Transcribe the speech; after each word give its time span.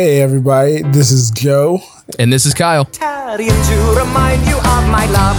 Hey, 0.00 0.22
everybody, 0.22 0.80
this 0.80 1.12
is 1.12 1.30
Joe. 1.30 1.82
And 2.18 2.32
this 2.32 2.46
is 2.46 2.54
Kyle. 2.54 2.86
To 2.86 3.02
remind 3.94 4.46
you 4.46 4.56
of 4.56 4.88
my 4.88 5.06
love. 5.12 5.36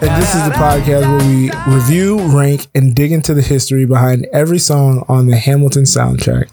And 0.00 0.22
this 0.22 0.36
is 0.36 0.44
the 0.44 0.54
podcast 0.54 1.08
where 1.08 1.26
we 1.26 1.50
review, 1.74 2.20
rank, 2.28 2.68
and 2.76 2.94
dig 2.94 3.10
into 3.10 3.34
the 3.34 3.42
history 3.42 3.86
behind 3.86 4.28
every 4.32 4.60
song 4.60 5.04
on 5.08 5.26
the 5.26 5.36
Hamilton 5.36 5.82
soundtrack. 5.82 6.48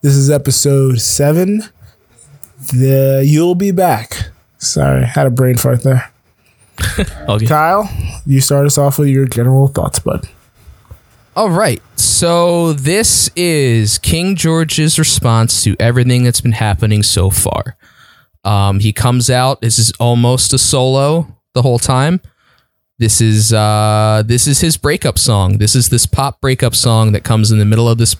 This 0.00 0.16
is 0.16 0.28
episode 0.28 1.00
seven. 1.00 1.62
The 2.72 3.22
You'll 3.24 3.54
Be 3.54 3.70
Back. 3.70 4.30
Sorry, 4.58 5.04
had 5.04 5.28
a 5.28 5.30
brain 5.30 5.58
fart 5.58 5.84
there. 5.84 6.10
okay. 7.28 7.46
Kyle, 7.46 7.88
you 8.26 8.40
start 8.40 8.66
us 8.66 8.78
off 8.78 8.98
with 8.98 9.10
your 9.10 9.26
general 9.26 9.68
thoughts, 9.68 10.00
bud. 10.00 10.28
All 11.38 11.50
right. 11.50 11.80
So 11.94 12.72
this 12.72 13.30
is 13.36 13.98
King 13.98 14.34
George's 14.34 14.98
response 14.98 15.62
to 15.62 15.76
everything 15.78 16.24
that's 16.24 16.40
been 16.40 16.50
happening 16.50 17.04
so 17.04 17.30
far. 17.30 17.76
Um, 18.42 18.80
he 18.80 18.92
comes 18.92 19.30
out. 19.30 19.60
This 19.60 19.78
is 19.78 19.92
almost 20.00 20.52
a 20.52 20.58
solo 20.58 21.28
the 21.54 21.62
whole 21.62 21.78
time. 21.78 22.20
This 22.98 23.20
is 23.20 23.52
uh, 23.52 24.24
this 24.26 24.48
is 24.48 24.60
his 24.60 24.76
breakup 24.76 25.16
song. 25.16 25.58
This 25.58 25.76
is 25.76 25.90
this 25.90 26.06
pop 26.06 26.40
breakup 26.40 26.74
song 26.74 27.12
that 27.12 27.22
comes 27.22 27.52
in 27.52 27.60
the 27.60 27.64
middle 27.64 27.88
of 27.88 27.98
this 27.98 28.16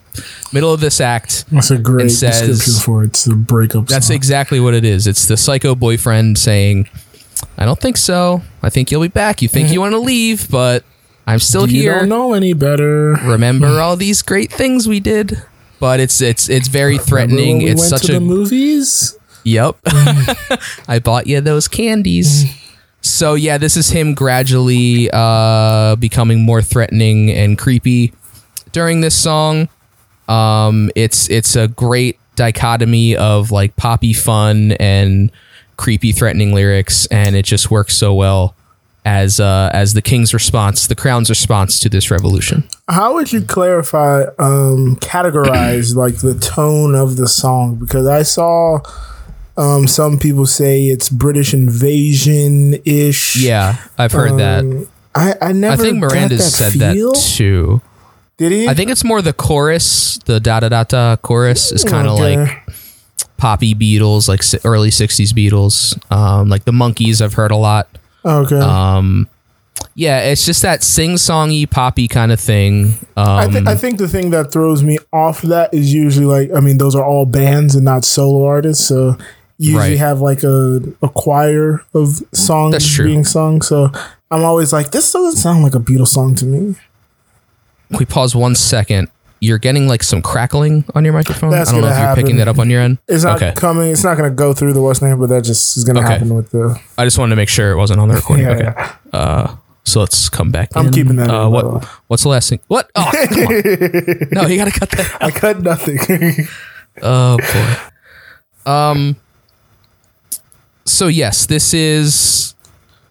middle 0.53 0.73
of 0.73 0.79
this 0.79 1.01
act. 1.01 1.45
That's 1.51 1.73
a 1.73 1.79
great 1.79 2.13
says- 2.13 2.47
description 2.47 2.83
for 2.85 3.03
it. 3.03 3.07
It's 3.09 3.25
the 3.25 3.35
breakup 3.35 3.89
That's 3.89 4.07
song. 4.07 4.15
exactly 4.15 4.61
what 4.61 4.75
it 4.75 4.85
is. 4.85 5.09
It's 5.09 5.27
the 5.27 5.37
psycho 5.37 5.75
boyfriend 5.75 6.39
saying, 6.39 6.89
"I 7.57 7.65
don't 7.65 7.81
think 7.81 7.97
so. 7.97 8.43
I 8.63 8.71
think 8.71 8.93
you'll 8.93 9.03
be 9.03 9.09
back. 9.09 9.43
You 9.43 9.49
think 9.49 9.73
you 9.73 9.81
want 9.85 9.95
to 9.95 9.99
leave, 9.99 10.49
but 10.49 10.85
I'm 11.29 11.41
still 11.41 11.69
you 11.69 11.83
here. 11.83 11.99
don't 12.01 12.09
know 12.09 12.33
any 12.33 12.55
better. 12.55 13.13
remember 13.23 13.67
all 13.85 13.97
these 13.97 14.23
great 14.23 14.51
things 14.51 14.89
we 14.89 14.99
did 15.01 15.43
but 15.79 16.01
it's 16.01 16.21
it's 16.21 16.49
it's 16.49 16.69
very 16.69 16.99
threatening 16.99 17.59
we 17.59 17.67
it's 17.67 17.81
went 17.81 17.91
such 17.91 18.03
to 18.07 18.13
a 18.13 18.15
the 18.15 18.21
movies. 18.21 19.17
yep 19.45 19.77
i 20.89 20.99
bought 20.99 21.27
you 21.27 21.41
those 21.41 21.69
candies 21.69 22.45
so 23.03 23.35
yeah 23.35 23.59
this 23.59 23.77
is 23.77 23.91
him 23.91 24.15
gradually 24.15 25.09
uh 25.13 25.95
becoming 25.97 26.41
more 26.41 26.63
threatening 26.63 27.31
and 27.31 27.59
creepy 27.59 28.13
during 28.73 29.03
this 29.03 29.15
song 29.15 29.69
um 30.29 30.91
it's 30.97 31.29
it's 31.31 31.55
a 31.55 31.69
great 31.69 32.19
dichotomy 32.37 33.17
of 33.17 33.51
like 33.51 33.77
poppy 33.77 34.13
fun 34.13 34.73
and 34.81 35.31
creepy 35.77 36.11
threatening 36.13 36.53
lyrics 36.55 37.07
and 37.07 37.37
it 37.37 37.45
just 37.45 37.71
works 37.71 37.97
so 37.97 38.13
well 38.15 38.55
as 39.09 39.41
uh 39.41 39.71
as 39.73 39.95
the 39.95 40.03
king's 40.03 40.35
response 40.35 40.87
the 40.87 40.95
crown's 40.95 41.31
response 41.31 41.81
to 41.81 41.89
this 41.89 42.11
revolution 42.11 42.63
How 42.91 43.15
would 43.15 43.33
you 43.33 43.41
clarify, 43.43 44.23
um, 44.39 44.97
categorize 45.01 45.95
like 46.05 46.17
the 46.21 46.35
tone 46.39 46.95
of 46.95 47.17
the 47.17 47.27
song? 47.29 47.77
Because 47.77 48.07
I 48.07 48.23
saw 48.23 48.81
um, 49.57 49.87
some 49.89 50.19
people 50.19 50.47
say 50.47 50.85
it's 50.95 51.09
British 51.09 51.53
invasion 51.53 52.75
ish. 52.85 53.37
Yeah, 53.37 53.77
I've 53.99 54.13
heard 54.13 54.39
that. 54.39 54.63
I, 55.15 55.35
I 55.49 55.53
never. 55.53 55.83
I 55.83 55.85
think 55.85 55.99
Miranda 55.99 56.39
said 56.39 56.73
feel. 56.73 57.13
that 57.13 57.21
too. 57.37 57.81
Did 58.37 58.53
he? 58.53 58.69
I 58.69 58.75
think 58.75 58.91
it's 58.91 59.05
more 59.05 59.21
the 59.21 59.33
chorus, 59.33 60.19
the 60.27 60.39
da 60.41 60.61
da 60.61 60.69
da 60.69 60.85
da 60.85 61.17
chorus 61.17 61.73
is 61.73 61.83
kind 61.85 62.07
of 62.07 62.15
Okay. 62.21 62.37
like 62.37 62.69
poppy 63.37 63.75
Beatles, 63.75 64.29
like 64.29 64.43
early 64.65 64.91
'60s 64.91 65.33
Beatles, 65.35 65.99
um, 66.13 66.49
like 66.49 66.65
the 66.65 66.73
Monkees. 66.73 67.21
I've 67.21 67.35
heard 67.35 67.51
a 67.51 67.57
lot. 67.57 67.89
Okay. 68.25 68.59
Um, 68.59 69.29
yeah, 69.95 70.21
it's 70.23 70.45
just 70.45 70.63
that 70.63 70.83
sing-songy, 70.83 71.71
poppy 71.71 72.09
kind 72.09 72.33
of 72.33 72.41
thing. 72.41 72.95
Um, 73.17 73.27
I, 73.29 73.47
th- 73.49 73.67
I 73.67 73.75
think 73.77 73.99
the 73.99 74.09
thing 74.09 74.31
that 74.31 74.53
throws 74.53 74.83
me 74.83 74.99
off 75.13 75.43
that 75.43 75.73
is 75.73 75.93
usually 75.95 76.27
like 76.27 76.57
I 76.57 76.61
mean 76.61 76.79
those 76.79 76.95
are 76.97 77.05
all 77.05 77.27
bands 77.27 77.75
and 77.75 77.85
not 77.85 78.05
solo 78.05 78.45
artists, 78.47 78.87
so 78.87 79.17
you 79.59 79.73
usually 79.73 79.91
Right. 79.91 79.99
have 79.99 80.21
like 80.21 80.43
a, 80.45 80.81
a 81.03 81.09
choir 81.09 81.85
of 81.95 82.23
songs 82.33 82.97
being 82.99 83.25
sung. 83.25 83.61
So 83.63 83.91
I'm 84.31 84.45
always 84.45 84.73
like, 84.73 84.91
this 84.93 85.13
doesn't 85.13 85.41
sound 85.41 85.63
like 85.65 85.75
a 85.75 85.81
Beatles 85.81 86.09
song 86.09 86.35
to 86.37 86.45
me. 86.45 86.77
we 87.99 88.05
pause 88.05 88.37
one 88.37 88.55
second. 88.55 89.09
You're 89.41 89.59
getting 89.59 89.87
like 89.87 90.03
some 90.03 90.21
crackling 90.21 90.85
on 90.95 91.05
your 91.05 91.13
microphone. 91.15 91.51
That's 91.51 91.71
I 91.71 91.75
don't 91.75 91.83
know 91.83 91.89
if 91.89 91.95
gonna 91.95 92.07
you're 92.09 92.17
picking 92.17 92.37
that 92.39 92.49
up 92.49 92.59
on 92.59 92.69
your 92.71 92.81
end. 92.81 92.99
It's 93.07 93.23
not 93.25 93.37
okay. 93.37 93.53
coming. 93.55 93.91
It's 93.93 94.03
not 94.03 94.17
going 94.17 94.29
to 94.29 94.35
go 94.35 94.53
through 94.53 94.73
the 94.73 94.83
what's 94.83 95.01
name, 95.01 95.19
but 95.21 95.29
that 95.29 95.45
just 95.45 95.77
is 95.77 95.85
going 95.85 95.95
to 95.97 96.03
Okay. 96.03 96.13
happen 96.15 96.35
with 96.35 96.51
the. 96.51 96.77
I 96.99 97.05
just 97.05 97.19
wanted 97.19 97.31
to 97.31 97.37
make 97.37 97.49
sure 97.49 97.71
it 97.71 97.77
wasn't 97.77 98.01
on 98.01 98.09
the 98.09 98.15
recording. 98.17 98.47
Yeah, 98.49 98.53
okay. 98.53 98.65
yeah. 98.65 98.97
Uh, 99.13 99.57
so 99.85 100.01
let's 100.01 100.29
come 100.29 100.51
back. 100.51 100.71
I'm 100.75 100.89
in. 100.89 100.93
keeping 100.93 101.17
that 101.17 101.31
Uh, 101.31 101.45
by 101.45 101.47
what? 101.49 101.85
What's 102.09 102.23
the 102.25 102.29
last 102.31 102.49
thing? 102.51 102.59
What? 102.67 102.91
Oh, 102.97 103.11
come 103.13 103.39
on. 103.39 104.29
No, 104.33 104.47
you 104.47 104.57
gotta 104.59 104.73
cut 104.73 104.91
that. 104.91 105.17
I 105.21 105.31
cut 105.31 105.61
nothing. 105.63 105.99
Oh 107.01 107.39
boy. 107.39 108.71
Um. 108.73 109.17
So 110.85 111.07
yes, 111.07 111.47
this 111.47 111.73
is. 111.75 112.55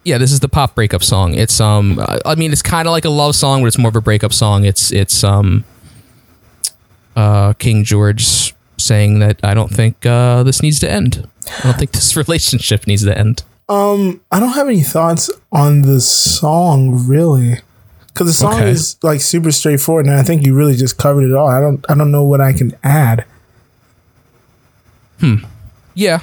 Yeah, 0.03 0.17
this 0.17 0.31
is 0.31 0.39
the 0.39 0.49
pop 0.49 0.75
breakup 0.75 1.03
song. 1.03 1.35
It's 1.35 1.59
um. 1.61 1.99
I- 1.99 2.19
I 2.25 2.35
mean, 2.35 2.51
it's 2.51 2.61
kind 2.61 2.87
of 2.87 2.91
like 2.91 3.05
a 3.05 3.09
love 3.09 3.35
song, 3.35 3.61
but 3.61 3.67
it's 3.67 3.77
more 3.77 3.89
of 3.89 3.95
a 3.95 4.01
breakup 4.01 4.33
song. 4.33 4.65
It's 4.65 4.91
it's 4.91 5.23
um. 5.23 5.63
Uh, 7.17 7.53
King 7.53 7.83
George 7.83 8.53
saying 8.77 9.17
that 9.19 9.39
I 9.43 9.53
don't 9.55 9.73
think 9.73 10.05
uh, 10.05 10.43
this 10.43 10.61
needs 10.61 10.79
to 10.81 10.91
end. 10.91 11.27
I 11.59 11.63
don't 11.63 11.77
think 11.77 11.91
this 11.97 12.15
relationship 12.15 12.85
needs 12.85 13.03
to 13.05 13.17
end. 13.17 13.43
um, 13.69 14.21
I 14.31 14.39
don't 14.39 14.53
have 14.53 14.67
any 14.67 14.83
thoughts 14.83 15.29
on 15.51 15.81
the 15.81 15.99
song 15.99 17.07
really, 17.07 17.59
because 18.13 18.27
the 18.27 18.33
song 18.33 18.53
Okay. 18.61 18.69
is 18.69 18.97
like 19.01 19.19
super 19.21 19.51
straightforward, 19.51 20.05
and 20.05 20.13
I 20.15 20.21
think 20.21 20.45
you 20.45 20.53
really 20.55 20.75
just 20.75 20.97
covered 20.99 21.23
it 21.23 21.33
all. 21.33 21.47
I 21.47 21.59
don't. 21.59 21.83
I 21.89 21.95
don't 21.95 22.11
know 22.11 22.23
what 22.23 22.39
I 22.39 22.53
can 22.53 22.77
add. 22.83 23.25
Hmm. 25.19 25.37
Yeah, 25.95 26.19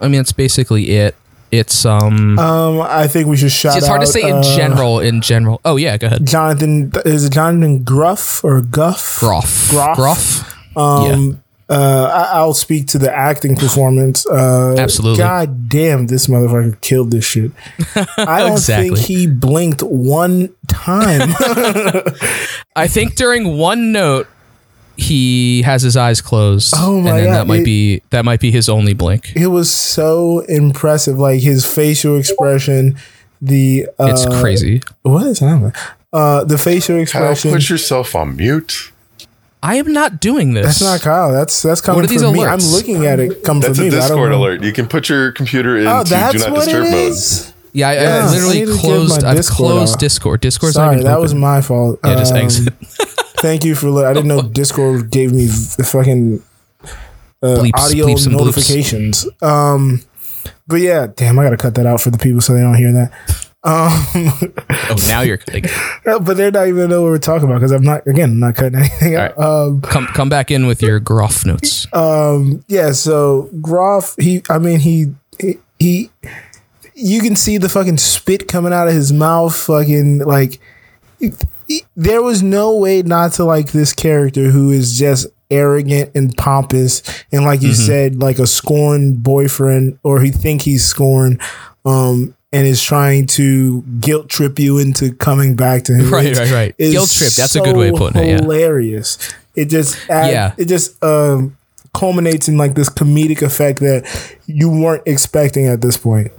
I 0.00 0.08
mean, 0.08 0.20
it's 0.20 0.32
basically 0.32 0.90
it. 0.90 1.14
It's 1.56 1.84
um. 1.84 2.38
Um, 2.38 2.80
I 2.80 3.06
think 3.08 3.26
we 3.28 3.36
should 3.36 3.52
shout. 3.52 3.76
it's 3.76 3.86
hard 3.86 4.00
to 4.02 4.06
out, 4.06 4.12
say 4.12 4.22
in 4.28 4.36
uh, 4.36 4.42
general. 4.56 5.00
In 5.00 5.20
general. 5.20 5.60
Oh 5.64 5.76
yeah, 5.76 5.96
go 5.96 6.06
ahead. 6.08 6.26
Jonathan 6.26 6.92
is 7.04 7.24
it 7.24 7.32
Jonathan 7.32 7.82
Gruff 7.82 8.44
or 8.44 8.60
Guff? 8.60 9.18
Groff. 9.20 9.68
Groff? 9.70 9.96
Groff. 9.96 10.76
Um, 10.76 11.42
uh, 11.68 12.28
I, 12.32 12.38
I'll 12.38 12.54
speak 12.54 12.86
to 12.88 12.98
the 12.98 13.12
acting 13.12 13.56
performance. 13.64 14.26
Uh, 14.26 14.76
Absolutely. 14.78 15.18
God 15.18 15.68
damn, 15.68 16.06
this 16.06 16.26
motherfucker 16.28 16.80
killed 16.80 17.10
this 17.10 17.24
shit. 17.24 17.50
I 18.16 18.40
don't 18.40 18.52
Exactly. 18.52 18.90
think 18.96 18.98
he 19.06 19.26
blinked 19.26 19.82
one 19.82 20.54
time. 20.68 21.30
I 22.76 22.86
think 22.88 23.16
during 23.16 23.56
one 23.58 23.90
note 23.92 24.28
he 24.96 25.62
has 25.62 25.82
his 25.82 25.96
eyes 25.96 26.20
closed. 26.20 26.74
Oh 26.76 27.00
my 27.00 27.10
and 27.10 27.18
then 27.18 27.24
God, 27.26 27.34
that 27.34 27.46
might 27.46 27.60
it- 27.60 27.64
be 27.64 28.02
that 28.10 28.24
might 28.24 28.40
be 28.40 28.50
his 28.50 28.68
only 28.68 28.94
blink. 28.94 29.32
it 29.36 29.48
was 29.48 29.70
so 29.70 30.40
impressive, 30.40 31.18
like 31.18 31.40
his 31.42 31.64
facial 31.64 32.16
expression. 32.16 32.96
The 33.42 33.86
uh, 33.98 34.06
It's 34.10 34.24
crazy. 34.40 34.82
What 35.02 35.26
is 35.26 35.40
happening? 35.40 35.72
Uh, 36.12 36.44
the 36.44 36.56
facial 36.58 36.96
expression. 36.98 37.24
Kyle, 37.24 37.32
expression. 37.32 37.58
put 37.58 37.68
yourself 37.70 38.14
on 38.14 38.36
mute. 38.36 38.90
I 39.62 39.74
am 39.76 39.92
not 39.92 40.20
doing 40.20 40.54
this. 40.54 40.64
That's 40.64 40.82
not 40.82 41.00
Kyle. 41.00 41.32
That's 41.32 41.60
that's 41.62 41.80
coming 41.80 42.04
are 42.04 42.06
these 42.06 42.22
from 42.22 42.32
me. 42.34 42.44
I'm 42.44 42.58
looking 42.60 43.04
at 43.04 43.18
it 43.20 43.42
come 43.42 43.60
That's 43.60 43.76
from 43.78 43.86
a 43.88 43.90
me. 43.90 43.90
but 43.90 43.96
I 43.96 44.08
don't 44.08 44.16
Discord 44.18 44.30
know. 44.30 44.38
alert. 44.38 44.62
You 44.62 44.72
can 44.72 44.86
put 44.86 45.08
your 45.08 45.32
computer 45.32 45.76
in 45.76 45.86
Oh, 45.86 46.04
do 46.04 46.10
not 46.14 46.34
what 46.50 46.64
disturb 46.64 46.86
it 46.86 46.90
mode. 46.92 47.52
Yeah, 47.72 47.88
I, 47.88 47.94
Yeah, 47.94 48.00
I 48.00 48.18
I 48.28 48.30
literally 48.30 48.60
to 48.60 48.66
give 48.66 48.80
closed. 48.80 49.24
I've 49.24 49.36
Discord 49.36 49.56
closed 49.56 49.94
off. 49.94 50.00
Discord. 50.00 50.40
Discord's 50.40 50.76
not 50.76 50.82
Sorry, 50.84 50.94
even 50.96 51.04
that 51.04 51.12
open. 51.14 51.22
was 51.22 51.34
my 51.34 51.60
fault. 51.60 51.98
Yeah, 52.04 52.14
just 52.14 52.32
Um, 52.32 52.38
exit. 52.38 52.74
Thank 53.40 53.64
you 53.64 53.74
for. 53.74 54.04
I 54.06 54.12
didn't 54.12 54.28
know 54.28 54.42
Discord 54.60 55.10
gave 55.10 55.32
me 55.32 55.46
the 55.46 55.88
fucking 55.90 56.42
uh, 57.42 57.46
Bleeps, 57.46 57.70
audio 57.74 58.06
bleeps, 58.06 58.30
notifications. 58.30 59.26
Um, 59.42 60.02
but 60.66 60.76
yeah, 60.76 61.08
damn, 61.14 61.38
I 61.38 61.44
gotta 61.44 61.56
cut 61.56 61.74
that 61.76 61.86
out 61.86 62.00
for 62.00 62.10
the 62.10 62.18
people 62.18 62.40
so 62.40 62.54
they 62.54 62.60
don't 62.60 62.74
hear 62.74 62.92
that. 62.92 63.12
Um, 63.62 64.52
Oh, 64.88 64.96
now 65.08 65.22
you're 65.22 65.40
like, 65.52 65.66
but 66.04 66.36
they're 66.36 66.52
not 66.52 66.68
even 66.68 66.88
know 66.88 67.02
what 67.02 67.08
we're 67.08 67.18
talking 67.18 67.48
about 67.48 67.56
because 67.56 67.72
I'm 67.72 67.82
not. 67.82 68.06
Again, 68.06 68.30
I'm 68.30 68.38
not 68.38 68.54
cutting 68.54 68.78
anything 68.78 69.16
out. 69.16 69.36
Um, 69.38 69.80
come 69.80 70.06
come 70.06 70.28
back 70.28 70.50
in 70.52 70.66
with 70.66 70.80
your 70.82 71.00
Groff 71.00 71.44
notes. 71.44 71.92
um, 71.92 72.64
yeah. 72.68 72.92
So 72.92 73.50
Groff, 73.60 74.14
he. 74.18 74.42
I 74.48 74.58
mean, 74.58 74.78
he. 74.80 75.14
he, 75.40 75.58
he 75.78 76.10
you 76.94 77.20
can 77.20 77.36
see 77.36 77.58
the 77.58 77.68
fucking 77.68 77.98
spit 77.98 78.48
coming 78.48 78.72
out 78.72 78.86
of 78.88 78.94
his 78.94 79.12
mouth. 79.12 79.54
Fucking 79.54 80.20
like, 80.20 80.60
there 81.96 82.22
was 82.22 82.42
no 82.42 82.76
way 82.76 83.02
not 83.02 83.32
to 83.34 83.44
like 83.44 83.72
this 83.72 83.92
character 83.92 84.50
who 84.50 84.70
is 84.70 84.98
just 84.98 85.26
arrogant 85.50 86.10
and 86.16 86.36
pompous 86.36 87.02
and 87.30 87.44
like 87.44 87.62
you 87.62 87.72
said 87.72 88.16
like 88.20 88.38
a 88.40 88.46
scorned 88.48 89.22
boyfriend 89.22 89.96
or 90.02 90.20
he 90.20 90.30
think 90.30 90.62
he's 90.62 90.84
scorned 90.84 91.40
um 91.84 92.34
and 92.52 92.66
is 92.66 92.82
trying 92.82 93.26
to 93.26 93.82
guilt 94.00 94.28
trip 94.28 94.58
you 94.58 94.78
into 94.78 95.12
coming 95.14 95.54
back 95.54 95.84
to 95.84 95.94
him 95.94 96.10
Right, 96.12 96.26
It's- 96.26 96.50
right, 96.50 96.54
right. 96.54 96.76
Guilt 96.78 97.10
trip, 97.10 97.32
that's 97.32 97.54
a 97.54 97.60
good 97.60 97.76
way 97.76 97.88
of 97.90 97.94
so 97.96 97.98
putting 98.08 98.22
it, 98.22 98.26
yeah. 98.28 98.36
Hilarious. 98.40 99.18
It 99.54 99.66
just 99.66 99.98
add, 100.10 100.30
Yeah. 100.32 100.54
It 100.58 100.66
just 100.66 101.02
um 101.04 101.55
culminates 101.96 102.48
in 102.48 102.56
like 102.58 102.74
this 102.74 102.88
comedic 102.90 103.42
effect 103.42 103.80
that 103.80 104.04
you 104.46 104.68
weren't 104.70 105.02
expecting 105.06 105.66
at 105.66 105.80
this 105.80 105.96
point. 105.96 106.30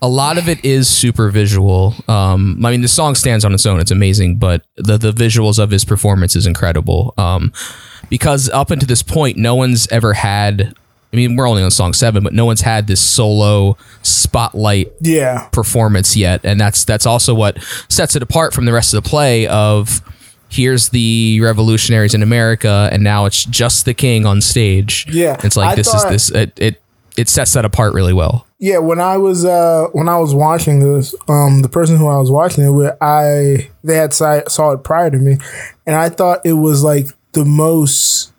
a 0.00 0.08
lot 0.08 0.38
of 0.38 0.48
it 0.48 0.64
is 0.64 0.88
super 0.88 1.28
visual. 1.30 1.92
Um, 2.06 2.64
I 2.64 2.70
mean, 2.70 2.82
the 2.82 2.88
song 2.88 3.14
stands 3.16 3.44
on 3.44 3.52
its 3.52 3.66
own; 3.66 3.80
it's 3.80 3.90
amazing, 3.90 4.36
but 4.38 4.64
the 4.76 4.96
the 4.96 5.12
visuals 5.12 5.58
of 5.58 5.70
his 5.70 5.84
performance 5.84 6.36
is 6.36 6.46
incredible. 6.46 7.14
Um, 7.18 7.52
because 8.08 8.48
up 8.50 8.70
until 8.70 8.86
this 8.86 9.02
point, 9.02 9.36
no 9.36 9.54
one's 9.54 9.86
ever 9.88 10.12
had. 10.14 10.72
I 11.12 11.16
mean, 11.16 11.36
we're 11.36 11.48
only 11.48 11.62
on 11.62 11.70
song 11.70 11.94
seven, 11.94 12.22
but 12.22 12.32
no 12.34 12.44
one's 12.44 12.60
had 12.60 12.86
this 12.86 13.00
solo 13.00 13.76
spotlight 14.02 14.92
Yeah. 15.00 15.48
performance 15.52 16.16
yet, 16.16 16.42
and 16.44 16.60
that's 16.60 16.84
that's 16.84 17.06
also 17.06 17.34
what 17.34 17.58
sets 17.88 18.14
it 18.14 18.22
apart 18.22 18.52
from 18.54 18.66
the 18.66 18.72
rest 18.72 18.92
of 18.94 19.02
the 19.02 19.08
play. 19.08 19.46
Of 19.46 20.00
here's 20.48 20.88
the 20.90 21.40
revolutionaries 21.42 22.14
in 22.14 22.22
America, 22.22 22.88
and 22.92 23.02
now 23.02 23.26
it's 23.26 23.44
just 23.44 23.84
the 23.84 23.94
king 23.94 24.26
on 24.26 24.40
stage. 24.40 25.06
Yeah, 25.10 25.36
it's 25.44 25.56
like 25.56 25.70
I 25.70 25.74
this 25.74 25.88
thought- 25.90 26.12
is 26.12 26.28
this 26.28 26.36
it, 26.36 26.52
it 26.58 26.82
it 27.16 27.28
sets 27.28 27.52
that 27.54 27.64
apart 27.64 27.94
really 27.94 28.12
well. 28.12 28.46
Yeah, 28.60 28.78
when 28.78 28.98
I 29.00 29.16
was 29.18 29.44
uh 29.44 29.86
when 29.92 30.08
I 30.08 30.18
was 30.18 30.34
watching 30.34 30.80
this, 30.80 31.14
um 31.28 31.60
the 31.62 31.68
person 31.68 31.96
who 31.96 32.08
I 32.08 32.18
was 32.18 32.30
watching 32.30 32.64
it 32.64 32.70
with, 32.70 32.96
I 33.00 33.70
they 33.84 33.96
had 33.96 34.12
saw, 34.14 34.40
saw 34.48 34.72
it 34.72 34.82
prior 34.84 35.10
to 35.10 35.18
me, 35.18 35.38
and 35.86 35.94
I 35.96 36.08
thought 36.08 36.40
it 36.44 36.54
was 36.54 36.82
like 36.82 37.06
the 37.32 37.44
most. 37.44 38.32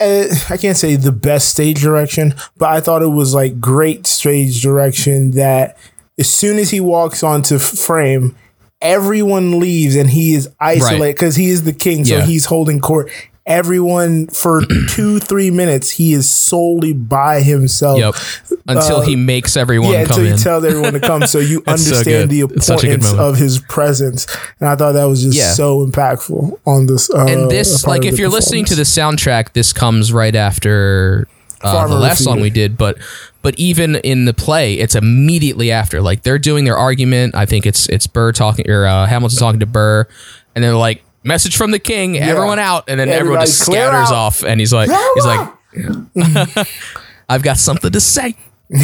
Uh, 0.00 0.24
I 0.50 0.56
can't 0.56 0.76
say 0.76 0.96
the 0.96 1.12
best 1.12 1.48
stage 1.50 1.80
direction, 1.80 2.34
but 2.58 2.70
I 2.70 2.80
thought 2.80 3.02
it 3.02 3.06
was 3.08 3.34
like 3.34 3.60
great 3.60 4.06
stage 4.06 4.60
direction. 4.62 5.30
That 5.32 5.76
as 6.18 6.30
soon 6.30 6.58
as 6.58 6.70
he 6.70 6.80
walks 6.80 7.22
onto 7.22 7.58
frame, 7.58 8.34
everyone 8.80 9.58
leaves 9.58 9.96
and 9.96 10.10
he 10.10 10.34
is 10.34 10.48
isolated 10.60 11.14
because 11.14 11.36
he 11.36 11.46
is 11.50 11.64
the 11.64 11.72
king, 11.72 12.04
so 12.04 12.16
Yeah. 12.18 12.26
he's 12.26 12.44
holding 12.46 12.80
court. 12.80 13.10
Everyone 13.46 14.26
for 14.26 14.62
two 14.88 15.20
three 15.20 15.50
minutes, 15.52 15.90
he 15.92 16.12
is 16.12 16.28
solely 16.28 16.92
by 16.92 17.42
himself. 17.42 17.98
Yep. 17.98 18.58
Until 18.66 19.02
he 19.02 19.14
makes 19.14 19.56
everyone 19.56 19.90
Uh, 19.90 19.92
Yeah, 19.92 20.04
come 20.04 20.10
until 20.16 20.26
you 20.26 20.32
in. 20.32 20.38
tell 20.38 20.66
everyone 20.66 20.92
to 20.94 21.00
come, 21.00 21.26
so 21.28 21.38
you 21.38 21.58
It's 21.68 21.84
so 21.86 21.92
understand 21.94 22.30
the 22.30 22.40
good. 22.40 22.56
It's 22.56 22.66
such 22.66 22.82
a 22.82 22.86
good 22.88 22.94
importance 22.94 23.20
of 23.20 23.36
his 23.38 23.60
presence, 23.60 24.26
and 24.58 24.68
I 24.68 24.74
thought 24.74 24.92
that 24.92 25.04
was 25.04 25.22
just 25.22 25.36
Yeah. 25.38 25.52
so 25.52 25.86
impactful 25.86 26.58
on 26.66 26.86
this. 26.86 27.08
Uh, 27.08 27.24
and 27.26 27.48
this, 27.48 27.86
like, 27.86 28.04
if 28.04 28.18
you're 28.18 28.28
listening 28.28 28.64
to 28.64 28.74
the 28.74 28.82
soundtrack, 28.82 29.52
this 29.52 29.72
comes 29.72 30.12
right 30.12 30.34
after 30.34 31.28
uh, 31.62 31.86
the 31.86 31.94
last 31.94 32.24
song 32.24 32.40
we 32.40 32.50
did. 32.50 32.76
But 32.76 32.98
but 33.46 33.56
even 33.60 33.94
in 33.94 34.24
the 34.24 34.34
play, 34.34 34.74
it's 34.74 34.96
immediately 34.96 35.70
after. 35.70 36.02
Like 36.02 36.22
they're 36.22 36.36
doing 36.36 36.64
their 36.64 36.76
argument. 36.76 37.36
I 37.36 37.46
think 37.46 37.64
it's 37.64 37.88
it's 37.88 38.08
Burr 38.08 38.32
talking 38.32 38.68
or 38.68 38.84
uh, 38.86 39.06
Hamilton 39.06 39.38
talking 39.38 39.60
to 39.60 39.66
Burr, 39.66 40.08
and 40.56 40.64
they're 40.64 40.74
like, 40.74 41.04
"Message 41.22 41.56
from 41.56 41.70
the 41.70 41.78
king, 41.78 42.18
everyone 42.18 42.58
out," 42.58 42.88
and 42.88 42.98
then 42.98 43.08
everyone 43.08 43.42
just 43.42 43.60
scatters 43.60 44.10
out. 44.10 44.16
off, 44.16 44.42
and 44.42 44.58
he's 44.58 44.72
like, 44.72 44.90
he's 45.14 45.24
like, 45.24 46.68
"I've 47.28 47.44
got 47.44 47.58
something 47.58 47.92
to 47.92 48.00
say." 48.00 48.34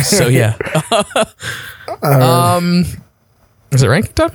So 0.04 0.28
yeah. 0.28 0.56
um, 2.02 2.84
is 3.72 3.82
it 3.82 3.88
ranking 3.88 4.12
time? 4.12 4.30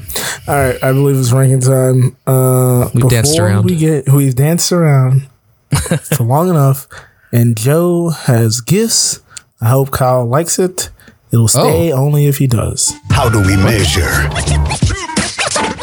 All 0.45 0.55
right, 0.55 0.83
I 0.83 0.91
believe 0.91 1.17
it's 1.17 1.31
ranking 1.31 1.61
time. 1.61 2.17
Uh, 2.27 2.89
We've 2.93 3.07
danced 3.07 3.31
before 3.31 3.47
around. 3.47 3.63
We 3.63 3.77
get 3.77 4.09
we've 4.09 4.35
danced 4.35 4.73
around 4.73 5.29
for 6.17 6.25
long 6.25 6.49
enough, 6.49 6.85
and 7.31 7.55
Joe 7.55 8.09
has 8.09 8.59
gifts. 8.59 9.21
I 9.59 9.69
hope 9.69 9.91
Kyle 9.91 10.25
likes 10.25 10.59
it. 10.59 10.89
It'll 11.31 11.45
oh. 11.45 11.47
stay 11.47 11.91
Oh. 11.91 11.97
only 11.97 12.27
if 12.27 12.37
he 12.37 12.47
does. 12.47 12.93
How 13.09 13.29
do 13.29 13.41
we 13.41 13.57
measure? 13.57 14.07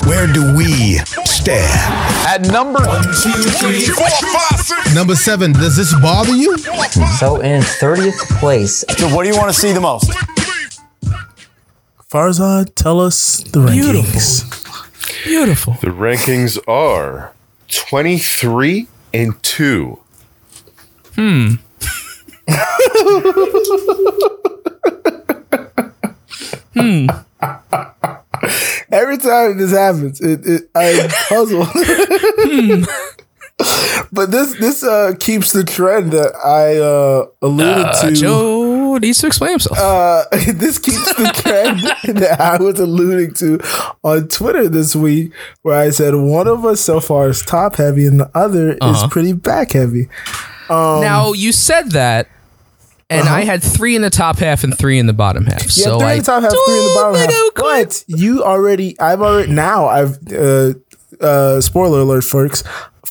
Where 0.06 0.26
do 0.32 0.55
we 0.56 0.97
stand? 1.25 1.73
At 2.26 2.43
number 2.53 2.81
Number 4.94 5.17
seven, 5.17 5.53
does 5.53 5.76
this 5.76 5.93
bother 6.00 6.35
you? 6.35 6.56
So 7.19 7.41
in 7.41 7.62
30th 7.62 8.38
place, 8.38 8.85
So 8.99 9.09
what 9.15 9.25
do 9.25 9.31
you 9.31 9.37
want 9.37 9.53
to 9.53 9.59
see 9.59 9.73
the 9.73 9.81
most? 9.81 10.11
Farzad, 12.11 12.75
tell 12.77 13.00
us 13.00 13.43
the 13.44 13.61
rankings. 13.61 14.44
Beautiful. 15.25 15.75
The 15.81 15.88
rankings 15.88 16.59
are 16.69 17.32
23 17.69 18.87
and 19.12 19.43
2. 19.43 19.99
Hmm. 21.17 21.55
Every 28.93 29.19
time 29.19 29.58
this 29.58 29.73
happens, 29.73 30.20
it, 30.20 30.41
it 30.46 30.70
I'm 30.75 31.08
puzzled. 31.29 31.69
but 34.12 34.31
this 34.31 34.56
this 34.58 34.82
uh, 34.85 35.14
keeps 35.19 35.52
the 35.52 35.64
trend 35.64 36.12
that 36.12 36.32
I 36.44 36.76
uh, 36.79 37.26
alluded 37.43 37.87
Uh, 37.87 38.02
to. 38.02 38.12
Joe 38.12 38.96
needs 38.99 39.19
to 39.20 39.26
explain 39.26 39.50
himself. 39.52 39.79
Uh, 39.79 40.25
this 40.55 40.79
keeps 40.79 41.12
the 41.14 41.32
trend 41.35 41.81
that 42.20 42.41
I 42.41 42.62
was 42.62 42.79
alluding 42.79 43.35
to 43.35 43.58
on 44.05 44.29
Twitter 44.29 44.69
this 44.69 44.94
week, 44.94 45.32
where 45.62 45.76
I 45.79 45.91
said 45.91 46.14
one 46.14 46.46
of 46.46 46.64
us 46.64 46.81
so 46.81 47.00
far 47.00 47.29
is 47.29 47.43
top 47.43 47.76
heavy 47.76 48.06
and 48.06 48.20
the 48.20 48.31
other 48.35 48.76
Uh-huh. 48.81 49.05
is 49.06 49.12
pretty 49.12 49.32
back 49.32 49.73
heavy. 49.73 50.08
Um, 50.69 51.00
now 51.02 51.32
you 51.32 51.52
said 51.52 51.91
that, 51.93 52.29
and 53.11 53.29
I 53.29 53.43
had 53.45 53.62
three 53.62 53.95
in 53.97 54.03
the 54.03 54.11
top 54.11 54.39
half 54.39 54.65
and 54.65 54.77
three 54.77 54.99
in 54.99 55.06
the 55.06 55.12
bottom 55.12 55.45
half. 55.47 55.61
Uh-huh. 55.61 55.71
Yeah, 55.77 55.85
so 55.85 55.99
three 55.99 56.06
I 56.09 56.12
in 56.15 56.19
the 56.21 56.25
top 56.25 56.43
half, 56.43 56.53
three 56.53 56.79
in 56.79 56.85
the 56.85 56.95
bottom 56.95 57.21
half. 57.21 57.31
But 57.55 58.05
you 58.06 58.43
already, 58.45 58.99
I've 59.01 59.21
already 59.23 59.53
now, 59.53 59.87
I've 59.87 60.19
uh, 60.33 60.75
uh, 61.21 61.61
spoiler 61.61 62.01
alert, 62.01 62.25
folks. 62.25 62.62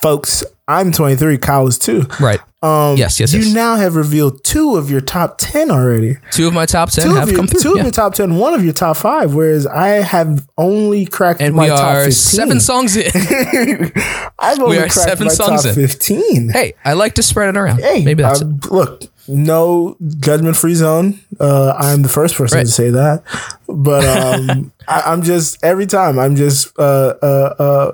Folks, 0.02 0.44
I'm 0.68 0.92
23. 0.92 1.38
Kyle 1.38 1.68
is 1.68 1.78
two. 1.80 2.06
Right. 2.20 2.40
Um, 2.62 2.96
yes, 2.98 3.20
yes, 3.20 3.34
You 3.34 3.42
yes. 3.42 3.54
now 3.54 3.76
have 3.76 3.96
revealed 3.98 4.42
two 4.46 4.78
of 4.78 4.90
your 4.90 5.02
top 5.02 5.36
ten 5.38 5.70
already. 5.70 6.16
two 6.32 6.48
of 6.48 6.54
my 6.54 6.66
top 6.66 6.90
ten 6.92 7.06
Two 7.10 7.14
have 7.16 7.24
of 7.24 7.30
your, 7.32 7.38
come 7.40 7.48
through. 7.48 7.60
two 7.60 7.74
of 7.74 7.84
your 7.84 7.92
top 7.92 8.14
ten, 8.16 8.38
one 8.38 8.54
of 8.54 8.64
your 8.64 8.72
top 8.74 8.96
five. 8.96 9.34
Whereas 9.36 9.68
I 9.68 9.88
have 10.02 10.48
only 10.58 11.06
cracked 11.06 11.42
and 11.42 11.56
my 11.56 11.64
we 11.64 11.70
top 11.70 11.80
are 11.96 12.04
15. 12.06 12.12
seven 12.14 12.60
songs 12.62 12.96
in. 12.96 13.12
I've 14.40 14.60
only 14.60 14.78
are 14.78 14.82
cracked 14.84 14.94
seven 14.94 15.28
my 15.28 15.34
songs 15.34 15.64
top 15.64 15.70
in. 15.70 15.76
fifteen. 15.76 16.50
hey, 16.50 16.74
I 16.86 16.94
like 16.94 17.16
to 17.16 17.24
spread 17.24 17.50
it 17.50 17.58
around. 17.58 17.80
Hey, 17.82 18.04
Maybe 18.06 18.24
that's 18.24 18.40
it. 18.42 18.72
look, 18.72 19.04
no 19.28 19.96
judgment 20.20 20.58
free 20.58 20.76
zone. 20.76 21.20
Uh, 21.40 21.74
I'm 21.78 22.02
the 22.02 22.10
first 22.10 22.36
person 22.36 22.58
Right. 22.58 22.66
to 22.66 22.72
say 22.72 22.90
that, 22.92 23.24
but 23.68 24.04
um, 24.06 24.72
I, 24.88 25.02
I'm 25.08 25.22
just 25.24 25.64
every 25.64 25.86
time 25.88 26.20
I'm 26.20 26.36
just 26.36 26.78
uh, 26.78 27.14
uh, 27.22 27.56
uh, 27.60 27.92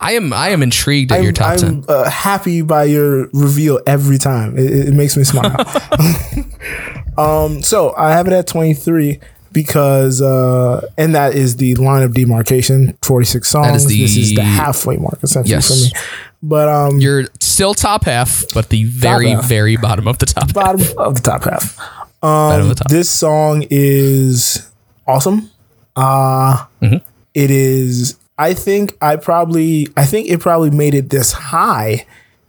I 0.00 0.12
am. 0.12 0.32
I 0.32 0.48
am 0.50 0.62
intrigued 0.62 1.12
at 1.12 1.18
I'm, 1.18 1.24
your 1.24 1.32
top 1.32 1.52
I'm 1.52 1.58
ten. 1.58 1.84
uh, 1.88 2.10
happy 2.10 2.60
by 2.62 2.84
your 2.84 3.28
reveal 3.32 3.80
every 3.86 4.18
time. 4.18 4.58
It, 4.58 4.64
it- 4.66 4.88
it 4.88 4.94
makes 4.94 5.16
me 5.16 5.22
smile. 5.24 5.54
um, 7.18 7.62
so 7.62 7.94
I 7.96 8.10
have 8.10 8.26
it 8.26 8.32
at 8.32 8.46
23 8.46 9.20
because, 9.52 10.20
uh, 10.20 10.86
and 10.98 11.14
that 11.14 11.34
is 11.34 11.56
the 11.56 11.74
line 11.76 12.02
of 12.02 12.14
demarcation. 12.14 12.98
46 13.02 13.48
songs. 13.48 13.84
is 13.84 13.86
the- 13.86 14.02
this 14.02 14.16
is 14.16 14.34
the 14.34 14.42
halfway 14.42 14.96
mark 14.96 15.18
essentially 15.22 15.52
Yes. 15.54 15.68
for 15.68 15.74
me. 15.96 16.02
But 16.42 16.68
um, 16.68 17.00
You're 17.00 17.24
still 17.40 17.74
top 17.74 18.04
half, 18.04 18.44
but 18.54 18.68
the 18.68 18.84
very, 18.84 19.30
half. 19.30 19.44
very 19.44 19.76
bottom 19.76 20.06
of 20.06 20.18
the 20.18 20.26
top. 20.26 20.52
bottom 20.52 20.80
of 20.98 21.16
the 21.16 21.22
top 21.22 21.44
half. 21.44 21.76
the 22.20 22.74
top. 22.76 22.88
This 22.88 23.08
song 23.10 23.64
is 23.70 24.70
awesome. 25.06 25.50
Uh 25.96 26.64
Mm-hmm. 26.82 26.96
it 27.34 27.50
is 27.50 28.16
I 28.38 28.52
think 28.54 28.96
I 29.00 29.16
probably 29.16 29.88
I 29.96 30.04
think 30.04 30.28
it 30.28 30.40
probably 30.40 30.70
made 30.70 30.94
it 30.94 31.08
this 31.10 31.32
high 31.32 32.06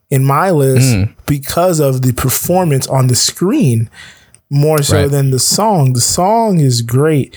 in 0.09 0.25
my 0.25 0.51
list 0.51 0.93
Mm. 0.95 1.13
because 1.25 1.79
of 1.79 2.01
the 2.01 2.11
performance 2.13 2.87
on 2.87 3.07
the 3.07 3.15
screen 3.15 3.89
more 4.49 4.81
so 4.81 5.01
Right. 5.01 5.11
than 5.11 5.31
the 5.31 5.39
song. 5.39 5.93
The 5.93 6.01
song 6.01 6.59
is 6.59 6.81
great. 6.81 7.35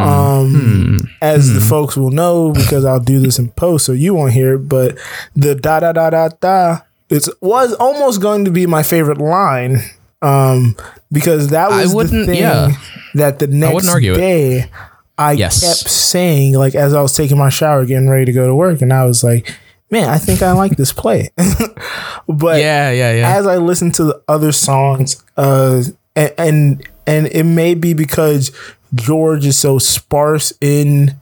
Um 0.00 0.98
as 1.20 1.54
the 1.54 1.60
folks 1.60 1.96
will 1.96 2.10
know 2.10 2.52
because 2.52 2.84
I'll 2.84 3.00
do 3.00 3.18
this 3.20 3.38
in 3.38 3.50
post 3.50 3.86
so 3.86 3.92
you 3.92 4.14
won't 4.14 4.32
hear 4.32 4.54
it, 4.54 4.68
but 4.68 4.96
the 5.34 5.54
da 5.54 5.80
da 5.80 5.92
da 5.92 6.10
da 6.10 6.28
da 6.40 6.78
it 7.08 7.28
was 7.40 7.74
almost 7.74 8.20
going 8.22 8.44
to 8.46 8.50
be 8.50 8.66
my 8.66 8.82
favorite 8.82 9.18
line. 9.18 9.78
Um 10.20 10.76
because 11.10 11.48
that 11.48 11.70
I 11.72 11.82
was 11.86 12.10
the 12.10 12.26
thing 12.26 12.36
yeah. 12.40 12.72
that 13.14 13.38
the 13.38 13.46
next 13.46 13.74
wouldn't 13.74 13.92
argue 13.92 14.12
it. 14.14 14.16
day 14.18 14.70
I 15.18 15.32
Yes. 15.32 15.60
kept 15.60 15.90
saying, 15.90 16.54
like 16.54 16.74
as 16.74 16.94
I 16.94 17.02
was 17.02 17.14
taking 17.14 17.36
my 17.38 17.50
shower, 17.50 17.84
getting 17.84 18.08
ready 18.08 18.24
to 18.26 18.32
go 18.32 18.46
to 18.46 18.54
work, 18.54 18.80
and 18.80 18.92
I 18.92 19.04
was 19.04 19.22
like, 19.22 19.54
"Man, 19.90 20.08
I 20.08 20.16
think 20.16 20.40
I 20.42 20.52
like 20.52 20.76
this 20.78 20.90
play." 20.92 21.28
but 22.28 22.60
Yeah, 22.60 22.90
yeah, 22.90 23.12
yeah. 23.12 23.36
as 23.36 23.46
I 23.46 23.58
listened 23.58 23.94
to 23.96 24.04
the 24.04 24.22
other 24.26 24.52
songs, 24.52 25.22
uh, 25.36 25.82
and, 26.14 26.32
and 26.38 26.88
and 27.06 27.26
it 27.28 27.44
may 27.44 27.74
be 27.74 27.94
because 27.94 28.52
George 28.94 29.46
is 29.46 29.58
so 29.58 29.78
sparse 29.78 30.52
in 30.60 31.16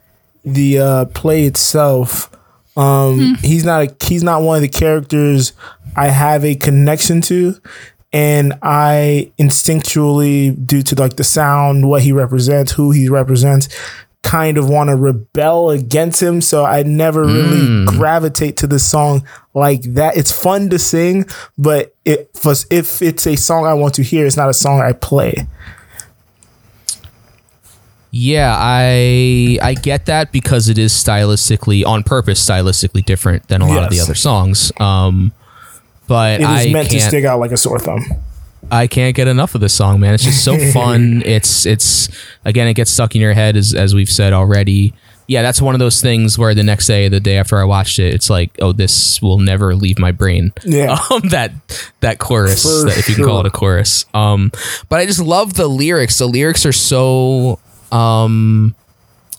the 0.45 0.79
uh, 0.79 1.05
play 1.07 1.45
itself. 1.45 2.31
Um, 2.77 3.37
he's 3.43 3.65
not 3.65 3.83
a, 3.83 4.07
he's 4.07 4.23
not 4.23 4.43
one 4.43 4.57
of 4.57 4.63
the 4.63 4.69
characters 4.69 5.53
I 5.97 6.09
have 6.09 6.45
a 6.45 6.55
connection 6.55 7.21
to, 7.23 7.55
and 8.13 8.55
I 8.63 9.33
instinctually, 9.39 10.67
due 10.67 10.83
to 10.83 10.95
like 10.95 11.17
the 11.17 11.25
sound, 11.25 11.89
what 11.89 12.03
he 12.03 12.13
represents, 12.13 12.73
who 12.73 12.91
he 12.91 13.09
represents, 13.09 13.69
kind 14.23 14.59
of 14.59 14.69
want 14.69 14.89
to 14.91 14.97
rebel 14.97 15.71
against 15.71 16.23
him. 16.23 16.41
So 16.41 16.65
I 16.65 16.83
never 16.83 17.25
really 17.25 17.87
gravitate 17.87 18.57
to 18.59 18.67
the 18.67 18.79
song 18.79 19.27
like 19.55 19.83
that. 19.95 20.17
It's 20.17 20.31
fun 20.31 20.71
to 20.71 20.79
sing, 20.79 21.27
but 21.57 21.95
it, 22.05 22.31
if 22.71 23.03
it's 23.03 23.27
a 23.27 23.37
song 23.37 23.67
I 23.67 23.75
want 23.75 23.95
to 23.95 24.03
hear, 24.03 24.27
it's 24.27 24.37
not 24.37 24.49
a 24.49 24.55
song 24.55 24.81
I 24.81 24.93
play. 24.93 25.47
Yeah, 28.13 28.57
I 28.59 29.59
I 29.63 29.75
get 29.75 30.07
that 30.07 30.33
because 30.33 30.69
it 30.69 30.79
is 30.79 30.93
stylistically 30.93 31.87
on 31.87 32.03
purpose 32.03 32.45
stylistically 32.45 33.05
different 33.05 33.47
than 33.49 33.63
a 33.63 33.69
lot 33.69 33.85
of 33.85 33.91
the 33.91 34.01
other 34.01 34.17
songs. 34.17 34.73
Um 34.81 35.33
but 36.09 36.41
It 36.41 36.45
is 36.45 36.49
I 36.49 36.73
meant 36.73 36.91
to 36.91 37.01
stick 37.01 37.25
out 37.25 37.39
like 37.39 37.53
a 37.53 37.57
sore 37.57 37.79
thumb. 37.79 38.05
I 38.71 38.87
can't 38.87 39.15
get 39.17 39.29
enough 39.29 39.55
of 39.55 39.61
this 39.61 39.75
song, 39.75 40.01
man. 40.01 40.15
It's 40.15 40.25
just 40.25 40.45
so 40.45 40.57
fun. 40.73 41.23
it's 41.25 41.67
it's 41.67 42.09
again 42.45 42.69
it 42.69 42.75
gets 42.75 42.91
stuck 42.91 43.15
in 43.15 43.21
your 43.21 43.33
head 43.33 43.57
as 43.57 43.75
as 43.75 43.95
we've 43.95 44.11
said 44.11 44.33
already. 44.33 44.95
Yeah, 45.27 45.43
that's 45.43 45.63
one 45.63 45.77
of 45.77 45.79
those 45.79 46.03
things 46.03 46.37
where 46.37 46.57
the 46.57 46.65
next 46.65 46.89
day, 46.89 47.09
the 47.09 47.21
day 47.21 47.37
after 47.37 47.57
I 47.57 47.63
watched 47.63 48.01
it, 48.01 48.13
it's 48.13 48.29
like, 48.29 48.51
oh, 48.61 48.73
this 48.73 49.23
will 49.23 49.39
never 49.39 49.77
leave 49.77 49.97
my 49.97 50.11
brain. 50.11 50.53
Yeah. 50.65 50.99
Um, 51.11 51.21
that 51.29 51.53
that 52.01 52.19
chorus, 52.19 52.65
that, 52.65 52.97
if 52.99 53.09
you 53.09 53.15
can 53.15 53.25
call 53.25 53.39
it 53.41 53.47
a 53.47 53.51
chorus. 53.51 54.07
Um, 54.13 54.51
but 54.89 54.99
I 54.99 55.07
just 55.07 55.21
love 55.21 55.55
the 55.55 55.69
lyrics. 55.69 56.19
The 56.19 56.27
lyrics 56.27 56.67
are 56.67 56.73
so 56.73 57.61
um 57.93 58.75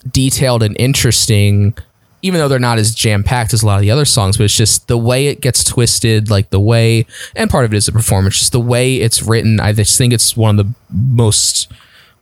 detailed 0.09 0.63
and 0.63 0.75
interesting 0.79 1.75
even 2.21 2.39
though 2.39 2.47
they're 2.47 2.59
not 2.59 2.77
as 2.77 2.93
jam 2.93 3.23
packed 3.23 3.53
as 3.53 3.63
a 3.63 3.65
lot 3.65 3.75
of 3.75 3.81
the 3.81 3.91
other 3.91 4.05
songs, 4.05 4.37
but 4.37 4.43
it's 4.43 4.55
just 4.55 4.87
the 4.87 4.97
way 4.97 5.27
it 5.27 5.41
gets 5.41 5.63
twisted, 5.63 6.29
like 6.29 6.49
the 6.51 6.59
way, 6.59 7.05
and 7.35 7.49
part 7.49 7.65
of 7.65 7.73
it 7.73 7.77
is 7.77 7.85
the 7.87 7.91
performance, 7.91 8.37
just 8.39 8.51
the 8.51 8.59
way 8.59 8.97
it's 8.97 9.23
written. 9.23 9.59
I 9.59 9.73
just 9.73 9.97
think 9.97 10.13
it's 10.13 10.37
one 10.37 10.59
of 10.59 10.67
the 10.67 10.73
most 10.93 11.71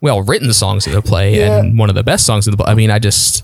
well 0.02 0.22
written 0.22 0.54
songs 0.54 0.88
in 0.88 0.94
the 0.94 1.02
play 1.02 1.38
Yeah. 1.40 1.60
and 1.60 1.78
one 1.78 1.90
of 1.90 1.96
the 1.96 2.04
best 2.04 2.26
songs 2.26 2.48
in 2.48 2.52
the 2.52 2.58
play. 2.58 2.72
I 2.72 2.76
mean, 2.76 2.90
I 2.92 3.00
just, 3.00 3.44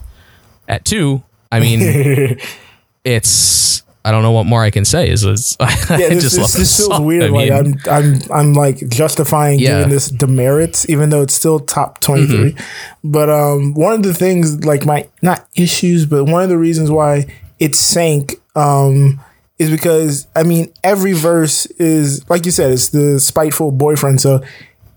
at 0.67 0.85
two, 0.85 1.23
I 1.51 1.59
mean, 1.59 1.79
it's, 3.03 3.83
I 4.05 4.11
don't 4.11 4.21
know 4.21 4.31
what 4.31 4.45
more 4.45 4.63
I 4.63 4.69
can 4.69 4.85
say. 4.85 5.09
Is, 5.09 5.23
is 5.25 5.57
I 5.59 5.71
Yeah, 5.97 6.09
this, 6.09 6.23
just 6.23 6.35
this, 6.35 6.37
love 6.37 6.51
this 6.53 6.77
this 6.77 6.87
feels 6.87 6.99
weird. 7.01 7.23
I 7.23 7.27
like 7.29 7.49
mean, 7.51 7.79
I'm, 7.87 7.91
I'm, 7.91 8.21
I'm 8.31 8.53
like 8.53 8.87
justifying 8.89 9.59
Yeah. 9.59 9.79
giving 9.79 9.89
this 9.89 10.09
demerits, 10.09 10.87
even 10.89 11.09
though 11.09 11.21
it's 11.23 11.33
still 11.33 11.59
top 11.59 11.99
23. 12.01 12.51
Mm-hmm. 12.53 13.11
But 13.11 13.29
um, 13.29 13.73
one 13.73 13.93
of 13.93 14.03
the 14.03 14.13
things, 14.13 14.63
like 14.63 14.85
my 14.85 15.07
not 15.21 15.47
issues, 15.55 16.05
but 16.05 16.25
one 16.25 16.43
of 16.43 16.49
the 16.49 16.57
reasons 16.57 16.91
why 16.91 17.25
it 17.59 17.75
sank 17.75 18.35
um, 18.55 19.19
is 19.57 19.69
because 19.71 20.27
I 20.35 20.43
mean 20.43 20.71
every 20.83 21.13
verse 21.13 21.65
is 21.77 22.29
like 22.29 22.45
you 22.45 22.51
said, 22.51 22.71
it's 22.71 22.89
the 22.89 23.19
spiteful 23.19 23.71
boyfriend. 23.71 24.21
So 24.21 24.43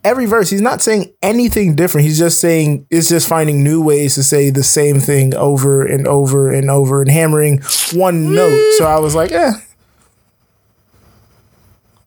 every 0.05 0.27
verse, 0.27 0.51
he's 0.51 0.61
not 0.61 0.83
saying 0.83 1.13
anything 1.23 1.75
different. 1.75 2.07
He's 2.07 2.19
just 2.19 2.41
saying 2.41 2.87
it's 2.91 3.09
just 3.09 3.29
finding 3.29 3.63
new 3.63 3.83
ways 3.83 4.15
to 4.15 4.23
say 4.23 4.51
the 4.51 4.63
same 4.63 5.01
thing 5.01 5.35
over 5.35 5.85
and 5.85 6.07
over 6.07 6.53
and 6.53 6.71
over 6.71 7.03
and 7.03 7.11
hammering 7.11 7.61
one 7.93 8.35
note. 8.35 8.75
So 8.79 8.87
I 8.87 8.99
was 8.99 9.15
like, 9.15 9.33
eh. 9.33 9.53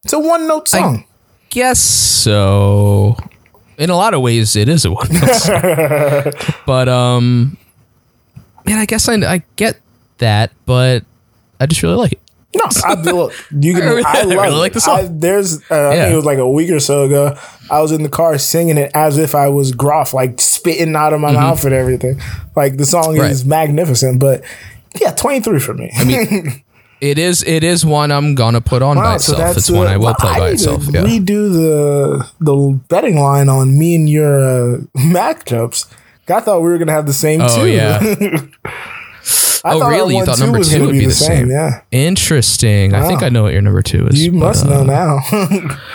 It's 0.03 0.13
a 0.13 0.19
one 0.19 0.47
note 0.47 0.67
song. 0.67 1.05
guess 1.49 1.79
so. 1.79 3.17
In 3.77 3.89
a 3.89 3.95
lot 3.95 4.13
of 4.13 4.21
ways, 4.21 4.55
it 4.55 4.67
is 4.67 4.85
a 4.85 4.91
one 4.91 5.07
note 5.11 5.35
song. 5.35 6.53
but 6.65 6.89
um, 6.89 7.57
man, 8.65 8.79
I 8.79 8.85
guess 8.85 9.07
I 9.07 9.15
I 9.15 9.43
get 9.55 9.79
that, 10.17 10.51
but 10.65 11.03
I 11.59 11.65
just 11.67 11.83
really 11.83 11.95
like 11.95 12.13
it. 12.13 12.20
No, 12.55 12.63
I 12.83 12.93
look. 12.95 13.33
You 13.51 13.73
can. 13.73 13.83
I 13.83 13.85
really- 13.91 14.03
I, 14.03 14.11
I 14.21 14.23
really 14.47 14.59
like 14.59 14.73
the 14.73 14.81
song. 14.81 14.99
I, 14.99 15.03
there's. 15.11 15.57
Uh, 15.71 15.89
I 15.89 15.95
think 15.95 16.13
it 16.13 16.15
was 16.15 16.25
like 16.25 16.37
a 16.37 16.49
week 16.49 16.69
or 16.71 16.79
so 16.79 17.03
ago. 17.05 17.37
I 17.69 17.81
was 17.81 17.91
in 17.91 18.03
the 18.03 18.09
car 18.09 18.37
singing 18.37 18.77
it 18.77 18.91
as 18.93 19.17
if 19.17 19.35
I 19.35 19.47
was 19.47 19.71
Groff, 19.71 20.13
like 20.13 20.39
spitting 20.41 20.95
out 20.95 21.13
of 21.13 21.21
my 21.21 21.31
mouth 21.31 21.63
and 21.63 21.73
everything. 21.73 22.19
Like 22.55 22.77
the 22.77 22.85
song 22.85 23.03
Mm-hmm. 23.13 23.21
Right. 23.21 23.31
is 23.31 23.45
magnificent, 23.45 24.19
but 24.19 24.43
yeah, 24.99 25.11
twenty 25.11 25.39
three 25.39 25.59
for 25.59 25.73
me. 25.73 25.91
I 25.95 26.03
mean, 26.03 26.63
It 27.01 27.17
is 27.17 27.41
it 27.43 27.63
is 27.63 27.83
one 27.83 28.11
I'm 28.11 28.35
gonna 28.35 28.61
put 28.61 28.83
on 28.83 28.95
by 28.97 29.15
itself. 29.15 29.57
it's 29.57 29.71
one 29.71 29.87
uh, 29.87 29.91
I 29.91 29.97
will 29.97 30.13
play 30.13 30.33
by 30.37 30.51
need 30.51 30.59
to 30.59 30.73
itself. 30.75 30.83
Yeah. 30.93 31.01
Redo 31.01 31.51
the 31.51 32.29
the 32.39 32.79
betting 32.89 33.17
line 33.17 33.49
on 33.49 33.75
me 33.79 33.95
and 33.95 34.07
your 34.07 34.37
uh, 34.39 34.77
matchups. 34.97 35.91
I 36.29 36.39
thought 36.41 36.61
we 36.61 36.69
were 36.69 36.77
gonna 36.77 36.91
have 36.91 37.07
the 37.07 37.13
same 37.13 37.41
Oh, 37.41 37.55
two. 37.63 37.67
yeah. 37.69 37.97
I 39.63 39.73
oh 39.73 39.87
really? 39.89 40.17
You 40.17 40.25
thought 40.25 40.39
number 40.39 40.59
was 40.59 40.69
two 40.69 40.85
would 40.85 40.93
be 40.93 41.05
the 41.05 41.11
same? 41.11 41.49
Yeah, 41.49 41.81
Interesting. 41.91 42.93
I 42.93 43.07
think 43.07 43.23
I 43.23 43.29
know 43.29 43.43
what 43.43 43.53
your 43.53 43.61
number 43.61 43.81
two 43.81 44.07
is. 44.07 44.23
you 44.23 44.31
but, 44.31 44.39
must 44.39 44.65
uh, 44.65 44.69
know 44.69 44.83
now. 44.83 45.19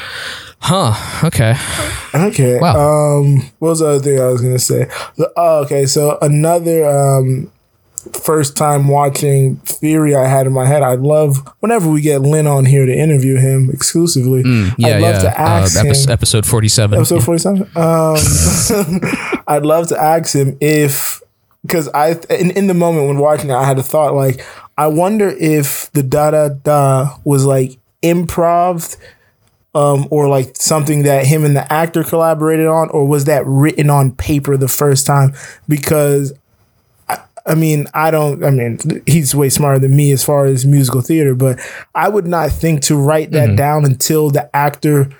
Huh. 0.58 1.26
Okay. 1.26 1.54
Okay. 2.14 2.58
Wow. 2.58 3.18
Um, 3.20 3.42
what 3.58 3.68
was 3.68 3.80
the 3.80 3.86
other 3.88 4.00
thing 4.00 4.18
I 4.18 4.26
was 4.26 4.40
gonna 4.40 4.58
say? 4.58 4.86
The, 5.16 5.30
oh, 5.36 5.62
okay. 5.64 5.86
So 5.86 6.18
another 6.22 6.88
um, 6.88 7.52
first 8.12 8.56
time 8.56 8.88
watching 8.88 9.56
theory 9.58 10.16
I 10.16 10.26
had 10.26 10.46
in 10.46 10.52
my 10.52 10.66
head. 10.66 10.82
I'd 10.82 11.00
love 11.00 11.46
whenever 11.60 11.90
we 11.90 12.00
get 12.00 12.22
Lin 12.22 12.46
on 12.46 12.64
here 12.64 12.86
to 12.86 12.92
interview 12.92 13.36
him 13.36 13.70
exclusively. 13.70 14.42
Mm, 14.42 14.74
Yeah, 14.78 14.88
I'd 14.96 15.02
love 15.02 15.14
yeah. 15.16 15.30
to 15.30 15.40
ask 15.40 15.76
uh, 15.76 15.80
him. 15.80 15.86
episode, 15.86 16.10
episode 16.10 16.46
forty-seven. 16.46 16.98
Episode 16.98 17.24
forty 17.24 17.38
seven. 17.38 17.70
Um, 17.76 18.16
I'd 19.46 19.64
love 19.64 19.88
to 19.88 20.00
ask 20.00 20.34
him 20.34 20.56
if 20.60 21.22
because 21.66 21.88
I 21.88 22.12
in, 22.30 22.52
in 22.52 22.66
the 22.66 22.74
moment 22.74 23.08
when 23.08 23.18
watching 23.18 23.50
it, 23.50 23.54
I 23.54 23.64
had 23.64 23.78
a 23.78 23.82
thought 23.82 24.14
like 24.14 24.44
I 24.78 24.86
wonder 24.86 25.28
if 25.28 25.90
the 25.92 26.02
da 26.02 26.30
da 26.30 26.48
da 26.48 27.16
was 27.24 27.44
like 27.44 27.78
improv. 28.02 28.96
Um, 29.74 30.08
or 30.10 30.26
like 30.26 30.56
something 30.56 31.02
that 31.02 31.26
him 31.26 31.44
and 31.44 31.54
the 31.54 31.70
actor 31.70 32.02
collaborated 32.02 32.66
on, 32.66 32.88
or 32.88 33.06
was 33.06 33.26
that 33.26 33.44
written 33.44 33.90
on 33.90 34.12
paper 34.12 34.56
the 34.56 34.68
first 34.68 35.04
time? 35.04 35.34
Because 35.68 36.32
I, 37.10 37.18
I 37.46 37.54
mean, 37.54 37.86
I 37.92 38.10
don't. 38.10 38.42
I 38.42 38.48
mean, 38.48 38.78
he's 39.04 39.34
way 39.34 39.50
smarter 39.50 39.78
than 39.78 39.94
me 39.94 40.12
as 40.12 40.24
far 40.24 40.46
as 40.46 40.64
musical 40.64 41.02
theater, 41.02 41.34
but 41.34 41.60
I 41.94 42.08
would 42.08 42.26
not 42.26 42.52
think 42.52 42.80
to 42.84 42.96
write 42.96 43.32
that 43.32 43.54
down 43.54 43.84
until 43.84 44.30
the 44.30 44.48
actor 44.56 45.10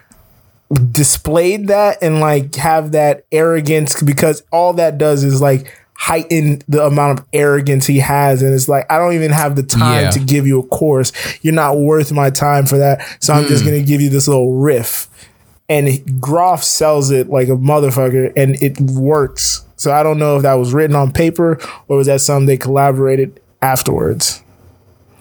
displayed 0.75 1.69
that 1.69 1.99
and 2.03 2.21
like 2.21 2.55
have 2.57 2.93
that 2.93 3.25
arrogance 3.31 4.03
because 4.03 4.43
all 4.51 4.73
that 4.73 4.99
does 4.99 5.23
is 5.23 5.41
like 5.41 5.73
heighten 5.99 6.63
the 6.69 6.85
amount 6.85 7.19
of 7.19 7.27
arrogance 7.33 7.87
he 7.87 7.99
has. 7.99 8.43
And 8.43 8.55
it's 8.55 8.69
like 8.69 8.91
I 8.91 8.99
don't 8.99 9.15
even 9.15 9.31
have 9.31 9.57
the 9.57 9.63
time 9.63 10.05
Yeah. 10.05 10.11
to 10.11 10.19
give 10.19 10.47
you 10.47 10.61
a 10.61 10.67
course. 10.67 11.13
You're 11.43 11.55
not 11.55 11.79
worth 11.79 12.13
my 12.13 12.31
time 12.31 12.67
for 12.67 12.79
that. 12.79 13.05
So 13.21 13.33
I'm 13.33 13.47
just 13.47 13.63
hmm. 13.63 13.71
going 13.71 13.83
to 13.83 13.87
give 13.87 14.01
you 14.01 14.11
this 14.11 14.29
little 14.29 14.55
riff. 14.55 15.09
And 15.69 16.21
Groff 16.21 16.63
sells 16.63 17.11
it 17.11 17.29
like 17.29 17.49
a 17.49 17.57
motherfucker 17.57 18.33
and 18.37 18.63
it 18.63 18.81
works. 18.81 19.65
So 19.75 19.93
I 19.93 20.03
don't 20.03 20.19
know 20.19 20.37
if 20.37 20.43
that 20.43 20.55
was 20.55 20.73
written 20.73 20.95
on 20.95 21.13
paper 21.13 21.59
or 21.89 21.97
was 21.97 22.07
that 22.07 22.21
something 22.21 22.47
they 22.47 22.57
collaborated 22.57 23.41
afterwards. 23.61 24.43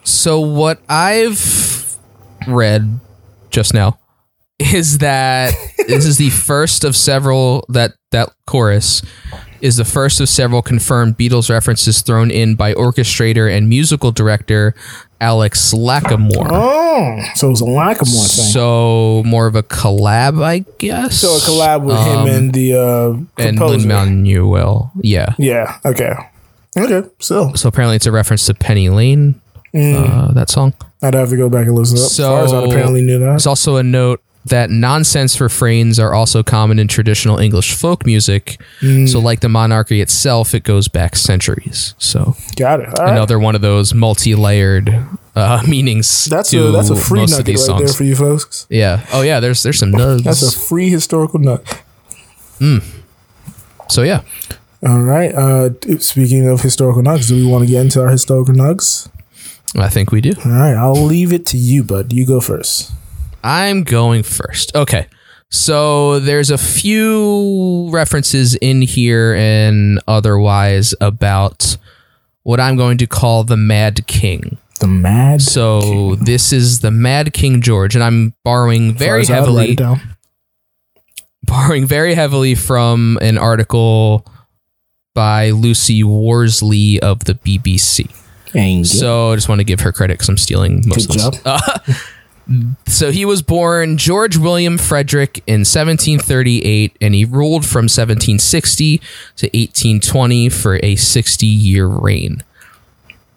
So 0.03 0.39
what 0.39 0.79
I've 0.87 1.97
read 2.47 2.99
just 3.49 3.73
now 3.73 3.99
is 4.59 4.99
that 4.99 5.53
this 5.87 6.05
is 6.05 6.17
the 6.17 6.29
first 6.29 6.83
of 6.83 6.95
several 6.95 7.65
that 7.69 7.93
that 8.11 8.29
chorus 8.45 9.01
is 9.65 9.77
the 9.77 9.85
first 9.85 10.19
of 10.21 10.29
several 10.29 10.61
confirmed 10.61 11.17
Beatles 11.17 11.49
references 11.49 12.01
thrown 12.01 12.29
in 12.31 12.55
by 12.55 12.73
orchestrator 12.75 13.49
and 13.51 13.67
musical 13.67 14.11
director 14.11 14.75
Alex 15.19 15.73
Lacamoire. 15.73 16.49
oh 16.51 17.23
so 17.35 17.47
it 17.47 17.49
was 17.51 17.61
a 17.61 17.65
Lacamoire 17.65 18.35
thing 18.35 18.45
So 18.51 19.23
more 19.25 19.47
of 19.47 19.55
a 19.55 19.63
collab, 19.63 20.43
I 20.43 20.59
guess. 20.77 21.17
so 21.17 21.29
a 21.35 21.39
collab 21.39 21.83
with 21.83 21.95
Um, 21.97 22.27
him 22.27 22.35
and 22.35 22.53
the 22.53 22.73
uh 22.73 23.09
and 23.43 23.57
composer. 23.57 23.79
Lin 23.79 23.87
Manuel. 23.87 24.91
Yeah. 25.01 25.33
Yeah. 25.37 25.79
Okay. 25.85 26.13
Okay. 26.77 27.07
So 27.19 27.53
So 27.55 27.67
apparently 27.69 27.95
it's 27.95 28.05
a 28.05 28.11
reference 28.11 28.45
to 28.47 28.53
Penny 28.53 28.89
Lane. 28.89 29.41
Uh, 29.73 30.31
that 30.33 30.49
song. 30.49 30.73
I'd 31.01 31.15
have 31.15 31.29
to 31.29 31.35
go 31.37 31.49
back 31.49 31.67
and 31.67 31.75
listen. 31.75 31.97
Up. 31.97 32.03
So 32.05 32.23
as 32.37 32.51
far 32.51 32.59
as 32.61 32.63
I 32.63 32.67
apparently 32.69 33.01
knew 33.01 33.19
that. 33.19 33.25
There's 33.25 33.45
also 33.47 33.75
a 33.75 33.83
note 33.83 34.21
that 34.45 34.69
nonsense 34.69 35.41
refrains 35.41 35.99
are 35.99 36.13
also 36.13 36.43
common 36.43 36.77
in 36.77 36.87
traditional 36.87 37.39
English 37.39 37.73
folk 37.73 38.05
music. 38.05 38.59
Mm. 38.79 39.09
So, 39.09 39.19
like 39.19 39.39
the 39.39 39.49
monarchy 39.49 40.01
itself, 40.01 40.53
it 40.53 40.63
goes 40.63 40.87
back 40.87 41.15
centuries. 41.15 41.95
So, 41.97 42.35
Got 42.55 42.81
it. 42.81 42.87
All 42.99 43.05
right. 43.05 43.11
another 43.13 43.39
one 43.39 43.55
of 43.55 43.61
those 43.61 43.93
multi-layered 43.93 45.03
uh, 45.35 45.63
meanings. 45.67 46.25
That's 46.25 46.53
a 46.53 46.71
that's 46.71 46.89
a 46.91 46.95
free 46.95 47.25
nugget 47.25 47.57
right 47.67 47.79
there 47.79 47.87
for 47.87 48.03
you 48.03 48.15
folks. 48.15 48.67
yeah. 48.69 49.05
Oh 49.11 49.21
yeah. 49.23 49.39
There's 49.39 49.63
there's 49.63 49.79
some 49.79 49.91
nugs. 49.91 50.23
That's 50.23 50.43
a 50.43 50.57
free 50.59 50.89
historical 50.89 51.39
nugget. 51.39 51.81
so 53.89 54.03
yeah. 54.03 54.21
All 54.85 55.01
right. 55.01 55.33
Uh, 55.33 55.69
speaking 55.99 56.47
of 56.47 56.61
historical 56.61 57.01
nugs, 57.01 57.27
do 57.27 57.35
we 57.35 57.45
want 57.49 57.65
to 57.65 57.69
get 57.71 57.81
into 57.81 58.01
our 58.01 58.09
historical 58.09 58.53
nugs? 58.53 59.09
I 59.75 59.89
think 59.89 60.11
we 60.11 60.21
do. 60.21 60.33
All 60.45 60.51
right. 60.51 60.75
I'll 60.75 60.93
leave 61.03 61.33
it 61.33 61.45
to 61.47 61.57
you, 61.57 61.83
bud. 61.83 62.13
You 62.13 62.25
go 62.25 62.39
first. 62.39 62.91
I'm 63.45 63.83
going 63.83 64.23
first. 64.23 64.75
Okay. 64.75 65.07
So 65.51 66.19
there's 66.19 66.49
a 66.49 66.57
few 66.57 67.89
references 67.91 68.55
in 68.55 68.81
here 68.81 69.35
and 69.35 70.01
otherwise 70.07 70.95
about 70.99 71.77
what 72.41 72.59
I'm 72.59 72.75
going 72.75 72.97
to 72.97 73.07
call 73.07 73.43
the 73.43 73.55
Mad 73.55 74.07
King. 74.07 74.57
The 74.79 74.87
Mad. 74.87 75.43
So 75.43 76.15
this 76.15 76.51
is 76.51 76.79
the 76.79 76.89
Mad 76.89 77.33
King 77.33 77.61
George, 77.61 77.93
and 77.93 78.03
I'm 78.03 78.33
borrowing 78.43 78.95
very 78.95 79.25
heavily, 79.25 79.77
borrowing 81.43 81.85
very 81.85 82.15
heavily 82.15 82.55
from 82.55 83.19
an 83.21 83.37
article 83.37 84.25
by 85.13 85.51
Lucy 85.51 86.03
Worsley 86.03 86.99
of 86.99 87.25
the 87.25 87.35
BBC. 87.35 88.11
So 88.85 89.31
I 89.31 89.35
just 89.35 89.47
want 89.47 89.59
to 89.59 89.65
give 89.65 89.81
her 89.81 89.91
credit 89.91 90.15
because 90.15 90.29
I'm 90.29 90.37
stealing 90.37 90.83
most 90.87 91.09
Good 91.09 91.21
of 91.21 91.43
this. 91.43 92.11
So 92.87 93.11
he 93.11 93.25
was 93.25 93.41
born 93.41 93.97
George 93.97 94.37
William 94.37 94.77
Frederick 94.77 95.43
in 95.47 95.61
1738, 95.61 96.95
and 97.01 97.15
he 97.15 97.25
ruled 97.25 97.65
from 97.65 97.85
1760 97.85 98.97
to 98.97 99.47
1820 99.47 100.49
for 100.49 100.79
a 100.83 100.95
60 100.95 101.45
year 101.47 101.87
reign. 101.87 102.43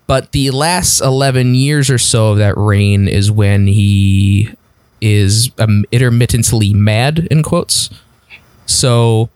But 0.07 0.33
the 0.33 0.51
last 0.51 1.01
11 1.01 1.55
years 1.55 1.91
or 1.91 1.99
so 1.99 2.33
of 2.33 2.39
that 2.39 2.57
reign 2.57 3.09
is 3.09 3.31
when 3.31 3.67
he 3.67 4.51
is 5.01 5.51
um, 5.59 5.85
intermittently 5.93 6.73
mad, 6.73 7.29
in 7.31 7.43
quotes. 7.43 7.91
So 8.67 9.31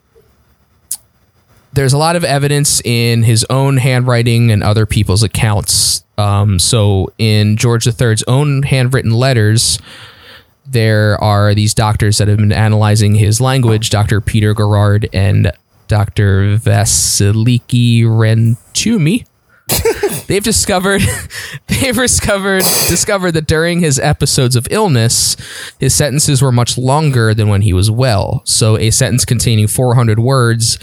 there's 1.72 1.92
a 1.92 1.98
lot 1.98 2.16
of 2.16 2.24
evidence 2.24 2.80
in 2.84 3.22
his 3.22 3.46
own 3.48 3.78
handwriting 3.78 4.50
and 4.50 4.62
other 4.62 4.86
people's 4.86 5.22
accounts. 5.22 6.04
Um, 6.18 6.58
so 6.58 7.12
in 7.18 7.56
George 7.56 7.86
III's 7.86 8.22
own 8.24 8.62
handwritten 8.62 9.12
letters, 9.12 9.78
there 10.66 11.22
are 11.22 11.54
these 11.54 11.74
doctors 11.74 12.18
that 12.18 12.28
have 12.28 12.38
been 12.38 12.52
analyzing 12.52 13.14
his 13.14 13.40
language, 13.40 13.90
Dr. 13.90 14.20
Peter 14.20 14.54
Garrard 14.54 15.08
and 15.12 15.50
Dr. 15.88 16.56
Vasiliki 16.58 18.02
Rentoumi. 18.02 19.26
they've 20.26 20.42
discovered 20.42 21.00
they've 21.68 21.94
discovered 21.94 22.62
discovered 22.88 23.32
that 23.32 23.46
during 23.46 23.80
his 23.80 23.98
episodes 23.98 24.56
of 24.56 24.66
illness, 24.70 25.36
his 25.78 25.94
sentences 25.94 26.42
were 26.42 26.52
much 26.52 26.76
longer 26.76 27.32
than 27.32 27.48
when 27.48 27.62
he 27.62 27.72
was 27.72 27.90
well. 27.90 28.42
So 28.44 28.76
a 28.76 28.90
sentence 28.90 29.24
containing 29.24 29.68
400 29.68 30.18
words 30.18 30.78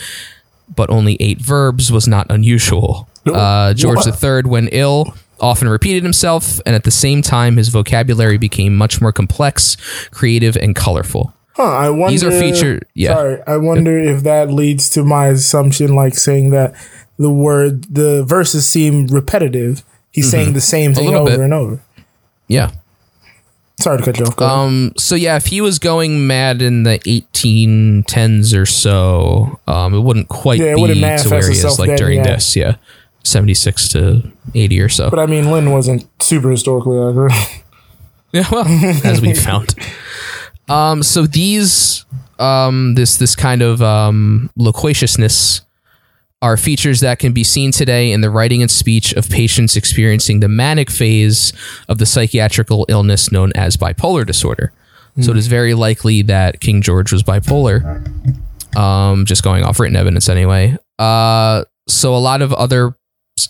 but 0.76 0.90
only 0.90 1.18
eight 1.20 1.40
verbs 1.42 1.92
was 1.92 2.08
not 2.08 2.28
unusual. 2.30 3.08
Uh, 3.26 3.74
George 3.74 4.00
III, 4.06 4.44
when 4.44 4.70
ill, 4.72 5.14
often 5.40 5.70
repeated 5.70 6.04
himself, 6.04 6.60
and 6.66 6.76
at 6.76 6.84
the 6.84 6.92
same 6.92 7.22
time, 7.22 7.58
his 7.58 7.70
vocabulary 7.70 8.38
became 8.38 8.76
much 8.76 9.02
more 9.02 9.12
complex, 9.12 9.78
creative, 10.12 10.56
and 10.58 10.76
colorful. 10.76 11.34
Huh, 11.54 11.64
I 11.64 11.90
wonder. 11.90 12.12
These 12.12 12.24
are 12.24 12.32
featured- 12.32 12.86
yeah. 12.96 13.14
Sorry, 13.16 13.38
I 13.46 13.58
wonder 13.58 13.98
if 14.00 14.24
that 14.24 14.52
leads 14.52 14.90
to 14.92 15.04
my 15.04 15.28
assumption, 15.28 15.94
like 15.94 16.16
saying 16.16 16.52
that 16.52 16.74
the 17.18 17.30
word, 17.30 17.84
the 17.94 18.24
verses 18.24 18.66
seem 18.66 19.08
repetitive. 19.08 19.84
He's 20.12 20.32
saying 20.32 20.54
the 20.54 20.62
same 20.62 20.94
thing 20.96 21.08
Mm-hmm. 21.10 21.16
over 21.18 21.30
bit. 21.32 21.40
and 21.40 21.54
over. 21.54 21.80
Yeah. 22.48 22.72
Sorry 23.80 23.98
to 23.98 24.04
cut 24.04 24.18
you 24.20 24.26
off. 24.26 24.42
Um. 24.42 24.94
So 24.98 25.16
yeah, 25.16 25.38
if 25.38 25.48
he 25.48 25.62
was 25.62 25.80
going 25.80 26.28
mad 26.28 26.62
in 26.62 26.84
the 26.84 27.00
1810s 27.00 28.58
or 28.58 28.66
so, 28.66 29.60
um, 29.68 29.94
it 29.94 30.02
wouldn't 30.02 30.28
quite 30.28 30.60
Yeah, 30.60 30.74
it 30.74 30.76
be 30.76 30.94
to 31.00 31.30
where 31.30 31.50
he 31.50 31.58
is 31.58 31.80
like 31.80 31.98
during 31.98 32.18
yeah. 32.18 32.24
this. 32.36 32.56
Yeah, 32.56 32.76
76 33.24 33.88
to 33.90 34.32
80 34.56 34.82
or 34.82 34.90
so. 34.90 35.10
but 35.10 35.20
I 35.20 35.26
mean, 35.26 35.52
Lin 35.52 35.72
wasn't 35.72 36.08
super 36.22 36.52
historically 36.52 37.00
accurate. 37.00 37.34
Yeah, 38.32 38.46
well, 38.52 38.64
as 39.04 39.22
we 39.22 39.34
found. 39.48 39.74
Um, 40.68 41.02
so 41.02 41.26
these, 41.26 42.06
um, 42.38 42.94
this 42.94 43.18
this 43.18 43.36
kind 43.36 43.64
of 43.64 43.82
um, 43.82 44.52
loquaciousness 44.56 45.62
are 46.42 46.56
features 46.56 47.02
that 47.02 47.20
can 47.20 47.34
be 47.34 47.44
seen 47.44 47.72
today 47.72 48.12
in 48.12 48.22
the 48.22 48.30
writing 48.30 48.62
and 48.62 48.72
speech 48.72 49.14
of 49.14 49.30
patients 49.30 49.76
experiencing 49.76 50.40
the 50.40 50.48
manic 50.48 50.90
phase 50.90 51.52
of 51.90 51.98
the 51.98 52.06
psychiatrical 52.06 52.86
illness 52.88 53.32
known 53.32 53.52
as 53.56 53.76
bipolar 53.76 54.26
disorder. 54.26 54.72
So 55.22 55.32
it 55.32 55.38
is 55.38 55.48
very 55.48 55.74
likely 55.74 56.22
that 56.24 56.62
King 56.62 56.82
George 56.82 57.12
was 57.12 57.24
bipolar. 57.24 57.84
Um, 58.78 59.26
just 59.26 59.44
going 59.44 59.64
off 59.64 59.80
written 59.80 59.98
evidence 59.98 60.30
anyway. 60.30 60.78
Uh, 60.98 61.66
so 61.90 62.16
a 62.16 62.20
lot 62.20 62.42
of 62.42 62.54
other 62.54 62.96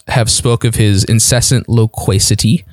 have 0.07 0.31
spoke 0.31 0.63
of 0.63 0.75
his 0.75 1.03
incessant 1.03 1.69
loquacity 1.69 2.65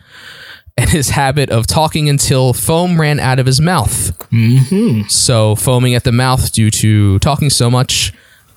and 0.77 0.91
his 0.91 1.11
habit 1.11 1.51
of 1.51 1.67
talking 1.67 2.09
until 2.09 2.53
foam 2.53 3.01
ran 3.01 3.19
out 3.19 3.39
of 3.39 3.47
his 3.47 3.61
mouth. 3.61 4.17
Mm-hmm. 4.31 5.09
So, 5.09 5.57
foaming 5.57 5.95
at 5.95 6.05
the 6.05 6.13
mouth 6.13 6.53
due 6.53 6.71
to 6.71 7.19
talking 7.21 7.51
so 7.51 7.71
much. 7.71 8.13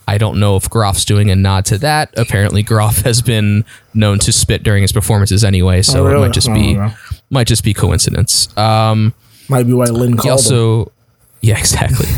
I 0.10 0.18
don't 0.18 0.40
know 0.40 0.56
if 0.56 0.70
Groff's 0.70 1.06
doing 1.06 1.30
a 1.30 1.36
nod 1.36 1.66
to 1.66 1.78
that. 1.80 2.14
Apparently, 2.18 2.64
Groff 2.64 3.02
has 3.02 3.22
been 3.22 3.64
known 3.94 4.20
to 4.20 4.32
spit 4.32 4.64
during 4.64 4.82
his 4.82 4.92
performances 4.92 5.44
anyway, 5.44 5.82
so 5.84 6.08
Oh, 6.08 6.16
it 6.16 6.20
might 6.20 6.34
just 6.34 6.48
be 6.54 6.74
know. 6.74 6.92
might 7.30 7.48
just 7.48 7.64
be 7.64 7.74
coincidence. 7.74 8.50
Um, 8.58 9.14
Might 9.50 9.68
be 9.68 9.74
why 9.74 9.86
Lin 9.86 10.12
he 10.12 10.16
called 10.18 10.26
him. 10.26 10.32
also, 10.32 10.92
yeah, 11.42 11.58
exactly. 11.60 12.08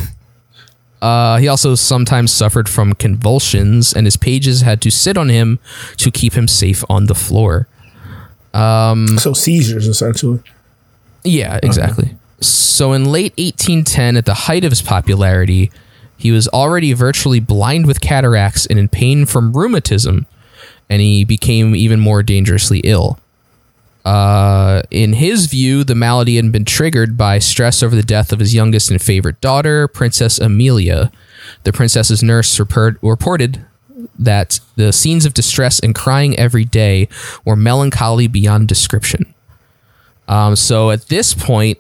Uh, 1.02 1.38
he 1.40 1.48
also 1.48 1.74
sometimes 1.74 2.32
suffered 2.32 2.70
from 2.70 2.94
convulsions, 2.94 3.92
and 3.92 4.06
his 4.06 4.16
pages 4.18 4.62
had 4.62 4.80
to 4.82 4.92
sit 4.92 5.18
on 5.18 5.30
him 5.30 5.58
to 5.98 6.12
keep 6.12 6.34
him 6.34 6.48
safe 6.48 6.84
on 6.92 7.08
the 7.08 7.16
floor. 7.16 7.68
So 8.54 9.34
seizures, 9.34 9.88
essentially. 9.88 10.42
Yeah, 11.24 11.60
exactly. 11.64 12.16
So 12.40 12.94
in 12.94 13.06
late 13.06 13.34
1810, 13.40 14.16
at 14.18 14.26
the 14.26 14.34
height 14.46 14.64
of 14.64 14.72
his 14.72 14.84
popularity, 14.84 15.72
he 16.22 16.32
was 16.32 16.48
already 16.50 16.94
virtually 16.94 17.40
blind 17.40 17.88
with 17.88 18.00
cataracts 18.00 18.68
and 18.68 18.78
in 18.78 18.88
pain 18.88 19.26
from 19.26 19.54
rheumatism, 19.54 20.28
and 20.88 21.02
he 21.02 21.26
became 21.26 21.76
even 21.76 22.00
more 22.00 22.22
dangerously 22.22 22.80
ill. 22.84 23.20
Uh, 24.06 24.84
in 24.92 25.14
his 25.14 25.48
view, 25.48 25.84
the 25.84 25.96
malady 25.96 26.36
had 26.36 26.52
been 26.52 26.66
triggered 26.66 27.18
by 27.18 27.40
stress 27.40 27.82
over 27.82 27.96
the 27.96 28.04
death 28.04 28.32
of 28.32 28.40
his 28.40 28.54
youngest 28.54 28.92
and 28.92 29.02
favorite 29.02 29.42
daughter, 29.42 29.88
Princess 29.88 30.38
Amelia. 30.38 31.12
The 31.64 31.74
princess's 31.74 32.22
nurse 32.22 32.60
report- 32.60 33.00
reported 33.02 33.66
that 34.20 34.60
the 34.76 34.94
scenes 34.94 35.26
of 35.26 35.34
distress 35.34 35.80
and 35.80 35.96
crying 35.96 36.38
every 36.38 36.66
day 36.66 37.08
were 37.46 37.56
melancholy 37.56 38.28
beyond 38.28 38.68
description. 38.68 39.34
Um, 40.28 40.56
so 40.56 40.92
at 40.92 41.08
this 41.08 41.34
point, 41.34 41.80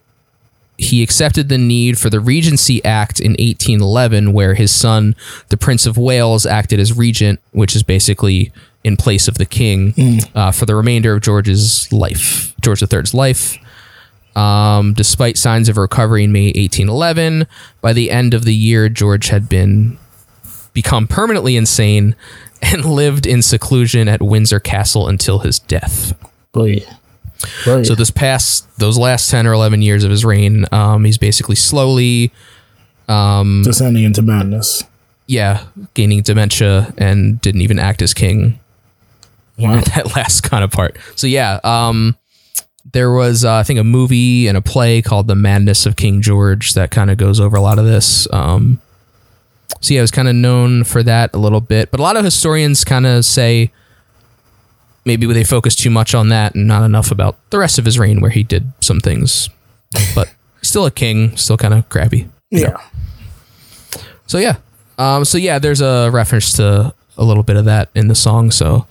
he 0.81 1.03
accepted 1.03 1.47
the 1.47 1.57
need 1.57 1.99
for 1.99 2.09
the 2.09 2.19
Regency 2.19 2.83
Act 2.83 3.19
in 3.19 3.31
1811, 3.33 4.33
where 4.33 4.55
his 4.55 4.73
son, 4.73 5.15
the 5.49 5.57
Prince 5.57 5.85
of 5.85 5.97
Wales, 5.97 6.45
acted 6.45 6.79
as 6.79 6.97
regent, 6.97 7.39
which 7.51 7.75
is 7.75 7.83
basically 7.83 8.51
in 8.83 8.97
place 8.97 9.27
of 9.27 9.37
the 9.37 9.45
king 9.45 9.93
uh, 10.33 10.51
for 10.51 10.65
the 10.65 10.75
remainder 10.75 11.13
of 11.13 11.21
George's 11.21 11.91
life, 11.93 12.55
George 12.61 12.81
III's 12.81 13.13
life. 13.13 13.57
Um, 14.35 14.93
despite 14.93 15.37
signs 15.37 15.69
of 15.69 15.77
recovery 15.77 16.23
in 16.23 16.31
May 16.31 16.47
1811, 16.47 17.45
by 17.81 17.93
the 17.93 18.09
end 18.09 18.33
of 18.33 18.45
the 18.45 18.55
year, 18.55 18.89
George 18.89 19.27
had 19.27 19.47
been 19.47 19.99
become 20.73 21.05
permanently 21.05 21.55
insane 21.57 22.15
and 22.61 22.85
lived 23.01 23.27
in 23.27 23.41
seclusion 23.41 24.07
at 24.07 24.21
Windsor 24.21 24.59
Castle 24.59 25.07
until 25.07 25.39
his 25.39 25.59
death. 25.59 26.17
Boy. 26.53 26.85
Boy. 27.65 27.83
So 27.83 27.95
this 27.95 28.11
past 28.11 28.67
those 28.79 28.97
last 28.97 29.29
ten 29.29 29.45
or 29.47 29.53
eleven 29.53 29.81
years 29.81 30.03
of 30.03 30.11
his 30.11 30.23
reign, 30.25 30.65
um, 30.71 31.03
he's 31.05 31.17
basically 31.17 31.55
slowly, 31.55 32.31
descending 33.07 34.03
into 34.03 34.21
madness. 34.21 34.83
yeah, 35.27 35.65
gaining 35.93 36.21
dementia 36.21 36.93
and 36.97 37.39
didn't 37.41 37.61
even 37.61 37.79
act 37.79 38.01
as 38.01 38.13
king 38.13 38.59
Wow. 39.57 39.75
at 39.75 39.85
that 39.95 40.15
last 40.15 40.41
kind 40.41 40.63
of 40.63 40.71
part. 40.71 40.97
So 41.15 41.27
yeah, 41.27 41.59
um, 41.63 42.15
there 42.93 43.11
was 43.11 43.45
uh, 43.45 43.55
I 43.55 43.63
think 43.63 43.79
a 43.79 43.83
movie 43.83 44.47
and 44.47 44.57
a 44.57 44.61
play 44.61 45.01
called 45.01 45.27
The 45.27 45.35
Madness 45.35 45.85
of 45.85 45.95
King 45.95 46.21
George 46.21 46.73
that 46.73 46.89
kind 46.91 47.09
of 47.11 47.17
goes 47.17 47.39
over 47.39 47.55
a 47.57 47.61
lot 47.61 47.79
of 47.79 47.85
this. 47.85 48.27
Um, 48.33 48.81
so 49.79 49.93
yeah, 49.93 49.99
it 49.99 50.03
was 50.03 50.11
kind 50.11 50.27
of 50.27 50.35
known 50.35 50.83
for 50.83 51.01
that 51.03 51.33
a 51.33 51.37
little 51.37 51.61
bit, 51.61 51.91
but 51.91 51.99
a 51.99 52.03
lot 52.03 52.17
of 52.17 52.23
historians 52.25 52.83
kind 52.83 53.05
of 53.05 53.23
say 53.25 53.71
maybe 55.05 55.25
they 55.27 55.43
focus 55.43 55.75
too 55.75 55.89
much 55.89 56.13
on 56.13 56.29
that 56.29 56.55
and 56.55 56.67
not 56.67 56.83
enough 56.83 57.11
about 57.11 57.37
the 57.49 57.59
rest 57.59 57.79
of 57.79 57.85
his 57.85 57.97
reign 57.97 58.21
where 58.21 58.31
he 58.31 58.43
did 58.43 58.71
some 58.81 58.99
things, 58.99 59.49
but 60.15 60.33
still 60.61 60.85
a 60.85 60.91
king, 60.91 61.35
still 61.37 61.57
kind 61.57 61.73
of 61.73 61.87
crabby. 61.89 62.27
Yeah. 62.49 62.77
So 64.27 64.37
yeah, 64.37 64.57
um, 64.97 65.25
so 65.25 65.37
yeah, 65.37 65.59
there's 65.59 65.81
a 65.81 66.09
reference 66.11 66.53
to 66.53 66.93
a 67.17 67.23
little 67.23 67.43
bit 67.43 67.55
of 67.55 67.65
that 67.65 67.89
in 67.95 68.07
the 68.07 68.15
song. 68.15 68.51
So, 68.51 68.87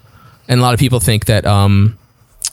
and 0.48 0.60
a 0.60 0.62
lot 0.62 0.74
of 0.74 0.80
people 0.80 1.00
think 1.00 1.26
that 1.26 1.46
um, 1.46 1.98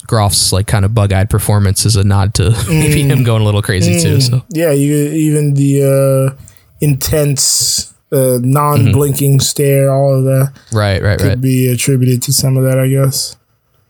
Groff's 0.08 0.54
like 0.54 0.68
kind 0.68 0.86
of 0.86 0.94
bug-eyed 0.94 1.30
performance 1.30 1.86
is 1.86 1.96
a 1.96 2.04
nod 2.04 2.34
to 2.36 2.52
maybe 2.70 3.04
him 3.04 3.24
going 3.24 3.42
a 3.42 3.46
little 3.46 3.62
crazy 3.62 4.00
too. 4.00 4.22
So 4.22 4.44
Yeah, 4.50 4.72
you 4.72 4.96
even 4.96 5.54
the 5.54 6.36
uh, 6.38 6.44
intense, 6.82 7.94
uh, 8.12 8.40
non-blinking 8.42 9.40
stare, 9.42 9.92
all 9.92 10.20
of 10.20 10.24
that 10.26 10.54
right, 10.72 11.02
right, 11.02 11.20
could 11.20 11.28
right. 11.28 11.42
be 11.42 11.68
attributed 11.68 12.22
to 12.24 12.34
some 12.34 12.58
of 12.58 12.64
that, 12.64 12.80
I 12.80 12.88
guess. 12.88 13.36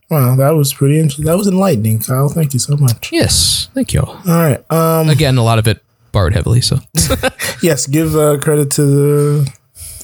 Wow, 0.09 0.35
that 0.37 0.51
was 0.51 0.73
pretty 0.73 0.99
interesting. 0.99 1.25
That 1.25 1.37
was 1.37 1.47
enlightening, 1.47 1.99
Kyle. 1.99 2.29
Thank 2.29 2.53
you 2.53 2.59
so 2.59 2.77
much. 2.77 3.11
Yes, 3.11 3.69
thank 3.73 3.93
you. 3.93 4.01
All 4.01 4.21
right. 4.25 4.63
Um. 4.71 5.09
Again, 5.09 5.37
a 5.37 5.43
lot 5.43 5.59
of 5.59 5.67
it 5.67 5.83
borrowed 6.11 6.33
heavily. 6.33 6.61
So 6.61 6.79
Yes. 7.61 7.87
Give 7.87 8.15
uh, 8.15 8.37
credit 8.39 8.71
to 8.71 8.85
the 8.85 9.53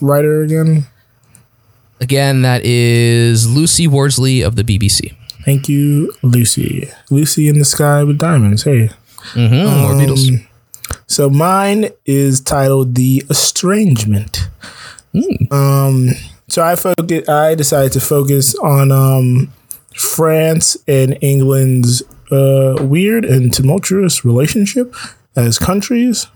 writer 0.01 0.41
again. 0.41 0.85
again, 2.01 2.41
that 2.41 2.65
is 2.65 3.49
Lucy 3.49 3.87
Worsley 3.87 4.41
of 4.41 4.55
the 4.57 4.63
BBC. 4.63 5.15
Thank 5.45 5.69
you, 5.69 6.11
Lucy. 6.21 6.89
Lucy 7.09 7.47
in 7.47 7.59
the 7.59 7.65
sky 7.65 8.03
with 8.03 8.17
diamonds. 8.17 8.63
Hey. 8.63 8.89
Mm-hmm, 9.33 9.81
more 9.81 9.93
Beatles. 9.93 10.45
So 11.07 11.29
mine 11.29 11.89
is 12.05 12.41
titled 12.41 12.95
"The 12.95 13.23
Estrangement." 13.29 14.49
Um, 15.51 16.09
So 16.49 16.61
I 16.61 16.75
focus. 16.75 17.29
I 17.29 17.55
decided 17.55 17.93
to 17.93 18.01
focus 18.01 18.53
on 18.55 18.91
um, 18.91 19.53
France 19.95 20.77
and 20.87 21.17
England's 21.21 22.03
uh, 22.31 22.75
weird 22.81 23.25
and 23.25 23.53
tumultuous 23.53 24.25
relationship 24.25 24.95
as 25.35 25.57
countries. 25.57 26.27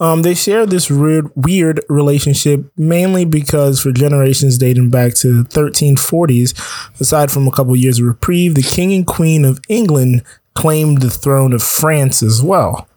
Um, 0.00 0.22
they 0.22 0.34
share 0.34 0.64
this 0.64 0.90
weird, 0.90 1.30
weird 1.36 1.80
relationship 1.88 2.64
mainly 2.76 3.24
because 3.24 3.80
for 3.80 3.92
generations 3.92 4.56
dating 4.56 4.90
back 4.90 5.14
to 5.16 5.42
the 5.42 5.48
1340s, 5.48 7.00
aside 7.00 7.30
from 7.30 7.46
a 7.46 7.50
couple 7.50 7.76
years 7.76 7.98
of 7.98 8.06
reprieve, 8.06 8.54
the 8.54 8.62
king 8.62 8.92
and 8.92 9.06
queen 9.06 9.44
of 9.44 9.60
England 9.68 10.22
claimed 10.54 11.02
the 11.02 11.10
throne 11.10 11.52
of 11.52 11.62
France 11.62 12.22
as 12.22 12.42
well. 12.42 12.88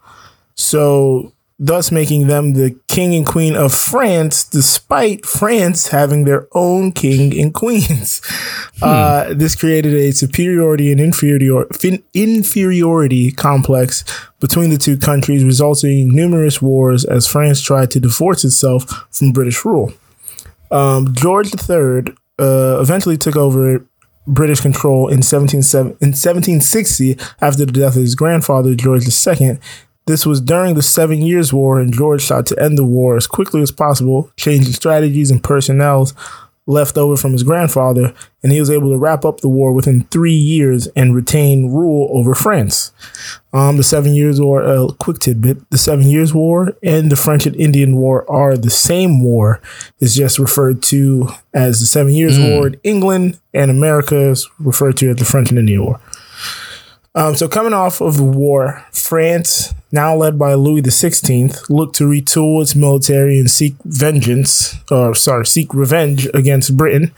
So, 0.56 1.34
thus 1.66 1.94
making 1.94 2.28
them 2.28 2.54
the 2.54 2.78
king 2.90 3.16
and 3.16 3.26
queen 3.26 3.56
of 3.56 3.74
France, 3.74 4.44
despite 4.44 5.26
France 5.26 5.88
having 5.88 6.26
their 6.26 6.46
own 6.52 6.92
king 6.92 7.40
and 7.40 7.54
queens. 7.54 8.22
Uh, 8.82 9.34
this 9.34 9.56
created 9.56 9.94
a 9.94 10.12
superiority 10.12 10.92
and 10.92 11.00
inferior, 11.00 11.64
fin- 11.72 12.04
inferiority 12.14 13.32
complex 13.32 14.04
between 14.42 14.72
the 14.72 14.78
two 14.78 14.98
countries, 14.98 15.46
resulting 15.46 16.02
in 16.02 16.10
numerous 16.14 16.62
wars 16.62 17.06
as 17.06 17.26
France 17.26 17.62
tried 17.62 17.90
to 17.90 18.00
divorce 18.02 18.44
itself 18.44 19.08
from 19.10 19.32
British 19.32 19.64
rule. 19.64 19.94
Um, 20.70 21.14
George 21.14 21.54
III 21.54 22.14
uh, 22.40 22.82
eventually 22.82 23.16
took 23.16 23.38
over 23.38 23.86
British 24.28 24.60
control 24.60 25.08
in 25.08 25.22
17, 25.22 25.60
in 25.60 26.12
1760 26.12 27.18
after 27.40 27.66
the 27.66 27.72
death 27.72 27.96
of 27.96 28.02
his 28.02 28.16
grandfather, 28.16 28.76
George 28.76 29.06
II. 29.06 29.60
This 30.06 30.26
was 30.26 30.42
during 30.42 30.76
the 30.76 30.82
Seven 30.82 31.22
Years' 31.22 31.54
War, 31.54 31.80
and 31.80 31.94
George 31.94 32.24
sought 32.24 32.46
to 32.48 32.60
end 32.60 32.78
the 32.78 32.86
war 32.86 33.16
as 33.16 33.28
quickly 33.28 33.62
as 33.62 33.72
possible, 33.72 34.32
changing 34.36 34.74
strategies 34.74 35.32
and 35.32 35.44
personnel 35.44 36.10
left 36.66 36.98
over 36.98 37.18
from 37.18 37.34
his 37.34 37.44
grandfather, 37.44 38.14
and 38.42 38.52
he 38.52 38.60
was 38.60 38.70
able 38.70 38.90
to 38.90 38.98
wrap 38.98 39.26
up 39.26 39.42
the 39.42 39.50
war 39.50 39.74
within 39.74 40.06
three 40.06 40.34
years 40.34 40.88
and 40.96 41.16
retain 41.16 41.72
rule 41.72 42.10
over 42.12 42.34
France. 42.34 42.92
Um, 43.52 43.78
the 43.78 43.84
Seven 43.84 44.14
Years' 44.14 44.40
War, 44.40 44.62
a 44.62 44.86
uh, 44.86 44.92
quick 44.94 45.20
tidbit: 45.20 45.70
the 45.70 45.78
Seven 45.78 46.08
Years' 46.08 46.34
War 46.34 46.74
and 46.82 47.12
the 47.12 47.16
French 47.16 47.46
and 47.46 47.56
Indian 47.56 47.98
War 47.98 48.30
are 48.32 48.56
the 48.56 48.70
same 48.70 49.24
war. 49.24 49.62
It's 50.00 50.16
just 50.16 50.40
referred 50.40 50.82
to 50.84 51.30
as 51.54 51.80
the 51.80 51.86
Seven 51.86 52.14
Years' 52.14 52.40
War 52.40 52.68
in 52.68 52.80
England, 52.84 53.40
and 53.54 53.70
America 53.70 54.16
is 54.16 54.50
referred 54.60 54.98
to 54.98 55.10
as 55.10 55.18
the 55.18 55.26
French 55.26 55.50
and 55.50 55.60
Indian 55.60 55.84
War. 55.84 56.00
Um, 57.16 57.36
so 57.36 57.48
coming 57.48 57.74
off 57.74 58.02
of 58.02 58.18
the 58.18 58.24
war, 58.24 58.84
France, 58.92 59.74
now 59.92 60.16
led 60.16 60.40
by 60.40 60.56
Louis 60.56 60.82
XVI, 60.82 61.70
looked 61.70 61.96
to 61.98 62.06
retool 62.06 62.62
its 62.62 62.76
military 62.76 63.38
and 63.38 63.50
seek 63.50 63.76
vengeance, 63.86 64.76
or 64.90 65.14
sorry, 65.14 65.46
seek 65.46 65.74
revenge 65.74 66.28
against 66.34 66.76
Britain. 66.76 67.12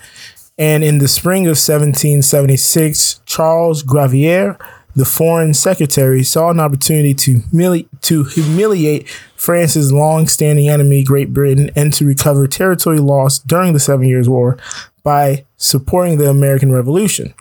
And 0.57 0.83
in 0.83 0.97
the 0.97 1.07
spring 1.07 1.43
of 1.43 1.57
1776, 1.57 3.21
Charles 3.25 3.83
Gravier, 3.83 4.59
the 4.95 5.05
foreign 5.05 5.53
secretary, 5.53 6.23
saw 6.23 6.49
an 6.49 6.59
opportunity 6.59 7.13
to, 7.13 7.39
humili- 7.39 7.87
to 8.01 8.25
humiliate 8.25 9.07
France's 9.35 9.93
long-standing 9.93 10.67
enemy, 10.67 11.03
Great 11.03 11.33
Britain, 11.33 11.69
and 11.75 11.93
to 11.93 12.05
recover 12.05 12.47
territory 12.47 12.99
lost 12.99 13.47
during 13.47 13.73
the 13.73 13.79
Seven 13.79 14.07
Years' 14.07 14.27
War 14.27 14.57
by 15.03 15.45
supporting 15.55 16.17
the 16.17 16.29
American 16.29 16.71
Revolution. 16.71 17.33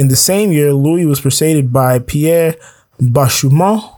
In 0.00 0.08
the 0.08 0.16
same 0.16 0.50
year, 0.50 0.72
Louis 0.72 1.04
was 1.04 1.20
persuaded 1.20 1.74
by 1.74 1.98
Pierre 1.98 2.56
Bachaumont. 2.98 3.96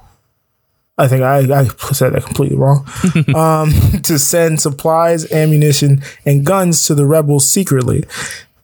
I 0.99 1.07
think 1.07 1.23
I, 1.23 1.61
I 1.61 1.69
said 1.93 2.13
that 2.13 2.25
completely 2.25 2.57
wrong. 2.57 2.85
um, 3.37 3.71
to 4.03 4.19
send 4.19 4.61
supplies, 4.61 5.31
ammunition, 5.31 6.03
and 6.27 6.45
guns 6.45 6.85
to 6.87 6.97
the 6.97 7.07
rebels 7.07 7.49
secretly. 7.49 8.03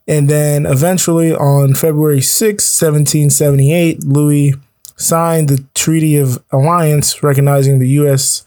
And 0.09 0.29
then 0.29 0.67
eventually 0.67 1.33
on 1.33 1.75
February 1.75 2.23
6, 2.23 2.81
1778, 2.83 4.03
Louis 4.03 4.57
signed 4.97 5.49
the 5.49 5.65
Treaty 5.77 6.17
of 6.17 6.43
Alliance 6.51 7.23
recognizing 7.23 7.79
the 7.79 7.89
U.S., 8.01 8.45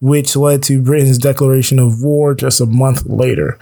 which 0.00 0.36
led 0.36 0.62
to 0.64 0.80
Britain's 0.80 1.18
declaration 1.18 1.78
of 1.78 2.02
war 2.02 2.34
just 2.34 2.60
a 2.60 2.66
month 2.66 3.06
later. 3.06 3.58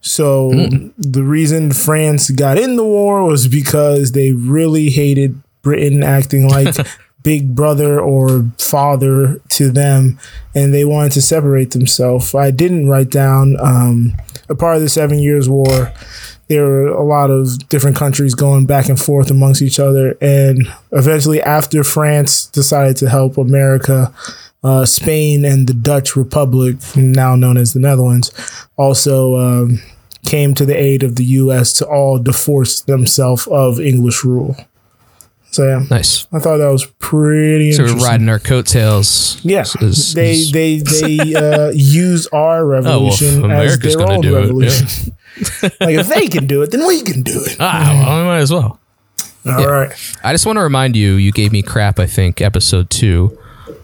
So 0.00 0.50
the 0.96 1.24
reason 1.24 1.72
France 1.72 2.30
got 2.30 2.58
in 2.58 2.76
the 2.76 2.84
war 2.84 3.24
was 3.24 3.48
because 3.48 4.12
they 4.12 4.32
really 4.32 4.90
hated 4.90 5.40
Britain 5.62 6.02
acting 6.02 6.48
like 6.48 6.76
big 7.22 7.54
brother 7.54 8.00
or 8.00 8.46
father 8.58 9.40
to 9.50 9.70
them 9.70 10.18
and 10.54 10.72
they 10.72 10.84
wanted 10.84 11.12
to 11.12 11.22
separate 11.22 11.72
themselves. 11.72 12.34
I 12.34 12.50
didn't 12.50 12.88
write 12.88 13.10
down 13.10 13.56
um, 13.60 14.14
a 14.48 14.54
part 14.54 14.76
of 14.76 14.82
the 14.82 14.88
Seven 14.88 15.18
Years' 15.18 15.48
War. 15.48 15.92
There 16.48 16.66
were 16.66 16.88
a 16.88 17.04
lot 17.04 17.30
of 17.30 17.68
different 17.68 17.96
countries 17.96 18.34
going 18.34 18.66
back 18.66 18.88
and 18.88 19.00
forth 19.00 19.30
amongst 19.30 19.62
each 19.62 19.78
other. 19.78 20.16
And 20.20 20.66
eventually, 20.90 21.40
after 21.40 21.84
France 21.84 22.46
decided 22.46 22.96
to 22.98 23.08
help 23.08 23.38
America, 23.38 24.12
uh, 24.62 24.84
Spain 24.84 25.44
and 25.44 25.66
the 25.66 25.74
Dutch 25.74 26.16
Republic, 26.16 26.76
now 26.96 27.34
known 27.36 27.56
as 27.56 27.72
the 27.72 27.80
Netherlands, 27.80 28.30
also 28.76 29.36
um, 29.36 29.80
came 30.26 30.54
to 30.54 30.64
the 30.66 30.76
aid 30.76 31.02
of 31.02 31.16
the 31.16 31.24
U.S. 31.24 31.72
to 31.74 31.86
all 31.86 32.18
divorce 32.18 32.80
themselves 32.82 33.46
of 33.48 33.80
English 33.80 34.22
rule. 34.24 34.56
So 35.52 35.66
yeah, 35.66 35.82
Nice. 35.90 36.28
I 36.32 36.38
thought 36.38 36.58
that 36.58 36.70
was 36.70 36.86
pretty 37.00 37.70
interesting. 37.70 37.98
So 37.98 38.04
we're 38.04 38.08
riding 38.10 38.28
our 38.28 38.38
coattails. 38.38 39.44
Yeah, 39.44 39.64
Is- 39.80 40.14
they 40.14 40.32
is- 40.34 40.52
they 40.52 40.78
they 40.78 41.34
uh, 41.34 41.70
use 41.74 42.28
our 42.28 42.64
revolution 42.76 43.26
as 43.28 43.36
America's 43.38 43.96
their 43.96 44.08
own 44.08 44.20
do 44.20 44.36
it, 44.36 44.40
revolution. 44.42 45.12
like 45.80 45.96
if 45.96 46.06
they 46.08 46.28
can 46.28 46.46
do 46.46 46.62
it, 46.62 46.70
then 46.70 46.86
we 46.86 47.02
can 47.02 47.22
do 47.22 47.32
it. 47.44 47.56
Ah, 47.58 48.04
well, 48.06 48.18
I 48.20 48.24
might 48.24 48.38
as 48.38 48.52
well. 48.52 48.78
All 49.46 49.66
right. 49.68 49.90
I 50.22 50.32
just 50.32 50.44
want 50.46 50.58
to 50.58 50.60
remind 50.62 50.94
you, 50.94 51.14
you 51.14 51.32
gave 51.32 51.50
me 51.50 51.62
crap, 51.62 51.98
I 51.98 52.06
think, 52.06 52.40
episode 52.42 52.90
two, 52.90 53.36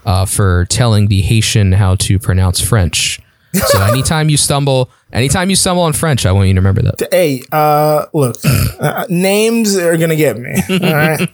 uh, 0.04 0.24
for 0.26 0.66
telling 0.66 1.08
the 1.08 1.22
Haitian 1.22 1.72
how 1.72 1.94
to 1.96 2.18
pronounce 2.18 2.60
French. 2.60 3.20
So 3.54 3.80
anytime 3.82 4.28
you 4.28 4.36
stumble, 4.36 4.90
anytime 5.12 5.48
you 5.48 5.56
stumble 5.56 5.82
on 5.84 5.94
French, 5.94 6.26
I 6.26 6.32
want 6.32 6.48
you 6.48 6.54
to 6.54 6.60
remember 6.60 6.82
that. 6.82 7.08
Hey, 7.10 7.42
uh, 7.52 8.04
look, 8.12 8.36
uh, 8.44 9.06
names 9.08 9.76
are 9.76 9.96
gonna 9.96 10.16
get 10.16 10.36
me. 10.38 10.54
All 10.68 10.78
right. 10.94 11.28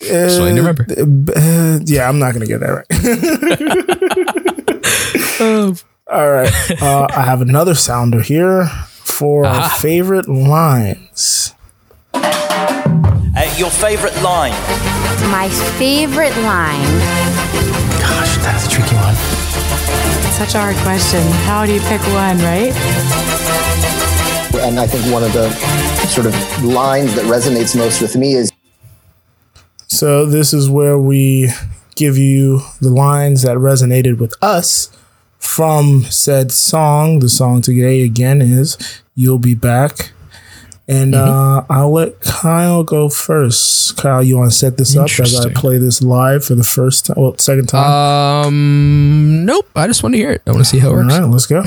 So 0.00 0.46
I 0.46 0.52
remember. 0.54 0.86
Uh, 1.36 1.80
yeah, 1.84 2.08
I'm 2.08 2.18
not 2.18 2.32
gonna 2.32 2.46
get 2.46 2.60
that 2.60 2.86
right. 5.40 5.84
All 6.10 6.30
right. 6.30 6.82
Uh, 6.82 7.06
I 7.10 7.22
have 7.22 7.40
another 7.42 7.74
sounder 7.74 8.22
here 8.22 8.66
for 8.66 9.44
our 9.44 9.68
favorite 9.68 10.28
lines. 10.28 11.54
Your 13.60 13.70
favorite 13.70 14.14
line. 14.22 14.52
My 15.30 15.50
favorite 15.76 16.34
line. 16.38 16.80
Gosh, 18.00 18.38
that's 18.38 18.66
a 18.66 18.70
tricky 18.70 18.94
one. 18.96 19.14
Such 20.32 20.54
a 20.54 20.60
hard 20.60 20.76
question. 20.76 21.20
How 21.44 21.66
do 21.66 21.74
you 21.74 21.80
pick 21.80 22.00
one, 22.04 22.38
right? 22.38 22.72
And 24.62 24.80
I 24.80 24.86
think 24.86 25.12
one 25.12 25.22
of 25.22 25.34
the 25.34 25.50
sort 26.06 26.26
of 26.26 26.64
lines 26.64 27.14
that 27.16 27.26
resonates 27.26 27.76
most 27.76 28.00
with 28.00 28.16
me 28.16 28.32
is 28.32 28.50
So 29.88 30.24
this 30.24 30.54
is 30.54 30.70
where 30.70 30.98
we 30.98 31.50
give 31.96 32.16
you 32.16 32.62
the 32.80 32.88
lines 32.88 33.42
that 33.42 33.58
resonated 33.58 34.18
with 34.18 34.32
us 34.40 34.88
from 35.38 36.04
said 36.04 36.50
song. 36.50 37.18
The 37.18 37.28
song 37.28 37.60
today 37.60 38.04
again 38.04 38.40
is 38.40 38.78
"You'll 39.14 39.38
Be 39.38 39.54
Back," 39.54 40.12
and 40.90 41.14
uh, 41.14 41.64
I'll 41.70 41.92
let 41.92 42.20
Kyle 42.20 42.82
go 42.82 43.08
first. 43.08 43.96
Kyle, 43.96 44.22
you 44.22 44.36
want 44.38 44.50
to 44.50 44.56
set 44.56 44.76
this 44.76 44.96
up 44.96 45.08
as 45.20 45.34
I 45.46 45.52
play 45.52 45.78
this 45.78 46.02
live 46.02 46.44
for 46.44 46.54
the 46.56 46.64
first 46.64 47.06
time? 47.06 47.16
Well, 47.18 47.38
second 47.38 47.68
time. 47.68 48.44
Um, 48.46 49.44
nope. 49.44 49.68
I 49.76 49.86
just 49.86 50.02
want 50.02 50.14
to 50.14 50.18
hear 50.18 50.32
it. 50.32 50.42
I 50.46 50.50
want 50.50 50.64
to 50.64 50.68
see 50.68 50.78
how 50.78 50.88
it 50.88 50.90
All 50.90 50.96
works. 50.98 51.18
right, 51.18 51.24
let's 51.28 51.46
go. 51.46 51.62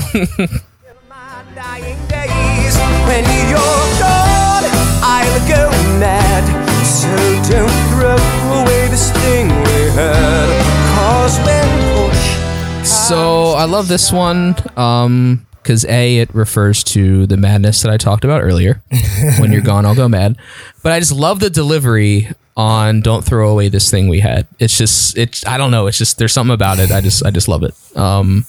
my 1.08 1.44
dying 1.54 1.96
days. 2.08 2.76
When 3.08 3.24
you're 3.48 3.88
gone, 3.98 4.64
I'll 5.02 5.48
go 5.48 5.70
mad. 5.98 6.44
So 6.84 7.08
don't 7.50 7.70
throw 7.90 8.62
away 8.62 8.88
this 8.88 9.10
thing 9.12 9.48
we 9.48 9.90
had. 9.96 10.48
Cause 10.96 11.38
when 11.46 12.10
push 12.10 12.86
So 12.86 13.52
I 13.52 13.64
love 13.64 13.88
this 13.88 14.12
one. 14.12 14.54
Um, 14.76 15.46
because 15.64 15.84
a 15.86 16.18
it 16.18 16.32
refers 16.34 16.84
to 16.84 17.26
the 17.26 17.36
madness 17.36 17.82
that 17.82 17.90
I 17.90 17.96
talked 17.96 18.24
about 18.24 18.42
earlier. 18.42 18.82
when 19.38 19.50
you're 19.50 19.62
gone, 19.62 19.86
I'll 19.86 19.94
go 19.94 20.08
mad. 20.08 20.36
But 20.82 20.92
I 20.92 21.00
just 21.00 21.12
love 21.12 21.40
the 21.40 21.50
delivery 21.50 22.28
on 22.56 23.00
"Don't 23.00 23.24
throw 23.24 23.50
away 23.50 23.68
this 23.68 23.90
thing 23.90 24.08
we 24.08 24.20
had." 24.20 24.46
It's 24.58 24.76
just 24.76 25.16
it's 25.16 25.44
I 25.46 25.56
don't 25.56 25.70
know. 25.70 25.86
It's 25.86 25.98
just 25.98 26.18
there's 26.18 26.32
something 26.32 26.54
about 26.54 26.78
it. 26.78 26.92
I 26.92 27.00
just 27.00 27.24
I 27.24 27.30
just 27.30 27.48
love 27.48 27.64
it. 27.64 27.74
Um, 27.96 28.44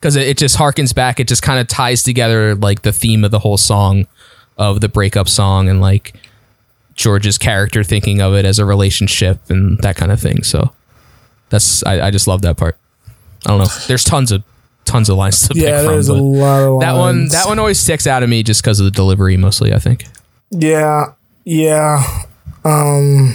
because 0.00 0.16
it, 0.16 0.26
it 0.26 0.38
just 0.38 0.56
harkens 0.56 0.94
back. 0.94 1.20
It 1.20 1.28
just 1.28 1.42
kind 1.42 1.60
of 1.60 1.68
ties 1.68 2.02
together 2.02 2.54
like 2.54 2.82
the 2.82 2.92
theme 2.92 3.24
of 3.24 3.30
the 3.30 3.38
whole 3.38 3.56
song, 3.56 4.06
of 4.56 4.80
the 4.80 4.88
breakup 4.88 5.28
song, 5.28 5.68
and 5.68 5.80
like 5.80 6.14
George's 6.94 7.38
character 7.38 7.84
thinking 7.84 8.20
of 8.20 8.34
it 8.34 8.44
as 8.44 8.58
a 8.58 8.64
relationship 8.64 9.38
and 9.48 9.78
that 9.78 9.96
kind 9.96 10.10
of 10.10 10.20
thing. 10.20 10.42
So 10.42 10.72
that's 11.50 11.84
I, 11.84 12.08
I 12.08 12.10
just 12.10 12.26
love 12.26 12.42
that 12.42 12.56
part. 12.56 12.76
I 13.46 13.50
don't 13.50 13.58
know. 13.58 13.66
There's 13.86 14.04
tons 14.04 14.32
of 14.32 14.44
tons 14.92 15.08
of 15.08 15.16
lines 15.16 15.48
to 15.48 15.58
Yeah, 15.58 15.80
pick 15.80 15.88
there's 15.88 16.08
from. 16.08 16.18
a 16.18 16.22
lot 16.22 16.62
of 16.62 16.70
lines. 16.72 16.80
that 16.82 16.92
one, 16.98 17.28
that 17.28 17.46
one 17.46 17.58
always 17.58 17.78
sticks 17.80 18.06
out 18.06 18.22
of 18.22 18.28
me 18.28 18.42
just 18.42 18.62
because 18.62 18.78
of 18.80 18.84
the 18.84 18.90
delivery, 18.90 19.36
mostly. 19.36 19.72
I 19.72 19.78
think. 19.78 20.06
Yeah, 20.50 21.12
yeah. 21.44 22.04
Um, 22.64 23.34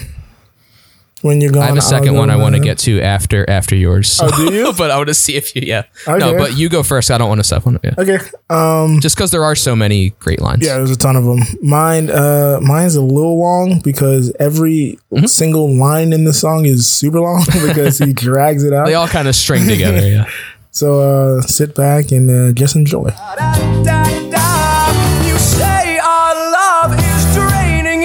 when 1.24 1.42
you're 1.42 1.52
going, 1.52 1.64
I 1.64 1.68
have 1.68 1.78
a 1.78 1.82
second 1.82 2.14
one 2.14 2.30
I 2.30 2.36
want 2.36 2.56
to 2.56 2.62
get 2.62 2.78
to 2.80 3.02
after 3.02 3.50
after 3.50 3.76
yours. 3.76 4.20
Oh, 4.22 4.30
do 4.48 4.54
you? 4.54 4.72
but 4.78 4.92
I 4.92 4.98
want 4.98 5.08
to 5.08 5.16
see 5.16 5.36
if 5.36 5.56
you. 5.56 5.64
Yeah. 5.66 5.84
No, 6.08 6.38
but 6.38 6.56
you 6.56 6.70
go 6.70 6.84
first. 6.84 7.10
I 7.10 7.18
don't 7.18 7.28
want 7.28 7.40
to 7.40 7.44
step 7.44 7.66
on 7.66 7.76
it. 7.76 7.82
Yeah. 7.84 7.94
Okay. 7.98 8.20
Um. 8.52 9.00
Just 9.02 9.16
because 9.18 9.32
there 9.32 9.44
are 9.44 9.56
so 9.56 9.76
many 9.76 10.12
great 10.20 10.40
lines. 10.40 10.64
Yeah, 10.64 10.76
there's 10.78 10.92
a 10.92 10.96
ton 10.96 11.16
of 11.16 11.26
them. 11.26 11.40
Mine, 11.62 12.10
uh, 12.12 12.60
mine's 12.62 12.96
a 12.96 13.02
little 13.02 13.40
long 13.40 13.80
because 13.84 14.32
every 14.40 15.00
Mm-hmm. 15.12 15.26
single 15.26 15.74
line 15.76 16.12
in 16.14 16.26
the 16.26 16.34
song 16.34 16.66
is 16.66 16.86
super 16.88 17.20
long 17.22 17.44
because 17.66 17.98
he 17.98 18.14
drags 18.14 18.64
it 18.64 18.74
out. 18.74 18.86
They 18.86 18.94
all 18.94 19.08
kind 19.08 19.28
of 19.28 19.36
string 19.36 19.66
together. 19.68 20.06
Yeah. 20.08 20.26
So 20.78 21.02
uh, 21.02 21.42
sit 21.42 21.74
back 21.74 22.12
and 22.12 22.30
uh, 22.30 22.52
just 22.54 22.76
enjoy. 22.76 23.10
You 25.26 25.38
say 25.40 25.98
our 25.98 26.36
love 26.54 26.94
is 26.94 27.34
draining 27.34 28.04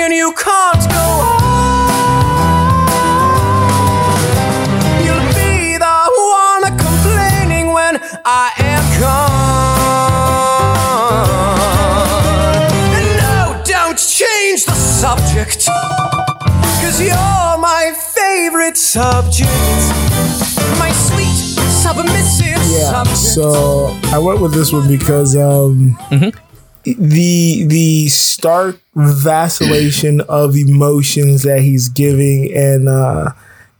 So 23.34 23.86
I 24.12 24.18
went 24.18 24.40
with 24.40 24.52
this 24.52 24.72
one 24.72 24.86
because 24.88 25.34
um, 25.36 25.96
the 26.84 27.64
the 27.64 28.08
stark 28.08 28.78
vacillation 28.94 30.20
of 30.22 30.54
emotions 30.56 31.42
that 31.42 31.62
he's 31.62 31.88
giving 31.88 32.52
and 32.54 32.88
uh, 32.88 33.32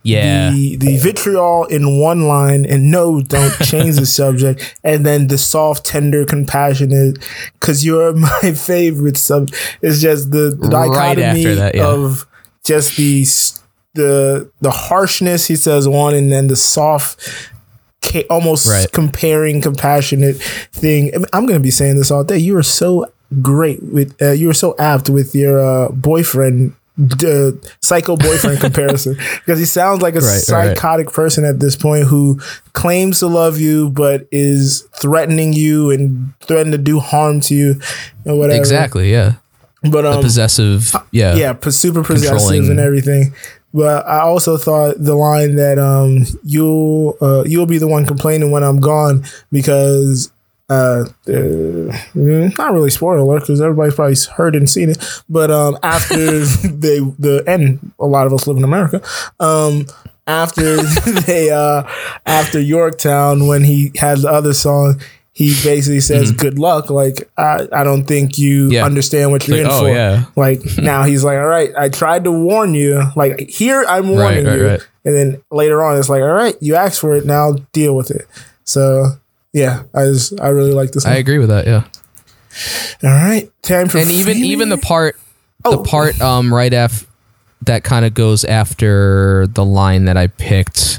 Yeah. 0.05 0.51
the 0.51 0.77
the 0.77 0.97
vitriol 0.97 1.65
in 1.67 2.01
one 2.01 2.27
line 2.27 2.65
and 2.65 2.91
no, 2.91 3.21
don't 3.21 3.53
change 3.63 3.97
the 3.97 4.07
subject, 4.21 4.75
and 4.83 5.05
then 5.05 5.27
the 5.27 5.37
soft, 5.39 5.85
tender, 5.85 6.25
compassionate, 6.25 7.19
because 7.61 7.85
you're 7.85 8.15
my 8.43 8.53
favorite 8.55 9.19
sub. 9.19 9.51
It's 9.83 10.01
just 10.01 10.31
the, 10.31 10.57
the 10.59 10.69
dichotomy 10.71 11.25
after 11.25 11.55
that, 11.57 11.75
yeah. 11.75 11.89
of 11.89 12.27
just 12.65 12.97
the 12.97 13.25
the 13.95 14.51
the 14.63 14.71
harshness 14.71 15.47
he 15.49 15.57
says 15.57 15.87
one, 15.87 16.15
and 16.15 16.33
then 16.33 16.47
the 16.47 16.57
soft. 16.57 17.21
Ca- 18.05 18.27
Almost 18.31 18.69
Right. 18.69 18.91
comparing 18.93 19.61
compassionate 19.61 20.37
thing. 20.73 21.11
I 21.15 21.19
mean, 21.19 21.27
I'm 21.33 21.47
gonna 21.47 21.61
be 21.61 21.71
saying 21.71 21.97
this 21.97 22.11
all 22.11 22.25
day. 22.25 22.39
You 22.39 22.57
are 22.57 22.63
so 22.63 23.07
great 23.41 23.83
with. 23.83 24.15
Uh, 24.21 24.31
you 24.33 24.47
were 24.49 24.55
so 24.55 24.75
apt 24.79 25.09
with 25.09 25.35
your 25.35 25.61
uh, 25.61 25.89
boyfriend, 25.91 26.75
uh, 27.25 27.53
psycho 27.81 28.17
boyfriend 28.17 28.61
comparison 28.67 29.17
because 29.37 29.59
he 29.59 29.65
sounds 29.65 30.03
like 30.03 30.15
a 30.15 30.19
Right, 30.21 30.27
right, 30.27 30.49
right. 30.51 30.69
psychotic 30.77 31.11
person 31.13 31.45
at 31.45 31.59
this 31.59 31.75
point 31.77 32.05
who 32.07 32.39
claims 32.75 33.21
to 33.21 33.29
love 33.29 33.59
you 33.59 33.89
but 33.91 34.27
is 34.31 34.83
threatening 35.01 35.53
you 35.55 35.91
and 35.91 36.33
threatening 36.43 36.73
to 36.73 36.79
do 36.79 37.01
harm 37.01 37.41
to 37.43 37.55
you 37.55 37.81
and 38.27 38.39
whatever. 38.39 38.59
Exactly. 38.61 39.11
Yeah. 39.11 39.35
But 39.83 40.03
The 40.03 40.13
um, 40.13 40.23
possessive. 40.23 40.95
Yeah. 41.11 41.35
yeah, 41.35 41.57
super 41.71 42.05
possessive 42.05 42.69
and 42.69 42.79
everything. 42.79 43.35
But 43.75 44.07
I 44.07 44.21
also 44.21 44.57
thought 44.57 44.97
the 44.99 45.15
line 45.15 45.55
that 45.57 45.79
um 45.79 46.25
you'll 46.43 47.17
uh, 47.21 47.45
you'll 47.47 47.67
be 47.67 47.79
the 47.79 47.89
one 47.89 48.07
complaining 48.07 48.51
when 48.51 48.63
I'm 48.63 48.81
gone 48.81 49.25
because 49.51 50.31
uh, 50.69 51.05
uh 51.27 51.33
mm, 52.15 52.59
not 52.59 52.73
really 52.73 52.91
spoiler 52.91 53.19
alert 53.19 53.41
because 53.41 53.61
everybody's 53.61 53.95
probably 53.95 54.17
heard 54.35 54.57
and 54.57 54.69
seen 54.69 54.91
it. 54.91 55.23
But 55.29 55.51
um 55.51 55.79
after 55.83 56.17
they 56.41 57.01
the 57.01 57.45
and 57.47 57.93
a 57.99 58.07
lot 58.07 58.27
of 58.27 58.33
us 58.33 58.47
live 58.47 58.57
in 58.57 58.65
America 58.65 59.03
um 59.41 59.87
after 60.27 60.77
they 61.27 61.51
uh 61.51 61.83
after 62.27 62.61
Yorktown 62.61 63.47
when 63.47 63.65
he 63.65 63.93
had 63.97 64.19
the 64.19 64.31
other 64.31 64.53
song. 64.55 65.01
He 65.35 65.49
basically 65.65 66.01
says, 66.01 66.31
"Good 66.31 66.59
luck." 66.59 66.91
Like 66.91 67.31
I, 67.39 67.67
I 67.73 67.85
don't 67.85 68.05
think 68.05 68.37
you 68.39 68.65
Mm-hmm. 68.65 68.73
Yeah. 68.73 68.85
understand 68.85 69.31
what 69.31 69.49
you're 69.49 69.57
Like, 69.59 69.67
in 69.67 69.73
oh, 69.73 69.81
for. 69.81 69.89
yeah. 69.89 70.25
Like 70.37 70.61
now 70.79 71.05
he's 71.05 71.25
like, 71.25 71.39
all 71.39 71.47
right, 71.47 71.71
I 71.77 71.89
tried 71.89 72.25
to 72.25 72.31
warn 72.31 72.75
you. 72.75 73.03
Like 73.17 73.49
here 73.49 73.83
I'm 73.89 74.09
warning 74.11 74.45
right, 74.45 74.59
you. 74.59 74.67
right. 74.67 74.81
And 75.05 75.15
then 75.15 75.43
later 75.51 75.83
on 75.83 75.99
it's 75.99 76.09
like, 76.11 76.21
all 76.21 76.33
right, 76.33 76.55
you 76.61 76.75
asked 76.77 77.01
for 77.01 77.15
it, 77.15 77.25
now 77.25 77.53
deal 77.73 77.97
with 77.97 78.11
it. 78.11 78.27
So 78.65 79.07
yeah, 79.55 79.85
I 79.95 80.05
just 80.05 80.39
I 80.41 80.49
really 80.49 80.73
like 80.73 80.93
this 80.93 81.07
I 81.07 81.11
one. 81.13 81.19
agree 81.19 81.39
with 81.39 81.49
that. 81.49 81.67
Yeah. 81.67 81.85
all 83.03 83.11
right. 83.11 83.51
Time 83.63 83.89
for 83.89 83.99
and 83.99 84.11
even 84.11 84.35
feeling- 84.35 84.51
even 84.51 84.69
the 84.69 84.79
part 84.79 85.17
Oh. 85.65 85.77
the 85.77 85.83
part 85.89 86.21
um 86.21 86.53
right 86.53 86.73
after 86.75 87.07
that 87.63 87.85
kind 87.85 88.05
of 88.05 88.13
goes 88.15 88.45
after 88.45 89.47
the 89.47 89.65
line 89.65 90.07
that 90.07 90.17
I 90.17 90.27
picked 90.27 90.99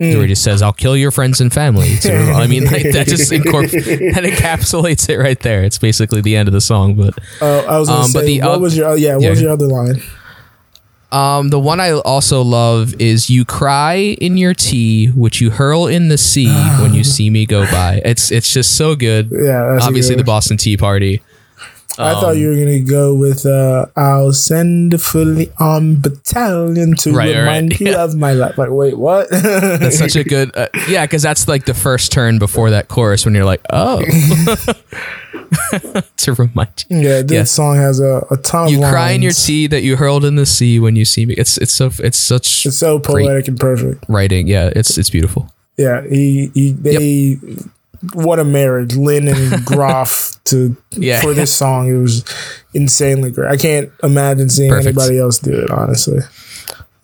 Mm. 0.00 0.12
where 0.12 0.22
he 0.22 0.28
just 0.28 0.44
says 0.44 0.62
I'll 0.62 0.72
kill 0.72 0.96
your 0.96 1.10
friends 1.10 1.40
and 1.40 1.52
family. 1.52 1.88
So, 2.00 2.14
I 2.14 2.46
mean 2.46 2.66
like 2.66 2.84
that 2.92 3.08
just 3.08 3.32
incorp- 3.32 3.70
that 4.14 4.22
encapsulates 4.22 5.08
it 5.08 5.16
right 5.18 5.40
there. 5.40 5.64
It's 5.64 5.78
basically 5.78 6.20
the 6.20 6.36
end 6.36 6.48
of 6.48 6.52
the 6.52 6.60
song, 6.60 6.94
but 6.94 7.18
Oh, 7.40 7.58
I 7.66 7.78
was 7.78 7.88
um, 7.88 8.04
say 8.04 8.18
but 8.20 8.24
the 8.26 8.40
what 8.42 8.48
oth- 8.50 8.60
was 8.60 8.76
your 8.76 8.88
oh, 8.90 8.94
yeah, 8.94 9.14
what 9.14 9.22
Yeah, 9.24 9.30
was 9.30 9.42
your 9.42 9.50
other 9.50 9.66
line? 9.66 10.00
Um, 11.10 11.48
the 11.48 11.58
one 11.58 11.80
I 11.80 11.92
also 11.92 12.42
love 12.42 12.94
is 13.00 13.30
"You 13.30 13.44
cry 13.46 13.94
in 14.20 14.36
your 14.36 14.52
tea, 14.54 15.06
which 15.08 15.40
you 15.40 15.50
hurl 15.50 15.86
in 15.86 16.08
the 16.08 16.18
sea 16.18 16.52
when 16.82 16.92
you 16.92 17.02
see 17.16 17.30
me 17.30 17.46
go 17.46 17.62
by." 17.70 18.02
It's 18.04 18.30
it's 18.30 18.52
just 18.52 18.76
so 18.76 18.94
good. 18.94 19.30
Yeah, 19.32 19.78
obviously 19.82 20.14
good 20.16 20.20
the 20.20 20.26
Boston 20.26 20.58
Tea 20.58 20.76
Party. 20.76 21.22
I 21.98 22.14
thought 22.14 22.32
Um, 22.34 22.38
you 22.38 22.48
were 22.48 22.54
gonna 22.54 22.80
go 22.80 23.14
with 23.14 23.44
uh, 23.44 23.86
I'll 23.96 24.32
send 24.32 24.94
a 24.94 24.98
fully 24.98 25.50
armed 25.58 26.02
battalion 26.02 26.94
to 26.96 27.12
Right, 27.12 27.34
right, 27.34 27.40
remind 27.40 27.80
you 27.80 27.88
yeah. 27.90 28.04
of 28.04 28.14
my 28.14 28.32
life. 28.32 28.56
Like, 28.56 28.70
wait, 28.70 28.96
what? 28.96 29.28
That's 29.30 29.98
such 29.98 30.16
a 30.16 30.24
good, 30.24 30.56
uh, 30.56 30.68
yeah, 30.88 31.04
because 31.06 31.22
that's 31.22 31.48
like 31.48 31.64
the 31.64 31.74
first 31.74 32.12
turn 32.12 32.38
before 32.38 32.70
that 32.70 32.88
chorus 32.88 33.24
when 33.24 33.34
you're 33.34 33.44
like, 33.44 33.60
oh, 33.70 34.04
to 36.16 36.32
remind 36.34 36.84
you. 36.88 36.98
yeah, 36.98 37.22
this 37.22 37.32
Yeah. 37.32 37.44
song 37.44 37.76
has 37.76 38.00
a, 38.00 38.24
a 38.30 38.36
ton 38.36 38.66
of 38.66 38.72
You 38.72 38.78
cry 38.80 39.12
in 39.12 39.22
your 39.22 39.32
tea 39.32 39.66
that 39.68 39.82
you 39.82 39.96
hurled 39.96 40.24
in 40.24 40.36
the 40.36 40.46
sea 40.46 40.78
when 40.78 40.96
you 40.96 41.04
see 41.04 41.26
me. 41.26 41.34
It's 41.34 41.56
it's 41.58 41.72
so 41.72 41.90
it's 41.98 42.18
such 42.18 42.66
It's 42.66 42.76
so 42.76 42.98
poetic 42.98 43.48
and 43.48 43.58
perfect. 43.58 44.04
writing. 44.08 44.46
Yeah, 44.48 44.70
it's 44.74 44.98
it's 44.98 45.10
beautiful. 45.10 45.50
Yeah, 45.76 46.02
he, 46.08 46.50
he 46.54 46.72
they 46.72 47.38
what 48.12 48.38
a 48.38 48.44
marriage, 48.44 48.96
Lin 48.96 49.28
and 49.28 49.64
Groff 49.66 50.42
to 50.44 50.76
Yeah. 50.92 51.20
for 51.20 51.34
this 51.34 51.54
song. 51.54 51.88
It 51.88 51.98
was 51.98 52.24
insanely 52.74 53.30
great. 53.30 53.50
I 53.50 53.56
can't 53.56 53.90
imagine 54.02 54.48
seeing 54.48 54.70
Perfect. 54.70 54.96
anybody 54.98 55.18
else 55.18 55.38
do 55.38 55.52
it. 55.58 55.70
Honestly, 55.70 56.18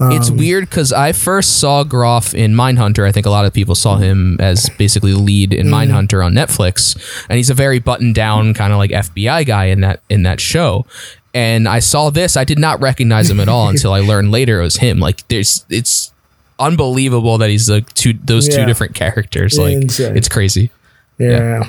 it's 0.00 0.28
Um, 0.30 0.36
weird 0.36 0.68
because 0.68 0.92
I 0.92 1.12
first 1.12 1.58
saw 1.58 1.84
Groff 1.84 2.34
in 2.34 2.52
Mindhunter. 2.54 3.06
I 3.06 3.12
think 3.12 3.26
a 3.26 3.30
lot 3.30 3.44
of 3.44 3.52
people 3.52 3.74
saw 3.74 3.96
him 3.96 4.36
as 4.40 4.68
basically 4.78 5.12
the 5.12 5.18
lead 5.20 5.52
in 5.52 5.68
Mm. 5.68 5.88
Mindhunter 5.90 6.24
on 6.24 6.32
Netflix, 6.34 6.96
and 7.28 7.36
he's 7.36 7.50
a 7.50 7.54
very 7.54 7.78
buttoned 7.78 8.14
down 8.14 8.54
kind 8.54 8.72
of 8.72 8.78
like 8.78 8.90
FBI 8.90 9.44
guy 9.44 9.66
in 9.66 9.80
that 9.80 10.00
in 10.08 10.22
that 10.24 10.40
show. 10.40 10.84
And 11.32 11.68
I 11.68 11.80
saw 11.80 12.10
this, 12.10 12.36
I 12.36 12.44
did 12.44 12.58
not 12.60 12.80
recognize 12.80 13.28
him 13.30 13.40
at 13.40 13.48
all 13.48 13.68
until 13.74 13.92
I 13.92 14.00
learned 14.00 14.30
later 14.30 14.60
it 14.60 14.64
was 14.64 14.76
him. 14.76 15.00
Like, 15.00 15.26
there's 15.28 15.64
it's 15.70 16.12
unbelievable 16.58 17.38
that 17.38 17.50
he's 17.50 17.68
like 17.68 17.92
two 17.94 18.12
those 18.24 18.48
two 18.48 18.64
different 18.64 18.94
characters. 18.94 19.58
Like, 19.58 19.74
Insane. 19.76 20.16
it's 20.16 20.28
crazy. 20.28 20.70
Yeah. 21.18 21.64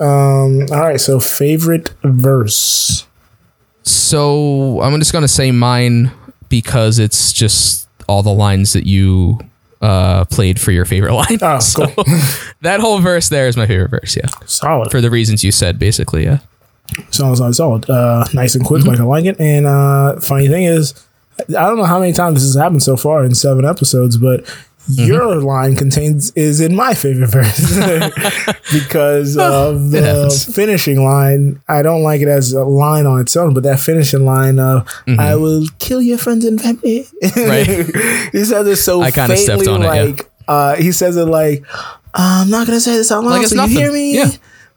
Um. 0.00 0.66
All 0.70 0.80
right. 0.80 1.00
So 1.00 1.18
favorite 1.20 1.92
verse. 2.04 3.06
So 3.82 4.80
I'm 4.82 4.98
just 4.98 5.12
gonna 5.12 5.28
say 5.28 5.50
mine 5.50 6.10
because 6.48 6.98
it's 6.98 7.32
just 7.32 7.88
all 8.08 8.22
the 8.22 8.32
lines 8.32 8.72
that 8.74 8.86
you 8.86 9.38
uh, 9.80 10.24
played 10.26 10.60
for 10.60 10.72
your 10.72 10.84
favorite 10.84 11.14
line. 11.22 11.38
Oh, 11.40 11.58
so 11.58 11.86
cool. 11.86 12.04
that 12.62 12.80
whole 12.80 12.98
verse 13.00 13.28
there 13.28 13.48
is 13.48 13.56
my 13.56 13.66
favorite 13.66 13.90
verse. 13.90 14.16
Yeah, 14.16 14.26
Solid. 14.46 14.90
for 14.90 15.00
the 15.00 15.10
reasons 15.10 15.42
you 15.44 15.52
said, 15.52 15.78
basically. 15.78 16.24
Yeah. 16.24 16.38
Solid, 17.10 17.36
solid, 17.36 17.54
solid. 17.54 17.90
Uh, 17.90 18.24
nice 18.32 18.54
and 18.54 18.64
Mm-hmm. 18.64 18.66
quick, 18.66 18.84
like 18.86 18.98
I 19.00 19.02
like 19.04 19.24
it. 19.26 19.38
And 19.40 19.66
uh, 19.66 20.20
funny 20.20 20.48
thing 20.48 20.64
is, 20.64 20.94
I 21.50 21.66
don't 21.68 21.76
know 21.76 21.84
how 21.84 22.00
many 22.00 22.12
times 22.12 22.36
this 22.36 22.54
has 22.54 22.60
happened 22.60 22.82
so 22.82 22.96
far 22.96 23.24
in 23.24 23.34
seven 23.34 23.64
episodes, 23.66 24.16
but 24.16 24.44
Mm-hmm. 24.88 25.04
your 25.06 25.34
line 25.36 25.76
contains 25.76 26.30
is 26.32 26.60
in 26.62 26.74
my 26.74 26.94
favorite 26.94 27.26
verse 27.28 27.76
because 28.72 29.36
of 29.36 29.90
the 29.90 30.50
finishing 30.54 31.04
line. 31.04 31.60
I 31.68 31.82
don't 31.82 32.02
like 32.02 32.22
it 32.22 32.28
as 32.28 32.52
a 32.52 32.64
line 32.64 33.04
on 33.06 33.20
its 33.20 33.36
own, 33.36 33.52
but 33.54 33.62
that 33.64 33.80
finishing 33.80 34.24
line 34.24 34.58
of 34.58 34.88
"I 35.18 35.36
will 35.36 35.66
kill 35.78 36.00
your 36.00 36.16
friends 36.18 36.44
and 36.46 36.60
family." 36.60 37.06
Mm-hmm. 37.22 37.48
Right. 37.48 37.66
he 38.32 38.44
says 38.44 38.66
it 38.66 38.76
so 38.76 39.02
I 39.02 39.10
kinda 39.10 39.36
stepped 39.36 39.62
faintly, 39.64 39.68
on 39.74 39.82
it, 39.82 39.84
yeah. 39.94 40.02
like 40.04 40.30
uh, 40.48 40.76
he 40.76 40.92
says 40.92 41.16
it 41.18 41.26
like, 41.26 41.64
"I'm 42.14 42.48
not 42.48 42.66
gonna 42.66 42.80
say 42.80 42.96
this 42.96 43.12
out 43.12 43.24
loud, 43.24 43.38
Like 43.40 43.46
so 43.48 43.56
nothing. 43.56 43.72
you 43.74 43.78
hear 43.80 43.92
me." 43.92 44.16
Yeah. 44.16 44.30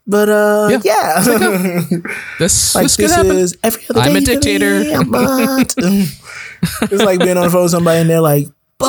But 0.07 0.27
uh, 0.29 0.79
Yeah. 0.83 1.23
yeah. 1.23 1.79
This 2.39 2.75
like 2.75 2.83
this 2.85 2.95
could 2.97 3.05
this 3.05 3.15
happen. 3.15 3.37
is 3.37 3.57
every 3.63 3.83
other 3.89 4.01
I'm 4.01 4.15
a 4.15 4.19
dictator. 4.19 4.79
me, 4.81 4.93
I'm 4.93 5.13
it's 6.81 7.03
like 7.03 7.19
being 7.19 7.37
on 7.37 7.43
the 7.43 7.49
phone 7.49 7.63
with 7.63 7.71
somebody 7.71 8.01
and 8.01 8.09
they're 8.09 8.19
like, 8.19 8.47
but 8.77 8.87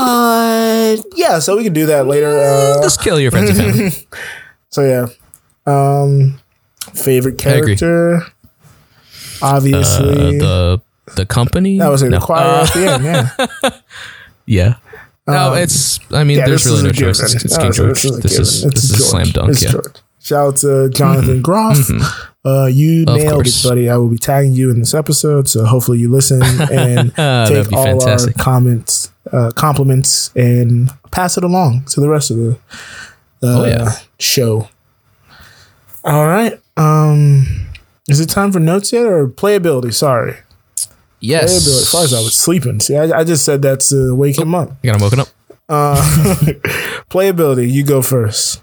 yeah, 1.17 1.39
so 1.39 1.57
we 1.57 1.65
can 1.65 1.73
do 1.73 1.87
that 1.87 2.07
later. 2.07 2.39
Uh, 2.39 2.83
Just 2.83 3.01
kill 3.03 3.19
your 3.21 3.31
friends 3.31 3.51
and 3.51 3.59
family. 3.75 3.91
So 4.71 4.83
yeah. 4.83 5.07
Um 5.67 6.39
favorite 6.95 7.39
character. 7.39 8.17
Uh, 9.43 9.57
Obviously. 9.57 10.39
the 10.39 10.81
the 11.17 11.27
company. 11.27 11.79
that 11.79 11.89
was 11.89 12.03
in 12.03 12.11
No. 12.11 12.19
the 12.21 12.25
choir 12.25 12.45
Uh, 12.45 12.63
at 12.63 12.73
the 12.75 12.87
end, 12.93 13.05
yeah. 13.05 13.71
yeah. 14.47 14.75
No, 15.27 15.53
Um, 15.53 15.59
it's. 15.59 16.01
I 16.13 16.25
mean, 16.25 16.39
yeah, 16.39 16.47
there's 16.47 16.67
really 16.67 16.83
no 16.83 16.89
a 16.91 16.93
choice. 16.93 17.21
It's, 17.21 17.33
given. 17.35 17.47
it's 17.47 17.57
King 17.59 17.69
this 17.69 17.77
George. 17.77 18.05
is 18.05 18.17
a 18.19 18.21
This 18.21 18.39
is 18.39 18.61
given. 18.61 18.71
this 18.71 18.83
It's 18.83 18.85
is 18.85 18.91
a 19.01 19.03
slam 19.05 19.27
dunk. 19.31 19.51
It's 19.51 19.63
Yeah. 19.63 19.71
George. 19.71 19.95
Shout 20.21 20.47
out 20.47 20.57
to 20.59 20.91
Jonathan 20.91 21.43
Groff. 21.43 21.79
Uh, 22.45 22.67
you 22.67 23.03
Of 23.07 23.17
nailed 23.19 23.35
course. 23.45 23.65
it, 23.65 23.69
buddy. 23.69 23.89
I 23.91 23.97
will 23.97 24.09
be 24.09 24.19
tagging 24.19 24.53
you 24.53 24.71
in 24.71 24.81
this 24.81 24.95
episode, 24.95 25.49
so 25.49 25.65
hopefully 25.65 25.99
you 25.99 26.11
listen 26.11 26.43
and 26.73 27.11
That'd 27.13 27.57
take 27.65 27.71
be 27.71 27.77
all 27.77 27.85
fantastic. 28.01 28.37
our 28.39 28.43
comments, 28.45 29.12
uh, 29.33 29.51
compliments, 29.57 30.31
and 30.37 30.91
pass 31.11 31.37
it 31.37 31.45
along 31.45 31.85
to 31.87 32.01
the 32.01 32.09
rest 32.09 32.31
of 32.31 32.37
the 32.37 32.53
uh, 32.53 32.57
Oh, 33.45 33.65
yeah. 33.65 33.91
show. 34.19 34.69
All 36.05 36.27
right. 36.27 36.61
Um, 36.77 37.69
is 38.09 38.21
it 38.21 38.27
time 38.29 38.51
for 38.53 38.61
notes 38.61 38.93
yet 38.93 39.07
or 39.07 39.29
playability? 39.29 39.93
Sorry, 39.95 40.37
Yes. 41.21 41.53
playability. 41.53 41.81
As 41.83 41.91
far 41.93 42.05
as 42.05 42.15
I 42.15 42.21
was 42.21 42.37
sleeping, 42.37 42.81
see, 42.81 42.97
I, 42.97 43.21
I 43.21 43.25
just 43.25 43.45
said 43.45 43.63
that 43.63 43.81
to 43.91 44.15
wake 44.15 44.39
him 44.39 44.55
up. 44.55 44.71
I 44.83 44.87
got 44.89 44.97
him 44.97 45.03
woken 45.03 45.21
up. 45.21 45.29
Uh, 45.69 45.95
playability. 47.11 47.71
You 47.71 47.85
go 47.85 48.03
first. 48.03 48.61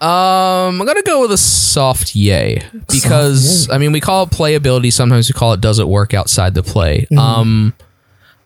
Um, 0.00 0.80
I'm 0.80 0.86
gonna 0.86 1.02
go 1.02 1.22
with 1.22 1.32
a 1.32 1.36
soft 1.36 2.14
yay 2.14 2.62
because 2.88 3.68
I 3.68 3.78
mean 3.78 3.90
we 3.90 4.00
call 4.00 4.24
it 4.24 4.30
playability. 4.30 4.92
Sometimes 4.92 5.28
we 5.28 5.32
call 5.32 5.54
it 5.54 5.60
does 5.60 5.80
it 5.80 5.88
work 5.88 6.14
outside 6.14 6.54
the 6.54 6.62
play. 6.62 7.00
Mm-hmm. 7.10 7.18
Um, 7.18 7.74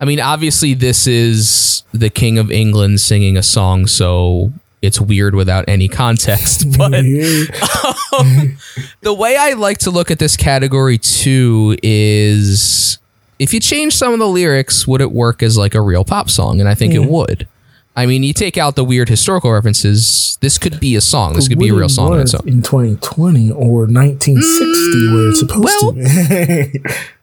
I 0.02 0.04
mean 0.04 0.18
obviously 0.18 0.74
this 0.74 1.06
is 1.06 1.84
the 1.92 2.10
King 2.10 2.36
of 2.36 2.50
England 2.50 3.00
singing 3.00 3.36
a 3.36 3.42
song, 3.42 3.86
so 3.86 4.52
it's 4.82 5.00
weird 5.00 5.36
without 5.36 5.64
any 5.68 5.88
context. 5.88 6.76
But 6.76 6.92
um, 6.92 6.98
the 9.00 9.14
way 9.14 9.36
I 9.36 9.52
like 9.52 9.78
to 9.78 9.92
look 9.92 10.10
at 10.10 10.18
this 10.18 10.36
category 10.36 10.98
too 10.98 11.76
is 11.84 12.98
if 13.38 13.54
you 13.54 13.60
change 13.60 13.94
some 13.94 14.12
of 14.12 14.18
the 14.18 14.26
lyrics, 14.26 14.88
would 14.88 15.00
it 15.00 15.12
work 15.12 15.40
as 15.40 15.56
like 15.56 15.76
a 15.76 15.80
real 15.80 16.04
pop 16.04 16.28
song? 16.28 16.58
And 16.58 16.68
I 16.68 16.74
think 16.74 16.94
it 16.94 17.04
would. 17.08 17.46
I 17.94 18.06
mean, 18.06 18.22
you 18.22 18.32
take 18.32 18.56
out 18.56 18.74
the 18.74 18.84
weird 18.84 19.08
historical 19.08 19.52
references, 19.52 20.38
this 20.40 20.58
could 20.58 20.80
be 20.80 20.96
a 20.96 21.00
song. 21.00 21.34
This 21.34 21.46
could 21.46 21.58
be 21.58 21.68
a 21.68 21.74
real 21.74 21.90
song 21.90 22.14
own. 22.14 22.20
in 22.20 22.62
2020 22.62 23.52
or 23.52 23.86
1960 23.86 25.12
where 25.12 25.28
it's 25.28 25.38
supposed 25.38 25.64
well, 25.64 25.92
to 25.92 26.72
be. 26.72 26.80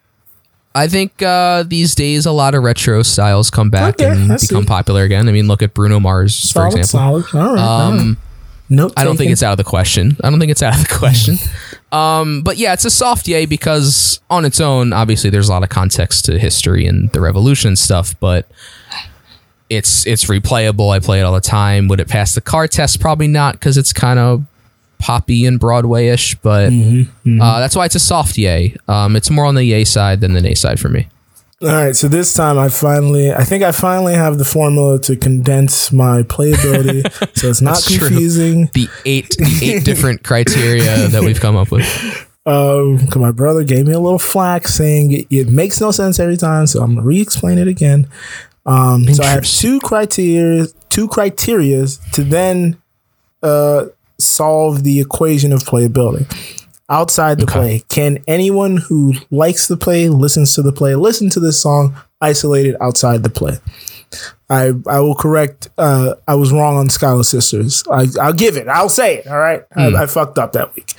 I 0.80 0.88
think 0.88 1.22
uh, 1.22 1.64
these 1.64 1.94
days 1.96 2.26
a 2.26 2.32
lot 2.32 2.56
of 2.56 2.64
retro 2.64 3.04
styles 3.04 3.50
come 3.50 3.70
back 3.70 3.96
Okay, 3.96 4.10
and 4.10 4.32
I 4.32 4.38
see. 4.38 4.48
become 4.54 4.66
popular 4.66 5.04
again. 5.04 5.28
I 5.28 5.32
mean, 5.32 5.48
look 5.48 5.62
at 5.62 5.74
Bruno 5.74 6.00
Mars, 6.00 6.52
for 6.52 6.66
example. 6.68 6.86
solid. 6.88 7.26
All 7.34 7.56
right. 7.56 7.90
Um, 7.90 8.18
I 8.96 9.04
don't 9.04 9.18
think 9.18 9.32
it's 9.32 9.42
out 9.42 9.52
of 9.52 9.58
the 9.58 9.64
question. 9.64 10.16
I 10.24 10.30
don't 10.30 10.40
think 10.40 10.52
it's 10.52 10.62
out 10.62 10.76
of 10.80 10.88
the 10.88 10.96
question. 11.00 11.38
um, 11.92 12.44
but 12.44 12.58
yeah, 12.58 12.74
it's 12.74 12.86
a 12.86 12.90
soft 12.92 13.28
yay 13.28 13.46
because 13.48 14.20
on 14.30 14.46
its 14.46 14.62
own, 14.62 14.94
obviously, 14.94 15.30
there's 15.32 15.50
a 15.50 15.52
lot 15.52 15.64
of 15.64 15.70
context 15.70 16.26
to 16.26 16.38
history 16.38 16.86
and 16.86 17.12
the 17.12 17.20
revolution 17.20 17.76
stuff. 17.76 18.14
But 18.20 18.48
it's 19.70 20.06
it's 20.08 20.26
replayable. 20.26 20.94
I 20.94 21.00
play 21.00 21.20
it 21.20 21.24
all 21.24 21.34
the 21.34 21.42
time. 21.42 21.88
Would 21.88 22.00
it 22.00 22.08
pass 22.08 22.36
the 22.36 22.42
car 22.42 22.68
test? 22.68 23.00
Probably 23.00 23.28
not 23.28 23.54
because 23.54 23.76
it's 23.78 23.92
kind 23.94 24.20
of 24.20 24.44
poppy 25.00 25.46
and 25.46 25.60
Broadway-ish. 25.60 26.36
But 26.36 26.72
Mm-hmm, 26.72 27.42
Uh, 27.42 27.60
that's 27.60 27.76
why 27.76 27.86
it's 27.86 27.96
a 27.96 28.00
soft 28.00 28.38
yay. 28.38 28.76
Um, 28.88 29.16
it's 29.16 29.30
more 29.30 29.46
on 29.46 29.56
the 29.56 29.64
yay 29.64 29.84
side 29.86 30.22
than 30.22 30.34
the 30.34 30.42
nay 30.42 30.54
side 30.54 30.80
for 30.80 30.90
me. 30.90 31.08
All 31.62 31.68
right, 31.68 31.94
so 31.94 32.08
this 32.08 32.34
time 32.34 32.58
I 32.58 32.70
finally, 32.70 33.34
I 33.34 33.44
think 33.44 33.64
I 33.64 33.74
finally 33.74 34.14
have 34.14 34.38
the 34.38 34.46
formula 34.46 34.98
to 35.02 35.18
condense 35.18 35.92
my 35.92 36.24
playability, 36.24 37.04
so 37.38 37.50
it's 37.50 37.62
not 37.62 37.74
That's 37.74 37.92
true. 37.98 38.08
confusing. 38.08 38.70
The 38.74 38.88
eight 39.06 39.36
the 39.38 39.60
eight 39.64 39.84
different 39.90 40.24
criteria 40.24 41.10
that 41.10 41.22
we've 41.22 41.42
come 41.42 41.58
up 41.58 41.70
with. 41.70 41.86
Um, 42.46 43.00
my 43.18 43.32
brother 43.32 43.66
gave 43.66 43.86
me 43.88 43.92
a 43.92 44.00
little 44.00 44.20
flack 44.20 44.70
saying 44.70 45.12
it, 45.12 45.28
it 45.30 45.50
makes 45.50 45.82
no 45.82 45.92
sense 45.92 46.18
every 46.18 46.38
time, 46.38 46.66
so 46.66 46.82
I'm 46.82 46.96
gonna 46.96 47.06
re-explain 47.06 47.58
it 47.58 47.68
again. 47.68 48.08
Um, 48.66 49.06
so 49.14 49.22
I 49.24 49.28
have 49.32 49.46
two 49.46 49.82
criteria, 49.82 50.68
two 50.90 51.10
criterias 51.10 52.00
to 52.14 52.24
then 52.24 52.78
uh, 53.44 53.88
solve 54.20 54.84
the 54.84 55.00
equation 55.00 55.52
of 55.54 55.62
playability. 55.62 56.28
Outside 56.90 57.40
the 57.40 57.46
play, 57.46 57.84
can 57.88 58.18
anyone 58.28 58.78
who 58.78 59.14
likes 59.30 59.68
the 59.68 59.78
play, 59.78 60.10
listens 60.10 60.56
to 60.56 60.64
the 60.64 60.72
play, 60.72 60.96
listen 60.96 61.30
to 61.30 61.40
this 61.40 61.62
song 61.62 61.96
isolated 62.20 62.76
outside 62.82 63.22
the 63.22 63.30
play? 63.30 63.60
I 64.50 64.72
I 64.88 65.00
will 65.00 65.16
correct. 65.16 65.70
Uh, 65.78 66.16
I 66.28 66.36
was 66.36 66.52
wrong 66.52 66.78
on 66.78 66.90
Schuyler 66.90 67.24
Sisters. 67.24 67.84
I, 67.92 68.08
I'll 68.20 68.34
give 68.34 68.58
it. 68.58 68.68
I'll 68.68 68.90
say 68.90 69.18
it. 69.18 69.28
All 69.28 69.38
right. 69.38 69.64
I, 69.76 69.88
I 69.94 70.06
fucked 70.08 70.38
up 70.40 70.54
that 70.54 70.76
week. 70.76 70.94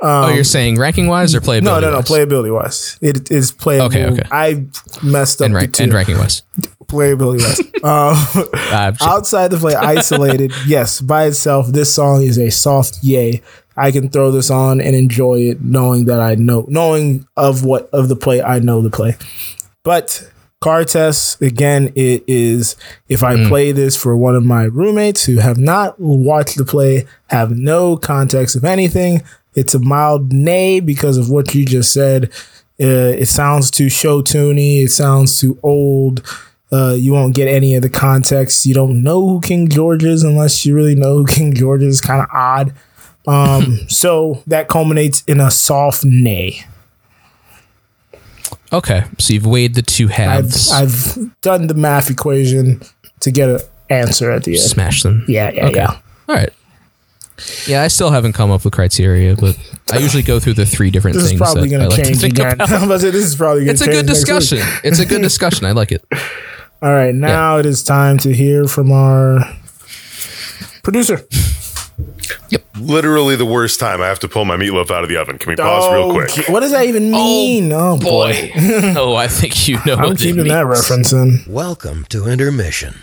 oh, 0.00 0.32
you're 0.34 0.42
saying 0.44 0.76
ranking 0.78 1.06
wise 1.06 1.34
or 1.34 1.40
playability? 1.40 1.58
Um, 1.58 1.64
No, 1.64 1.80
no, 1.80 1.90
no. 1.90 1.96
wise? 1.98 2.08
Playability 2.08 2.54
wise, 2.54 2.98
it 3.00 3.30
is 3.30 3.52
playable. 3.52 3.86
Okay, 3.86 4.06
okay. 4.06 4.22
I 4.30 4.66
messed 5.02 5.40
up 5.40 5.46
and, 5.46 5.54
the 5.56 5.66
two. 5.68 5.84
and 5.84 5.92
ranking 5.92 6.18
wise. 6.18 6.42
Playability 6.86 7.40
wise. 7.40 7.60
um, 7.84 8.44
Uh, 8.72 8.92
outside 9.02 9.50
the 9.52 9.58
play, 9.58 9.74
isolated. 9.74 10.52
yes, 10.66 11.00
by 11.00 11.26
itself, 11.26 11.68
this 11.68 11.94
song 11.94 12.22
is 12.22 12.38
a 12.38 12.50
soft 12.50 12.98
yay. 13.02 13.42
I 13.76 13.92
can 13.92 14.10
throw 14.10 14.32
this 14.32 14.50
on 14.50 14.80
and 14.80 14.96
enjoy 14.96 15.40
it, 15.50 15.60
knowing 15.62 16.06
that 16.06 16.20
I 16.20 16.34
know, 16.34 16.64
knowing 16.68 17.26
of 17.36 17.64
what 17.64 17.88
of 17.92 18.08
the 18.08 18.16
play, 18.16 18.42
I 18.42 18.58
know 18.58 18.82
the 18.82 18.90
play. 18.90 19.16
But 19.84 20.28
car 20.60 20.84
test 20.84 21.40
again, 21.40 21.92
it 21.94 22.24
is 22.26 22.76
if 23.08 23.22
I 23.22 23.46
play 23.48 23.72
this 23.72 23.96
for 23.96 24.16
one 24.16 24.34
of 24.34 24.44
my 24.44 24.64
roommates 24.64 25.24
who 25.24 25.38
have 25.38 25.58
not 25.58 25.98
watched 26.00 26.56
the 26.56 26.64
play, 26.64 27.06
have 27.28 27.56
no 27.56 27.96
context 27.96 28.56
of 28.56 28.64
anything. 28.64 29.22
It's 29.54 29.74
a 29.74 29.78
mild 29.78 30.32
nay 30.32 30.80
because 30.80 31.16
of 31.16 31.30
what 31.30 31.54
you 31.54 31.64
just 31.64 31.92
said. 31.92 32.30
Uh, 32.80 33.14
it 33.18 33.26
sounds 33.26 33.70
too 33.70 33.88
show 33.88 34.22
tuney. 34.22 34.84
It 34.84 34.90
sounds 34.90 35.40
too 35.40 35.58
old. 35.62 36.24
Uh, 36.70 36.94
you 36.96 37.12
won't 37.12 37.34
get 37.34 37.48
any 37.48 37.74
of 37.74 37.82
the 37.82 37.88
context. 37.88 38.66
You 38.66 38.74
don't 38.74 39.02
know 39.02 39.26
who 39.26 39.40
King 39.40 39.68
George 39.68 40.04
is 40.04 40.22
unless 40.22 40.66
you 40.66 40.74
really 40.74 40.94
know 40.94 41.18
who 41.18 41.26
King 41.26 41.54
George 41.54 41.82
is. 41.82 42.00
Kind 42.00 42.22
of 42.22 42.28
odd. 42.32 42.74
Um, 43.26 43.78
so 43.88 44.42
that 44.46 44.68
culminates 44.68 45.22
in 45.26 45.40
a 45.40 45.50
soft 45.50 46.04
nay. 46.04 46.64
Okay, 48.72 49.04
so 49.18 49.32
you've 49.34 49.46
weighed 49.46 49.74
the 49.74 49.82
two 49.82 50.06
I've 50.06 50.10
halves, 50.12 50.72
I've 50.72 51.40
done 51.40 51.66
the 51.68 51.74
math 51.74 52.10
equation 52.10 52.82
to 53.20 53.30
get 53.30 53.48
an 53.48 53.60
answer 53.88 54.30
at 54.30 54.44
the 54.44 54.52
end. 54.52 54.60
Smash 54.60 55.02
them. 55.02 55.24
Yeah, 55.26 55.50
yeah, 55.50 55.66
Okay. 55.68 55.76
yeah. 55.76 55.98
All 56.28 56.34
right. 56.34 56.50
Yeah, 57.66 57.82
I 57.82 57.88
still 57.88 58.10
haven't 58.10 58.32
come 58.32 58.50
up 58.50 58.64
with 58.64 58.74
criteria, 58.74 59.36
but 59.36 59.56
I 59.92 59.98
usually 59.98 60.22
go 60.24 60.40
through 60.40 60.54
the 60.54 60.66
three 60.66 60.90
different 60.90 61.14
This 61.14 61.24
is 61.24 61.30
things 61.30 61.40
probably 61.40 61.68
going 61.68 61.82
to 61.82 61.88
like 61.88 62.02
to 62.02 62.04
change 62.04 62.24
again. 62.24 62.54
about. 62.54 62.70
I'm 62.72 62.82
about 62.82 62.94
to 62.94 63.00
say, 63.00 63.10
this 63.10 63.24
is 63.24 63.36
probably 63.36 63.60
going 63.64 63.70
It's 63.74 63.82
to 63.84 63.88
a 63.90 63.92
change. 63.94 64.06
good 64.06 64.06
next 64.08 64.28
week. 64.28 64.38
discussion. 64.40 64.80
It's 64.84 64.98
a 64.98 65.06
good 65.06 65.22
discussion. 65.30 65.64
I 65.66 65.70
like 65.72 65.92
it. 65.92 66.04
All 66.82 66.92
right, 66.92 67.14
now 67.14 67.58
it 67.58 67.64
is 67.66 67.82
time 67.82 68.18
to 68.18 68.34
hear 68.34 68.66
from 68.66 68.90
our 68.92 69.38
producer. 70.82 71.20
Literally 72.80 73.34
the 73.34 73.44
worst 73.44 73.80
time 73.80 74.00
I 74.00 74.06
have 74.06 74.20
to 74.20 74.28
pull 74.28 74.44
my 74.44 74.56
meatloaf 74.56 74.90
out 74.90 75.02
of 75.02 75.08
the 75.08 75.16
oven. 75.16 75.38
Can 75.38 75.50
we 75.50 75.56
pause 75.56 75.92
real 75.92 76.04
oh, 76.04 76.12
quick? 76.12 76.48
What 76.48 76.60
does 76.60 76.70
that 76.70 76.86
even 76.86 77.12
oh, 77.12 77.18
mean? 77.18 77.72
Oh, 77.72 77.98
boy. 77.98 78.52
oh, 78.96 79.16
I 79.16 79.26
think 79.26 79.68
you 79.68 79.78
know. 79.84 79.94
I'm 79.94 80.10
what 80.10 80.12
it 80.12 80.18
keeping 80.18 80.46
that 80.48 80.66
means. 80.66 80.88
reference 80.88 81.12
in. 81.12 81.40
Welcome 81.48 82.06
to 82.10 82.28
intermission. 82.28 82.94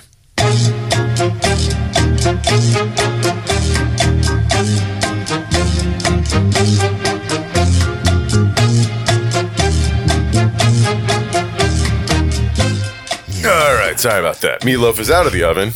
All 13.46 13.76
right, 13.76 14.00
sorry 14.00 14.20
about 14.20 14.38
that. 14.38 14.62
Meatloaf 14.62 15.00
is 15.00 15.12
out 15.12 15.28
of 15.28 15.34
the 15.34 15.44
oven. 15.44 15.74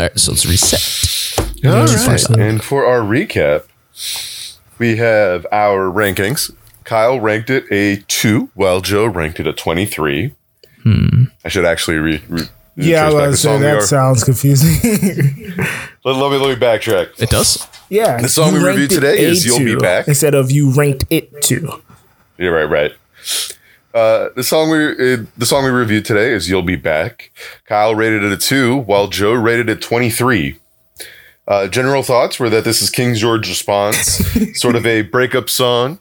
All 0.00 0.06
right, 0.06 0.18
so 0.18 0.32
let's 0.32 0.46
reset. 0.46 1.05
All 1.66 1.86
Just 1.86 2.06
right. 2.06 2.12
first. 2.20 2.30
And 2.30 2.62
for 2.62 2.84
our 2.86 3.00
recap, 3.00 3.64
we 4.78 4.96
have 4.96 5.46
our 5.52 5.90
rankings. 5.90 6.52
Kyle 6.84 7.18
ranked 7.20 7.50
it 7.50 7.64
a 7.70 7.96
two, 8.08 8.50
while 8.54 8.80
Joe 8.80 9.06
ranked 9.06 9.40
it 9.40 9.46
a 9.46 9.52
23. 9.52 10.32
I 11.44 11.48
should 11.48 11.64
actually 11.64 11.96
re. 11.96 12.22
re 12.28 12.42
Yeah, 12.76 13.08
I 13.08 13.10
trace 13.10 13.14
back 13.20 13.26
was 13.30 13.42
the 13.42 13.48
say 13.48 13.58
that 13.58 13.74
are- 13.76 13.80
sounds 13.82 14.22
confusing. 14.24 15.52
Let, 16.04 16.14
let 16.16 16.30
me 16.30 16.38
let 16.38 16.56
me 16.56 16.64
backtrack. 16.64 17.20
It 17.20 17.30
does. 17.30 17.66
yeah. 17.88 18.20
The 18.22 18.28
song 18.28 18.52
we 18.52 18.58
reviewed 18.60 18.92
ranked 18.92 18.94
today 18.94 19.18
is 19.24 19.44
a 19.44 19.48
You'll 19.48 19.58
Be 19.58 19.74
Back. 19.80 20.06
Instead 20.06 20.34
of 20.36 20.52
you 20.52 20.70
ranked 20.72 21.04
it 21.10 21.42
to. 21.42 21.82
Yeah, 22.38 22.50
right, 22.50 22.62
right. 22.70 22.92
Uh, 23.92 24.28
the 24.36 24.44
song 24.44 24.70
we 24.70 25.14
uh, 25.14 25.24
the 25.36 25.46
song 25.46 25.64
we 25.64 25.70
reviewed 25.70 26.04
today 26.04 26.32
is 26.32 26.48
"You'll 26.48 26.62
Be 26.62 26.76
Back." 26.76 27.32
Kyle 27.64 27.94
rated 27.96 28.22
it 28.22 28.30
a 28.30 28.36
two, 28.36 28.76
while 28.76 29.08
Joe 29.08 29.32
rated 29.32 29.68
it 29.68 29.80
twenty 29.82 30.10
three. 30.10 30.58
Uh, 31.48 31.68
general 31.68 32.02
thoughts 32.02 32.40
were 32.40 32.50
that 32.50 32.64
this 32.64 32.82
is 32.82 32.90
King 32.90 33.14
George 33.14 33.48
response, 33.48 34.24
sort 34.60 34.74
of 34.74 34.84
a 34.84 35.02
breakup 35.02 35.48
song, 35.48 35.98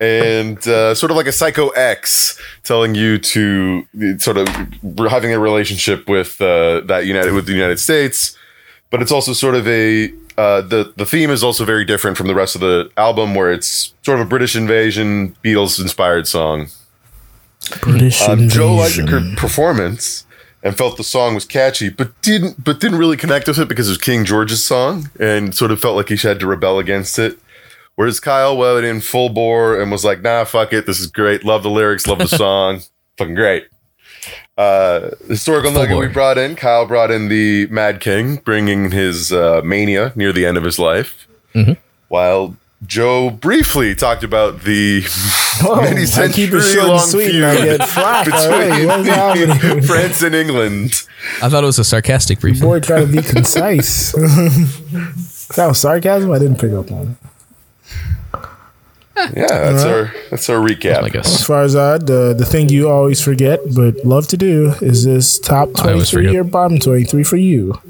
and 0.00 0.66
uh, 0.68 0.94
sort 0.94 1.10
of 1.10 1.16
like 1.16 1.26
a 1.26 1.32
psycho 1.32 1.68
ex 1.70 2.40
telling 2.62 2.94
you 2.94 3.18
to 3.18 3.86
sort 4.18 4.36
of 4.36 4.48
having 5.10 5.32
a 5.32 5.38
relationship 5.38 6.08
with 6.08 6.40
uh, 6.40 6.80
that 6.82 7.06
United 7.06 7.32
with 7.32 7.46
the 7.46 7.52
United 7.52 7.80
States, 7.80 8.36
but 8.90 9.02
it's 9.02 9.10
also 9.10 9.32
sort 9.32 9.56
of 9.56 9.66
a 9.66 10.12
uh, 10.38 10.60
the 10.60 10.92
the 10.96 11.06
theme 11.06 11.30
is 11.30 11.42
also 11.42 11.64
very 11.64 11.84
different 11.84 12.16
from 12.16 12.28
the 12.28 12.34
rest 12.34 12.54
of 12.54 12.60
the 12.60 12.88
album, 12.96 13.34
where 13.34 13.52
it's 13.52 13.94
sort 14.02 14.20
of 14.20 14.26
a 14.26 14.28
British 14.28 14.54
invasion 14.54 15.34
Beatles 15.42 15.80
inspired 15.80 16.28
song. 16.28 16.68
British 17.80 18.20
Um, 18.22 18.48
Joe 18.48 18.74
liked 18.74 19.36
performance 19.36 20.24
and 20.64 20.76
felt 20.76 20.96
the 20.96 21.04
song 21.04 21.34
was 21.36 21.44
catchy, 21.44 21.88
but 21.90 22.20
didn't 22.22 22.64
but 22.64 22.80
didn't 22.80 22.98
really 22.98 23.16
connect 23.16 23.46
with 23.46 23.58
it 23.60 23.68
because 23.68 23.86
it 23.86 23.92
was 23.92 23.98
King 23.98 24.24
George's 24.24 24.64
song, 24.64 25.10
and 25.20 25.54
sort 25.54 25.70
of 25.70 25.78
felt 25.80 25.94
like 25.94 26.08
he 26.08 26.16
had 26.16 26.40
to 26.40 26.46
rebel 26.46 26.78
against 26.80 27.18
it. 27.18 27.38
Whereas 27.96 28.18
Kyle 28.18 28.56
went 28.56 28.84
in 28.84 29.00
full 29.00 29.28
bore 29.28 29.80
and 29.80 29.92
was 29.92 30.04
like, 30.04 30.20
"Nah, 30.22 30.42
fuck 30.44 30.72
it, 30.72 30.86
this 30.86 30.98
is 30.98 31.06
great. 31.06 31.44
Love 31.44 31.62
the 31.62 31.70
lyrics, 31.70 32.06
love 32.08 32.18
the 32.18 32.26
song, 32.44 32.80
fucking 33.18 33.34
great." 33.36 33.66
Uh, 34.56 35.10
historical 35.28 35.70
Full 35.72 35.82
nugget 35.82 35.98
we 35.98 36.06
brought 36.08 36.38
in. 36.38 36.56
Kyle 36.56 36.86
brought 36.86 37.10
in 37.10 37.28
the 37.28 37.66
Mad 37.66 38.00
King, 38.00 38.36
bringing 38.36 38.90
his 38.90 39.32
uh, 39.32 39.60
mania 39.64 40.12
near 40.16 40.32
the 40.32 40.46
end 40.46 40.56
of 40.56 40.64
his 40.64 40.78
life, 40.78 41.26
Mm-hmm. 41.54 41.72
while 42.08 42.56
Joe 42.86 43.30
briefly 43.30 43.94
talked 43.94 44.24
about 44.24 44.62
the 44.62 45.02
Whoa, 45.60 45.74
oh, 45.78 45.80
many 45.82 46.02
I 46.02 46.04
century 46.04 46.46
keep 46.46 46.54
it 46.54 46.62
short 46.62 46.78
and 46.78 46.88
long 46.88 47.08
feud 47.08 47.34
and 47.36 47.44
I 47.44 47.64
get 47.64 47.88
flack 47.88 48.28
already. 48.28 48.86
What's 48.86 49.08
happening? 49.08 49.48
between 49.56 49.82
France 49.82 50.22
and 50.22 50.34
England. 50.34 51.06
I 51.42 51.48
thought 51.48 51.62
it 51.62 51.66
was 51.66 51.78
a 51.78 51.84
sarcastic 51.84 52.40
brief. 52.40 52.60
Boy, 52.60 52.80
try 52.80 53.00
to 53.00 53.06
be 53.06 53.22
concise. 53.22 54.12
that 55.56 55.66
was 55.66 55.80
sarcasm. 55.80 56.30
I 56.30 56.38
didn't 56.38 56.58
pick 56.58 56.72
up 56.72 56.90
on 56.90 57.08
it. 57.12 57.16
Yeah, 59.36 59.46
that's 59.46 59.84
our 59.84 60.14
that's 60.30 60.50
our 60.50 60.58
recap. 60.58 61.04
I 61.04 61.08
guess. 61.08 61.40
As 61.40 61.44
far 61.46 61.62
as 61.62 61.76
I, 61.76 61.98
the 61.98 62.34
the 62.36 62.44
thing 62.44 62.68
you 62.68 62.90
always 62.90 63.22
forget 63.22 63.60
but 63.74 64.04
love 64.04 64.26
to 64.28 64.36
do 64.36 64.72
is 64.82 65.04
this 65.04 65.38
top 65.38 65.72
twenty 65.72 65.76
three 65.76 65.82
twenty 65.82 65.92
always 65.92 66.10
three 66.10 66.36
or 66.36 66.44
bottom 66.44 66.78
twenty 66.78 67.04
three 67.04 67.22
for 67.22 67.36
you. 67.36 67.80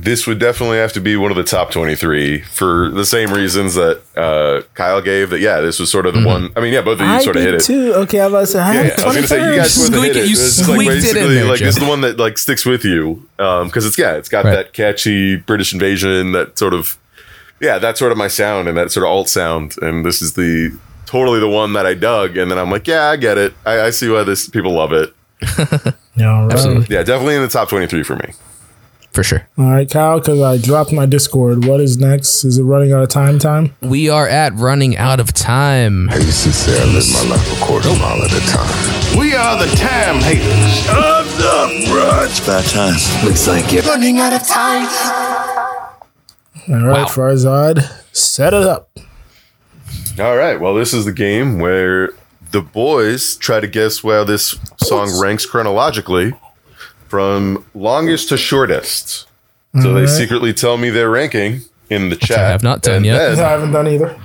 This 0.00 0.28
would 0.28 0.38
definitely 0.38 0.78
have 0.78 0.92
to 0.92 1.00
be 1.00 1.16
one 1.16 1.32
of 1.32 1.36
the 1.36 1.42
top 1.42 1.72
twenty 1.72 1.96
three 1.96 2.40
for 2.42 2.88
the 2.90 3.04
same 3.04 3.32
reasons 3.32 3.74
that 3.74 4.00
uh, 4.16 4.62
Kyle 4.74 5.00
gave. 5.02 5.30
That 5.30 5.40
yeah, 5.40 5.60
this 5.60 5.80
was 5.80 5.90
sort 5.90 6.06
of 6.06 6.14
the 6.14 6.24
one. 6.24 6.50
I 6.54 6.60
mean, 6.60 6.72
yeah, 6.72 6.82
both 6.82 7.00
of 7.00 7.06
you 7.06 7.12
I 7.12 7.20
sort 7.20 7.34
of 7.36 7.42
hit 7.42 7.54
it. 7.54 7.62
too. 7.64 7.92
Okay, 7.94 8.20
I 8.20 8.28
was 8.28 8.54
about 8.54 8.68
to 8.72 8.74
Yeah, 8.78 8.84
yeah, 8.86 8.94
I 9.02 9.06
was 9.06 9.14
gonna 9.16 9.26
say 9.26 9.50
you 9.50 9.56
guys 9.56 9.76
both 9.76 9.86
Squeak 9.88 10.02
hit 10.04 10.16
it, 10.16 10.22
it. 10.22 10.26
you 10.26 10.32
It's 10.32 10.56
just 10.56 10.68
like 10.68 10.74
squeaked 10.76 10.90
it 10.92 10.96
in 10.96 11.02
basically 11.02 11.34
there, 11.34 11.44
like 11.46 11.58
this 11.58 11.76
is 11.76 11.82
the 11.82 11.88
one 11.88 12.00
that 12.02 12.16
like 12.16 12.38
sticks 12.38 12.64
with 12.64 12.84
you 12.84 13.28
because 13.36 13.84
it's 13.84 13.98
yeah, 13.98 14.12
it's 14.14 14.28
got 14.28 14.44
Right. 14.44 14.52
that 14.54 14.72
catchy 14.72 15.34
British 15.36 15.72
invasion 15.72 16.30
that 16.32 16.58
sort 16.58 16.74
of 16.74 16.96
yeah, 17.60 17.78
that's 17.78 17.98
sort 17.98 18.12
of 18.12 18.18
my 18.18 18.28
sound 18.28 18.68
and 18.68 18.78
that 18.78 18.92
sort 18.92 19.04
of 19.04 19.10
alt 19.10 19.28
sound, 19.28 19.74
and 19.82 20.06
this 20.06 20.22
is 20.22 20.34
the 20.34 20.78
totally 21.06 21.40
the 21.40 21.48
one 21.48 21.72
that 21.72 21.86
I 21.86 21.94
dug, 21.94 22.36
and 22.36 22.50
then 22.52 22.56
I'm 22.58 22.70
like, 22.70 22.86
yeah, 22.86 23.06
I 23.08 23.16
get 23.16 23.36
it. 23.36 23.52
I, 23.66 23.80
I 23.80 23.90
see 23.90 24.08
why 24.08 24.22
this 24.22 24.48
people 24.48 24.72
love 24.74 24.92
it. 24.92 25.12
Yeah, 26.14 26.32
all 26.34 26.42
right. 26.46 26.52
Absolutely. 26.52 26.96
Yeah, 26.96 27.04
definitely 27.04 27.36
in 27.36 27.42
the 27.42 27.48
top 27.48 27.68
twenty 27.68 27.86
three 27.86 28.02
for 28.02 28.16
me. 28.16 28.32
For 29.18 29.24
sure. 29.24 29.48
All 29.58 29.64
right, 29.72 29.90
Kyle, 29.90 30.20
because 30.20 30.40
I 30.40 30.58
dropped 30.58 30.92
my 30.92 31.04
Discord. 31.04 31.64
What 31.64 31.80
is 31.80 31.96
next? 31.98 32.44
Is 32.44 32.56
it 32.58 32.62
running 32.62 32.92
out 32.92 33.02
of 33.02 33.08
time? 33.08 33.40
Time? 33.40 33.74
We 33.80 34.08
are 34.08 34.28
at 34.28 34.54
running 34.54 34.96
out 34.96 35.18
of 35.18 35.32
time. 35.32 36.08
I 36.08 36.18
used 36.18 36.44
to 36.44 36.52
say 36.52 36.80
I 36.80 36.84
lived 36.84 37.12
my 37.12 37.34
life 37.34 37.60
a 37.60 37.64
quarter 37.64 37.88
mile 37.98 38.22
at 38.22 38.30
a 38.30 38.40
time. 38.46 39.18
We 39.18 39.34
are 39.34 39.58
the 39.58 39.74
time 39.74 40.20
haters 40.20 40.86
of 40.86 41.36
the 41.36 41.88
bruh. 41.90 42.26
It's 42.26 42.38
about 42.44 42.64
time. 42.66 42.94
Looks 43.26 43.48
like 43.48 43.72
you're 43.72 43.82
running 43.82 44.18
out 44.20 44.34
of 44.34 44.46
time. 44.46 44.86
All 46.68 46.86
right, 46.86 47.02
Wow. 47.02 47.06
Farzad, 47.06 47.80
set 48.14 48.54
it 48.54 48.62
up. 48.62 48.88
All 50.20 50.36
right. 50.36 50.60
Well, 50.60 50.74
this 50.74 50.94
is 50.94 51.06
the 51.06 51.12
game 51.12 51.58
where 51.58 52.10
the 52.52 52.60
boys 52.60 53.34
try 53.34 53.58
to 53.58 53.66
guess 53.66 54.04
where 54.04 54.24
this 54.24 54.54
song 54.76 55.20
ranks 55.20 55.44
chronologically 55.44 56.34
from 57.08 57.64
longest 57.74 58.28
to 58.30 58.36
shortest. 58.36 59.26
So 59.80 59.82
they 59.82 59.88
Alright. 60.00 60.08
secretly 60.08 60.52
tell 60.52 60.76
me 60.78 60.90
their 60.90 61.10
ranking 61.10 61.60
in 61.90 62.08
the 62.08 62.16
chat. 62.16 62.38
I 62.38 62.48
have 62.50 62.62
not 62.62 62.82
done 62.82 62.96
and 62.96 63.06
yet. 63.06 63.38
I 63.38 63.50
haven't 63.50 63.72
done 63.72 63.86
either. 63.88 64.18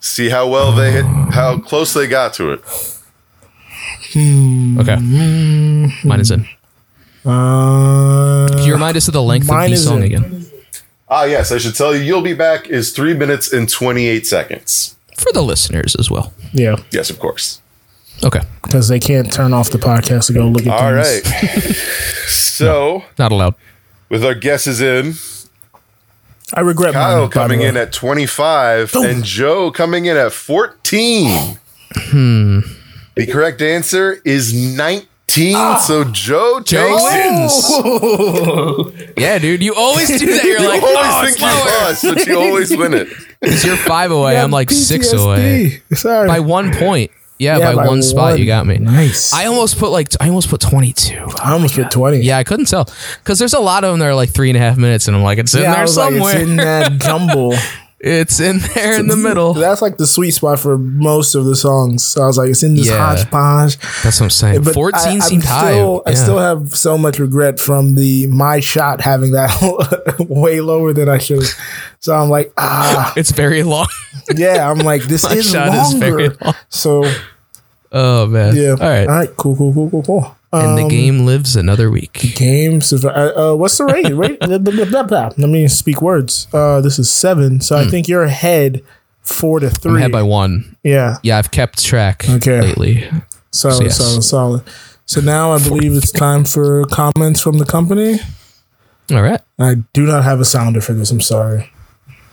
see 0.00 0.28
how 0.28 0.48
well 0.48 0.72
they 0.72 0.90
hit, 0.92 1.04
how 1.04 1.58
close 1.58 1.92
they 1.94 2.06
got 2.06 2.32
to 2.34 2.52
it. 2.52 2.60
Okay. 4.16 4.96
Mine 6.04 6.20
is 6.20 6.30
in. 6.30 6.46
Uh, 7.24 8.48
Can 8.48 8.64
you 8.66 8.72
remind 8.72 8.96
us 8.96 9.06
of 9.08 9.14
the 9.14 9.22
length 9.22 9.44
of 9.44 9.50
mine 9.50 9.70
the 9.70 9.76
song 9.76 9.98
in. 9.98 10.04
again? 10.04 10.46
Ah, 11.08 11.24
yes. 11.24 11.52
I 11.52 11.58
should 11.58 11.74
tell 11.74 11.94
you, 11.94 12.00
you'll 12.02 12.22
be 12.22 12.34
back 12.34 12.68
is 12.68 12.92
three 12.92 13.14
minutes 13.14 13.52
and 13.52 13.68
twenty 13.68 14.06
eight 14.06 14.26
seconds. 14.26 14.96
For 15.16 15.32
the 15.32 15.42
listeners 15.42 15.94
as 15.98 16.10
well. 16.10 16.32
yeah, 16.52 16.76
Yes, 16.90 17.10
of 17.10 17.18
course. 17.18 17.60
Okay. 18.24 18.40
because 18.62 18.88
they 18.88 18.98
can't 18.98 19.32
turn 19.32 19.52
off 19.52 19.70
the 19.70 19.78
podcast 19.78 20.26
to 20.26 20.32
go 20.32 20.46
look 20.48 20.66
at 20.66 20.72
All 20.72 21.02
things. 21.02 21.24
right. 21.24 21.74
so 22.26 23.04
Not 23.18 23.32
allowed. 23.32 23.54
with 24.08 24.24
our 24.24 24.34
guesses 24.34 24.80
in, 24.80 25.14
I 26.54 26.60
regret 26.60 26.94
Kyle 26.94 27.22
mine, 27.22 27.30
coming 27.30 27.60
in 27.60 27.76
at 27.76 27.92
25 27.92 28.94
and 28.96 29.22
Joe 29.24 29.70
coming 29.70 30.06
in 30.06 30.16
at 30.16 30.32
14. 30.32 31.58
Hmm. 31.94 32.60
The 33.16 33.26
correct 33.26 33.60
answer 33.62 34.20
is 34.24 34.54
19. 34.54 35.06
Ah. 35.54 35.76
So 35.76 36.04
Joe 36.04 36.60
takes 36.60 37.02
it. 37.68 39.12
Yeah, 39.18 39.38
dude. 39.38 39.62
You 39.62 39.74
always 39.74 40.08
do 40.08 40.26
that. 40.26 40.44
You're 40.44 40.58
You 40.60 40.68
like, 40.68 40.82
always 40.82 41.06
oh, 41.06 41.20
think 41.24 41.32
it's 41.32 41.40
you 41.40 41.46
lower. 41.46 41.80
lost, 41.84 42.02
but 42.04 42.26
you 42.26 42.38
always 42.40 42.76
win 42.76 42.94
it. 42.94 43.08
'Cause 43.44 43.64
You're 43.64 43.76
five 43.76 44.10
away. 44.10 44.32
Yeah, 44.32 44.42
I'm 44.42 44.50
like 44.50 44.70
six 44.70 45.12
away. 45.12 45.80
Sorry. 45.94 46.26
By 46.26 46.40
one 46.40 46.72
point. 46.74 47.10
Yeah, 47.38 47.58
Yeah, 47.58 47.74
by, 47.74 47.86
one 47.86 48.02
spot 48.02 48.38
you 48.38 48.46
got 48.46 48.66
me. 48.66 48.78
Nice. 48.78 49.32
I 49.32 49.46
almost 49.46 49.78
put 49.78 49.90
like 49.90 50.08
I 50.20 50.28
almost 50.28 50.48
put 50.48 50.60
22. 50.60 51.16
I 51.42 51.52
almost 51.52 51.74
put 51.76 51.90
20. 51.90 52.18
Yeah, 52.18 52.38
I 52.38 52.44
couldn't 52.44 52.66
tell 52.66 52.88
because 53.22 53.38
there's 53.38 53.54
a 53.54 53.60
lot 53.60 53.84
of 53.84 53.92
them 53.92 54.00
that 54.00 54.06
are 54.06 54.14
like 54.14 54.30
three 54.30 54.50
and 54.50 54.56
a 54.56 54.60
half 54.60 54.76
minutes, 54.76 55.06
and 55.08 55.16
I'm 55.16 55.22
like, 55.22 55.38
it's 55.38 55.54
in 55.54 55.62
Yeah, 55.62 55.72
there 55.74 55.82
was 55.82 55.96
like, 55.96 56.12
somewhere. 56.12 56.36
it's 56.40 56.50
in 56.50 56.56
that 56.56 57.00
jumble. 57.00 57.54
It's 58.00 58.38
in 58.38 58.58
there 58.74 59.00
in 59.00 59.08
the 59.08 59.16
middle. 59.16 59.54
That's 59.54 59.82
like 59.82 59.96
the 59.96 60.06
sweet 60.06 60.30
spot 60.30 60.60
for 60.60 60.78
most 60.78 61.34
of 61.34 61.44
the 61.46 61.56
songs. 61.56 62.06
So 62.06 62.22
I 62.22 62.26
was 62.26 62.38
like, 62.38 62.48
it's 62.50 62.62
in 62.62 62.76
this 62.76 62.86
Yeah. 62.86 62.98
hodgepodge. 63.16 63.76
That's 64.04 64.20
what 64.20 64.26
I'm 64.26 64.30
saying. 64.30 64.62
But 64.62 64.74
14 64.74 65.00
I, 65.02 65.18
seemed 65.18 65.44
high. 65.44 65.72
Still, 65.72 66.02
I 66.06 66.14
still 66.14 66.38
have 66.38 66.76
so 66.76 66.96
much 66.96 67.18
regret 67.18 67.58
from 67.58 67.96
the 67.96 68.28
my 68.28 68.60
shot 68.60 69.00
having 69.00 69.32
that 69.32 69.50
way 70.28 70.60
lower 70.60 70.92
than 70.92 71.08
I 71.08 71.18
should. 71.18 71.42
So 71.98 72.14
I'm 72.14 72.28
like, 72.30 72.52
ah, 72.56 73.12
It's 73.16 73.32
very 73.32 73.64
long. 73.64 73.88
yeah. 74.32 74.70
I'm 74.70 74.78
like, 74.78 75.02
this 75.02 75.24
is 75.32 75.50
shot 75.50 75.68
longer. 75.68 76.20
is 76.20 76.40
long. 76.40 76.54
So 76.68 77.04
Oh 77.90 78.26
man. 78.26 78.54
yeah. 78.54 78.70
All 78.72 78.76
right. 78.76 79.08
All 79.08 79.14
right. 79.14 79.36
Cool. 79.36 79.56
Cool. 79.56 79.72
Cool. 79.74 79.90
Cool. 79.90 80.02
Cool. 80.04 80.36
And 80.50 80.78
the 80.78 80.82
Um, 80.84 80.88
game 80.88 81.26
lives 81.26 81.56
another 81.56 81.90
week. 81.90 82.32
games. 82.36 82.92
Uh, 82.92 83.08
uh, 83.08 83.54
what's 83.54 83.76
the 83.76 83.84
rate? 83.84 84.08
blah. 85.08 85.30
Let 85.36 85.50
me 85.50 85.68
speak 85.68 86.00
words. 86.00 86.46
Uh, 86.54 86.80
this 86.80 86.98
is 86.98 87.10
seven. 87.10 87.60
So 87.60 87.76
I 87.76 87.86
think 87.86 88.08
you're 88.08 88.22
ahead 88.24 88.82
four 89.22 89.60
to 89.60 89.66
Hmm. 89.66 89.72
I'm 89.74 89.80
three. 89.80 89.98
ahead 89.98 90.12
by 90.12 90.22
one. 90.22 90.76
yeah. 90.82 91.16
Yeah, 91.22 91.36
I've 91.38 91.50
kept 91.50 91.84
track 91.84 92.24
Okay. 92.28 92.60
lately. 92.62 93.04
Solid, 93.50 93.74
So, 93.76 93.82
yes. 93.84 93.96
solid, 93.98 94.24
solid. 94.24 94.62
So 95.04 95.20
now 95.20 95.52
I 95.52 95.58
believe 95.58 95.92
it's 95.94 96.12
time 96.12 96.44
for 96.44 96.84
comments 96.86 97.40
from 97.40 97.58
the 97.58 97.64
company. 97.66 98.20
All 99.10 99.22
right. 99.22 99.40
I 99.58 99.76
do 99.92 100.04
not 100.06 100.24
have 100.24 100.40
a 100.40 100.44
sounder 100.44 100.80
for 100.80 100.92
this. 100.94 101.10
I'm 101.10 101.20
sorry. 101.20 101.70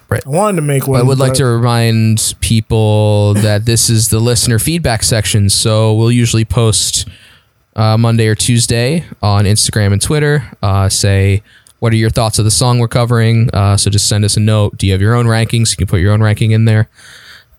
Right. 0.08 0.22
I 0.26 0.30
wanted 0.30 0.58
to 0.58 0.62
make 0.62 0.88
one. 0.88 1.00
I 1.00 1.04
would 1.04 1.18
like 1.20 1.34
to 1.36 1.46
remind 1.46 2.36
people 2.40 3.34
that 3.36 3.66
this 3.66 3.90
is 3.90 4.10
the 4.10 4.20
listener 4.20 4.60
feedback 4.60 5.04
section. 5.04 5.50
So 5.50 5.94
we'll 5.94 6.12
usually 6.12 6.46
post 6.46 7.08
uh, 7.76 7.98
Monday 7.98 8.28
or 8.28 8.36
Tuesday 8.36 9.06
on 9.22 9.46
Instagram 9.46 9.94
and 9.94 10.02
Twitter. 10.02 10.50
Uh, 10.62 10.90
say, 10.90 11.44
what 11.80 11.94
are 11.94 11.98
your 11.98 12.10
thoughts 12.10 12.40
of 12.40 12.46
the 12.46 12.52
song 12.52 12.80
we're 12.80 12.88
covering? 12.88 13.50
Uh, 13.54 13.78
so 13.78 13.90
just 13.90 14.08
send 14.08 14.26
us 14.26 14.38
a 14.38 14.40
note. 14.40 14.78
Do 14.78 14.88
you 14.88 14.94
have 14.94 15.02
your 15.02 15.16
own 15.16 15.26
rankings? 15.26 15.72
You 15.72 15.78
can 15.78 15.88
put 15.88 16.00
your 16.00 16.14
own 16.14 16.22
ranking 16.22 16.52
in 16.52 16.66
there. 16.66 16.90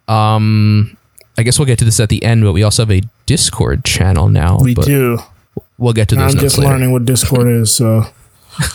Um, 0.08 0.96
I 1.38 1.42
guess 1.42 1.58
we'll 1.58 1.66
get 1.66 1.78
to 1.80 1.84
this 1.84 2.00
at 2.00 2.08
the 2.08 2.22
end, 2.24 2.42
but 2.42 2.52
we 2.52 2.62
also 2.62 2.82
have 2.82 2.90
a 2.90 3.02
Discord 3.26 3.84
channel 3.84 4.28
now. 4.28 4.58
We 4.60 4.74
do. 4.74 5.18
We'll 5.78 5.92
get 5.92 6.08
to 6.08 6.14
this. 6.14 6.34
I'm 6.34 6.40
just 6.40 6.58
later. 6.58 6.70
learning 6.70 6.92
what 6.92 7.04
Discord 7.04 7.48
is. 7.48 7.74
So. 7.74 7.86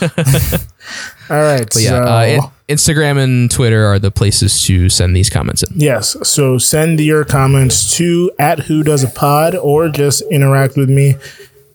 All 1.30 1.40
right. 1.42 1.68
But 1.68 1.82
yeah, 1.82 1.90
so, 1.90 2.02
uh, 2.04 2.24
in- 2.24 2.40
Instagram 2.72 3.22
and 3.22 3.50
Twitter 3.50 3.84
are 3.84 3.98
the 3.98 4.10
places 4.10 4.62
to 4.62 4.88
send 4.88 5.14
these 5.14 5.30
comments 5.30 5.62
in. 5.62 5.72
Yes. 5.74 6.16
So 6.28 6.58
send 6.58 7.00
your 7.00 7.24
comments 7.24 7.96
to 7.96 8.30
at 8.38 8.60
who 8.60 8.82
does 8.82 9.04
a 9.04 9.08
pod 9.08 9.54
or 9.54 9.88
just 9.88 10.22
interact 10.30 10.76
with 10.76 10.88
me 10.88 11.16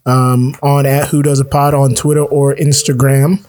um, 0.06 0.56
on 0.64 0.86
at 0.86 1.10
who 1.10 1.22
does 1.22 1.39
a 1.39 1.45
pod 1.45 1.74
on 1.74 1.93
Twitter 1.93 2.24
or 2.24 2.56
Instagram. 2.56 3.45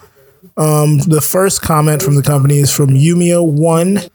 Um, 0.57 0.99
the 0.99 1.21
first 1.21 1.63
comment 1.63 2.03
from 2.03 2.17
the 2.17 2.23
company 2.23 2.59
is 2.59 2.73
from 2.73 2.89
Yumio1. 2.89 4.11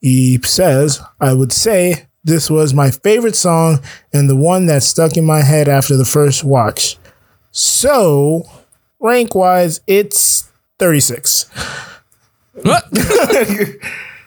He 0.00 0.38
says, 0.44 1.00
I 1.20 1.34
would 1.34 1.52
say 1.52 2.06
this 2.22 2.48
was 2.48 2.72
my 2.72 2.90
favorite 2.90 3.36
song 3.36 3.80
and 4.12 4.30
the 4.30 4.36
one 4.36 4.66
that 4.66 4.82
stuck 4.82 5.16
in 5.16 5.24
my 5.24 5.42
head 5.42 5.68
after 5.68 5.96
the 5.96 6.04
first 6.04 6.44
watch. 6.44 6.96
So, 7.50 8.44
rank 9.00 9.34
wise, 9.34 9.80
it's 9.86 10.48
36. 10.78 11.50
What? 12.54 12.84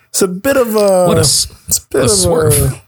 It's 0.09 0.21
a 0.21 0.28
bit 0.28 0.57
of 0.57 0.76
a 0.76 1.07
What 1.07 1.17
a 1.17 1.21
it's 1.21 1.47
a 1.80 1.88
bit 1.89 2.01
a 2.01 2.03
of 2.05 2.11
swerve. 2.11 2.53
a 2.53 2.82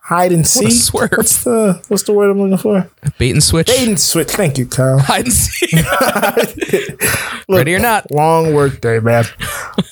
hide 0.00 0.32
and 0.32 0.44
seek. 0.44 0.72
swerve. 0.72 1.12
What's 1.12 1.44
the 1.44 1.80
what's 1.86 2.02
the 2.02 2.12
word 2.12 2.28
I'm 2.30 2.40
looking 2.40 2.56
for? 2.58 2.90
Bait 3.18 3.30
and 3.30 3.40
switch. 3.42 3.68
Bait 3.68 3.86
and 3.86 4.00
switch. 4.00 4.30
Thank 4.32 4.58
you, 4.58 4.66
Kyle. 4.66 4.98
Hide 5.00 5.26
and 5.26 5.32
seek. 5.32 5.70
Ready 7.48 7.76
or 7.76 7.78
not. 7.78 8.10
Long 8.10 8.52
work 8.52 8.80
day, 8.80 8.98
man. 8.98 9.26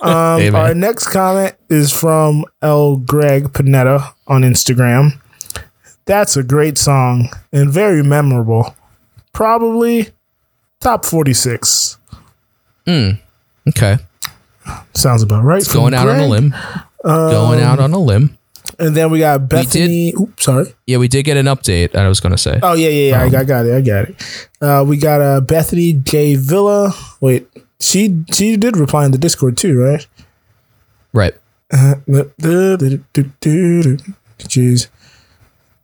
Um, 0.01 0.41
Hey, 0.41 0.51
man. 0.51 0.55
Our 0.57 0.75
next 0.75 1.07
comment 1.11 1.55
is 1.69 1.93
from 1.93 2.45
L. 2.61 2.97
Greg 2.97 3.53
Panetta 3.53 4.13
on 4.27 4.43
Instagram. 4.43 5.21
That's 6.07 6.37
a 6.37 6.43
great 6.43 6.77
song 6.77 7.29
and 7.53 7.71
very 7.71 8.03
memorable. 8.03 8.75
Probably 9.33 10.09
top 10.81 11.05
46. 11.05 11.99
Mm, 12.89 13.21
Okay. 13.69 13.99
Sounds 14.95 15.23
about 15.23 15.45
right. 15.45 15.63
from 15.65 15.73
Going 15.75 15.95
out 15.95 16.09
on 16.09 16.17
a 16.17 16.19
Greg. 16.29 16.31
limb. 16.31 16.55
Going 17.05 17.61
out 17.61 17.79
on 17.81 17.93
a 17.93 17.99
limb. 17.99 18.37
And 18.79 18.95
then 18.95 19.11
we 19.11 19.19
got 19.19 19.49
Bethany. 19.49 20.13
Oops, 20.19 20.43
sorry. 20.43 20.75
Yeah, 20.87 20.99
we 20.99 21.09
did 21.09 21.25
get 21.25 21.37
an 21.37 21.47
update. 21.47 21.95
I 21.97 22.09
was 22.09 22.21
going 22.21 22.33
to 22.33 22.39
say. 22.39 22.61
Oh 22.63 22.75
yeah, 22.75 22.89
yeah, 22.89 23.09
yeah. 23.11 23.23
I, 23.23 23.29
got, 23.29 23.41
I 23.41 23.45
got 23.45 23.67
it. 23.67 23.75
I 23.75 23.81
got 23.81 24.05
it. 24.09 24.49
Uh, 24.61 24.85
we 24.87 24.97
got 24.97 25.21
uh, 25.21 25.41
Bethany 25.41 25.93
J 25.95 26.35
Villa. 26.37 26.93
Wait, 27.21 27.49
she 27.81 28.23
she 28.33 28.57
did 28.57 28.77
reply 28.77 29.05
in 29.07 29.11
the 29.13 29.19
Discord 29.19 29.57
too, 29.57 29.79
right? 29.81 30.07
Right. 31.13 31.35
Uh, 31.73 31.95
Jeez. 34.39 34.89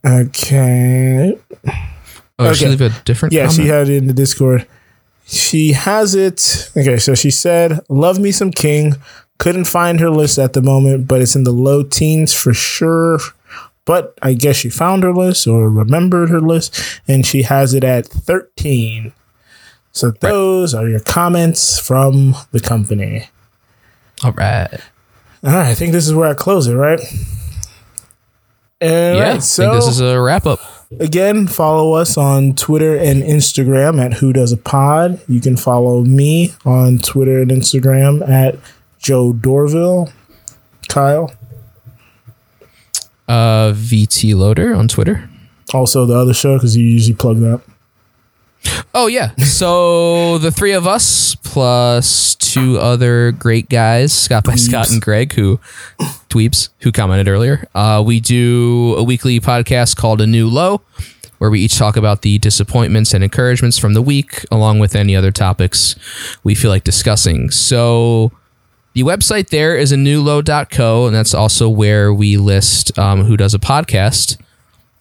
Okay. 0.04 1.38
Oh, 2.38 2.48
did 2.48 2.56
she 2.56 2.64
Okay. 2.66 2.70
leave 2.70 2.80
a 2.82 2.90
different 3.04 3.32
Yeah, 3.32 3.48
she 3.48 3.66
had 3.66 3.88
it 3.88 3.96
in 3.96 4.06
the 4.06 4.12
Discord. 4.12 4.66
She 5.26 5.72
has 5.72 6.14
it. 6.14 6.70
Okay, 6.76 6.98
so 6.98 7.14
she 7.14 7.30
said, 7.30 7.80
"Love 7.88 8.18
me 8.18 8.32
some 8.32 8.50
King." 8.50 8.94
Couldn't 9.38 9.66
find 9.66 10.00
her 10.00 10.08
list 10.08 10.38
at 10.38 10.54
the 10.54 10.62
moment, 10.62 11.06
but 11.06 11.20
it's 11.20 11.36
in 11.36 11.44
the 11.44 11.52
low 11.52 11.82
teens 11.82 12.32
for 12.32 12.54
sure. 12.54 13.18
But 13.84 14.14
I 14.22 14.32
guess 14.32 14.56
she 14.56 14.70
found 14.70 15.02
her 15.02 15.12
list 15.12 15.46
or 15.46 15.68
remembered 15.68 16.30
her 16.30 16.40
list, 16.40 17.00
and 17.06 17.26
she 17.26 17.42
has 17.42 17.74
it 17.74 17.84
at 17.84 18.06
thirteen. 18.06 19.12
So 19.92 20.10
those 20.10 20.74
are 20.74 20.88
your 20.88 21.00
comments 21.00 21.78
from 21.78 22.34
the 22.52 22.60
company. 22.60 23.28
All 24.24 24.32
right. 24.32 24.68
All 25.44 25.52
right, 25.52 25.68
I 25.68 25.74
think 25.74 25.92
this 25.92 26.06
is 26.06 26.14
where 26.14 26.28
I 26.28 26.34
close 26.34 26.66
it, 26.66 26.74
right? 26.74 27.00
All 28.80 28.88
yeah, 28.88 29.12
right, 29.12 29.36
I 29.36 29.38
think 29.38 29.72
this 29.72 29.86
is 29.86 30.00
a 30.00 30.20
wrap 30.20 30.46
up. 30.46 30.60
Again, 31.00 31.48
follow 31.48 31.94
us 31.94 32.16
on 32.16 32.54
Twitter 32.54 32.96
and 32.96 33.22
Instagram 33.22 34.00
at 34.00 34.14
Who 34.14 34.32
Does 34.32 34.52
a 34.52 34.56
Pod. 34.56 35.20
You 35.28 35.40
can 35.40 35.56
follow 35.56 36.02
me 36.04 36.52
on 36.64 36.98
Twitter 36.98 37.40
and 37.40 37.50
Instagram 37.50 38.26
at 38.28 38.56
Joe 38.98 39.32
Dorville. 39.32 40.12
Kyle. 40.88 41.32
Uh, 43.26 43.72
VT 43.72 44.36
Loader 44.36 44.74
on 44.74 44.86
Twitter. 44.86 45.28
Also, 45.74 46.06
the 46.06 46.16
other 46.16 46.34
show 46.34 46.56
because 46.56 46.76
you 46.76 46.84
usually 46.86 47.16
plug 47.16 47.38
that. 47.40 47.60
Oh 48.94 49.06
yeah. 49.06 49.34
So 49.36 50.38
the 50.38 50.50
three 50.50 50.72
of 50.72 50.86
us 50.86 51.34
plus 51.34 52.34
two 52.34 52.78
other 52.78 53.32
great 53.32 53.68
guys, 53.68 54.12
Scott 54.12 54.44
by 54.44 54.54
Scott 54.54 54.90
and 54.90 55.00
Greg, 55.02 55.32
who 55.34 55.60
dweebs, 56.30 56.70
who 56.80 56.92
commented 56.92 57.28
earlier. 57.28 57.66
Uh, 57.74 58.02
we 58.04 58.20
do 58.20 58.94
a 58.96 59.02
weekly 59.02 59.40
podcast 59.40 59.96
called 59.96 60.20
A 60.20 60.26
New 60.26 60.48
Low, 60.48 60.80
where 61.38 61.50
we 61.50 61.60
each 61.60 61.76
talk 61.76 61.96
about 61.96 62.22
the 62.22 62.38
disappointments 62.38 63.12
and 63.12 63.22
encouragements 63.22 63.78
from 63.78 63.94
the 63.94 64.02
week, 64.02 64.44
along 64.50 64.78
with 64.78 64.96
any 64.96 65.14
other 65.14 65.30
topics 65.30 65.94
we 66.42 66.54
feel 66.54 66.70
like 66.70 66.84
discussing. 66.84 67.50
So 67.50 68.32
the 68.94 69.02
website 69.02 69.50
there 69.50 69.76
is 69.76 69.92
a 69.92 69.96
newlow.co, 69.96 71.06
and 71.06 71.14
that's 71.14 71.34
also 71.34 71.68
where 71.68 72.14
we 72.14 72.38
list 72.38 72.98
um, 72.98 73.24
who 73.24 73.36
does 73.36 73.52
a 73.52 73.58
podcast. 73.58 74.40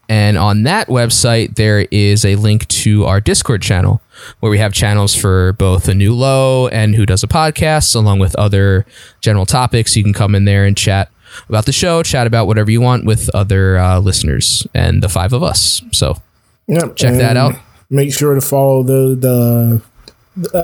And 0.08 0.38
on 0.38 0.64
that 0.64 0.88
website, 0.88 1.56
there 1.56 1.88
is 1.92 2.24
a 2.26 2.36
link 2.36 2.68
to 2.68 3.06
our 3.06 3.20
Discord 3.20 3.62
channel 3.62 4.02
where 4.40 4.50
we 4.52 4.60
have 4.60 4.72
channels 4.74 5.16
for 5.16 5.54
both 5.54 5.88
a 5.88 5.94
new 5.96 6.14
low 6.14 6.68
and 6.68 6.96
who 6.96 7.06
does 7.06 7.24
a 7.24 7.28
podcast, 7.28 7.96
along 7.96 8.20
with 8.20 8.36
other 8.36 8.86
general 9.22 9.46
topics. 9.46 9.96
You 9.96 10.04
can 10.04 10.14
come 10.14 10.36
in 10.36 10.46
there 10.46 10.66
and 10.66 10.78
chat 10.78 11.10
about 11.50 11.66
the 11.66 11.72
show, 11.72 12.04
chat 12.04 12.28
about 12.28 12.48
whatever 12.48 12.70
you 12.72 12.82
want 12.82 13.06
with 13.06 13.30
other 13.34 13.78
uh, 13.78 14.00
listeners 14.00 14.66
and 14.74 15.02
the 15.04 15.10
five 15.10 15.34
of 15.34 15.42
us. 15.44 15.82
So 15.92 16.22
Yep, 16.68 16.96
check 16.96 17.16
that 17.16 17.36
out. 17.38 17.56
Make 17.90 18.14
sure 18.14 18.34
to 18.36 18.42
follow 18.42 18.84
the 18.84 19.16
the 19.16 19.82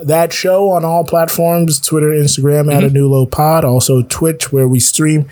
that 0.05 0.33
show 0.33 0.69
on 0.71 0.83
all 0.83 1.03
platforms: 1.03 1.79
Twitter, 1.79 2.07
Instagram 2.09 2.73
at 2.73 2.83
a 2.83 2.87
Mm-hmm. 2.87 2.93
new 2.95 3.07
low 3.09 3.25
pod. 3.25 3.63
Also 3.63 4.01
Twitch, 4.03 4.51
where 4.51 4.67
we 4.67 4.79
stream 4.79 5.27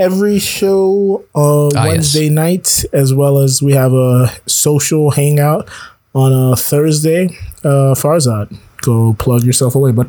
every 0.00 0.38
show 0.40 1.24
uh, 1.34 1.66
Ah, 1.68 1.70
yes. 1.74 1.86
Wednesday 1.86 2.28
night, 2.30 2.84
as 2.92 3.14
well 3.14 3.38
as 3.38 3.62
we 3.62 3.74
have 3.74 3.92
a 3.92 4.32
social 4.46 5.10
hangout 5.12 5.68
on 6.14 6.32
a 6.32 6.56
Thursday. 6.56 7.26
Uh, 7.62 7.94
Farzad, 7.94 8.56
go 8.82 9.14
plug 9.14 9.44
yourself 9.44 9.74
away, 9.76 9.92
but 9.92 10.08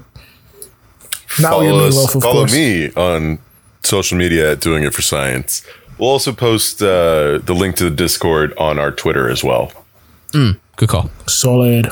not 1.40 1.60
with 1.60 1.68
your 1.68 1.78
follow, 1.78 1.90
meatloaf, 1.90 2.06
us, 2.06 2.16
of 2.16 2.22
follow 2.24 2.34
course. 2.42 2.54
me 2.54 2.92
on 2.94 3.40
social 3.84 4.18
media 4.18 4.54
at 4.54 4.62
Doing 4.62 4.84
It 4.84 4.94
for 4.94 5.02
Science. 5.02 5.64
We'll 5.98 6.10
also 6.10 6.32
post 6.34 6.82
uh, 6.82 7.38
the 7.44 7.54
link 7.54 7.76
to 7.76 7.84
the 7.84 7.96
Discord 7.96 8.54
on 8.58 8.80
our 8.80 8.92
Twitter 8.92 9.30
as 9.30 9.44
well. 9.44 9.72
Good 10.32 10.90
call. 10.90 11.12
Solid. 11.28 11.88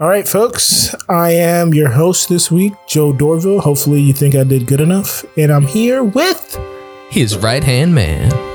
All 0.00 0.08
right, 0.08 0.26
folks. 0.26 0.94
I 1.08 1.32
am 1.32 1.74
your 1.74 1.90
host 1.90 2.28
this 2.28 2.50
week, 2.50 2.72
Joe 2.88 3.12
Dorville. 3.12 3.60
Hopefully, 3.60 4.00
you 4.00 4.12
think 4.12 4.34
I 4.34 4.42
did 4.44 4.66
good 4.66 4.80
enough. 4.80 5.24
And 5.36 5.52
I'm 5.52 5.66
here 5.66 6.02
with 6.02 6.58
His 7.10 7.38
right 7.38 7.64
hand 7.64 7.94
man. 7.94 8.47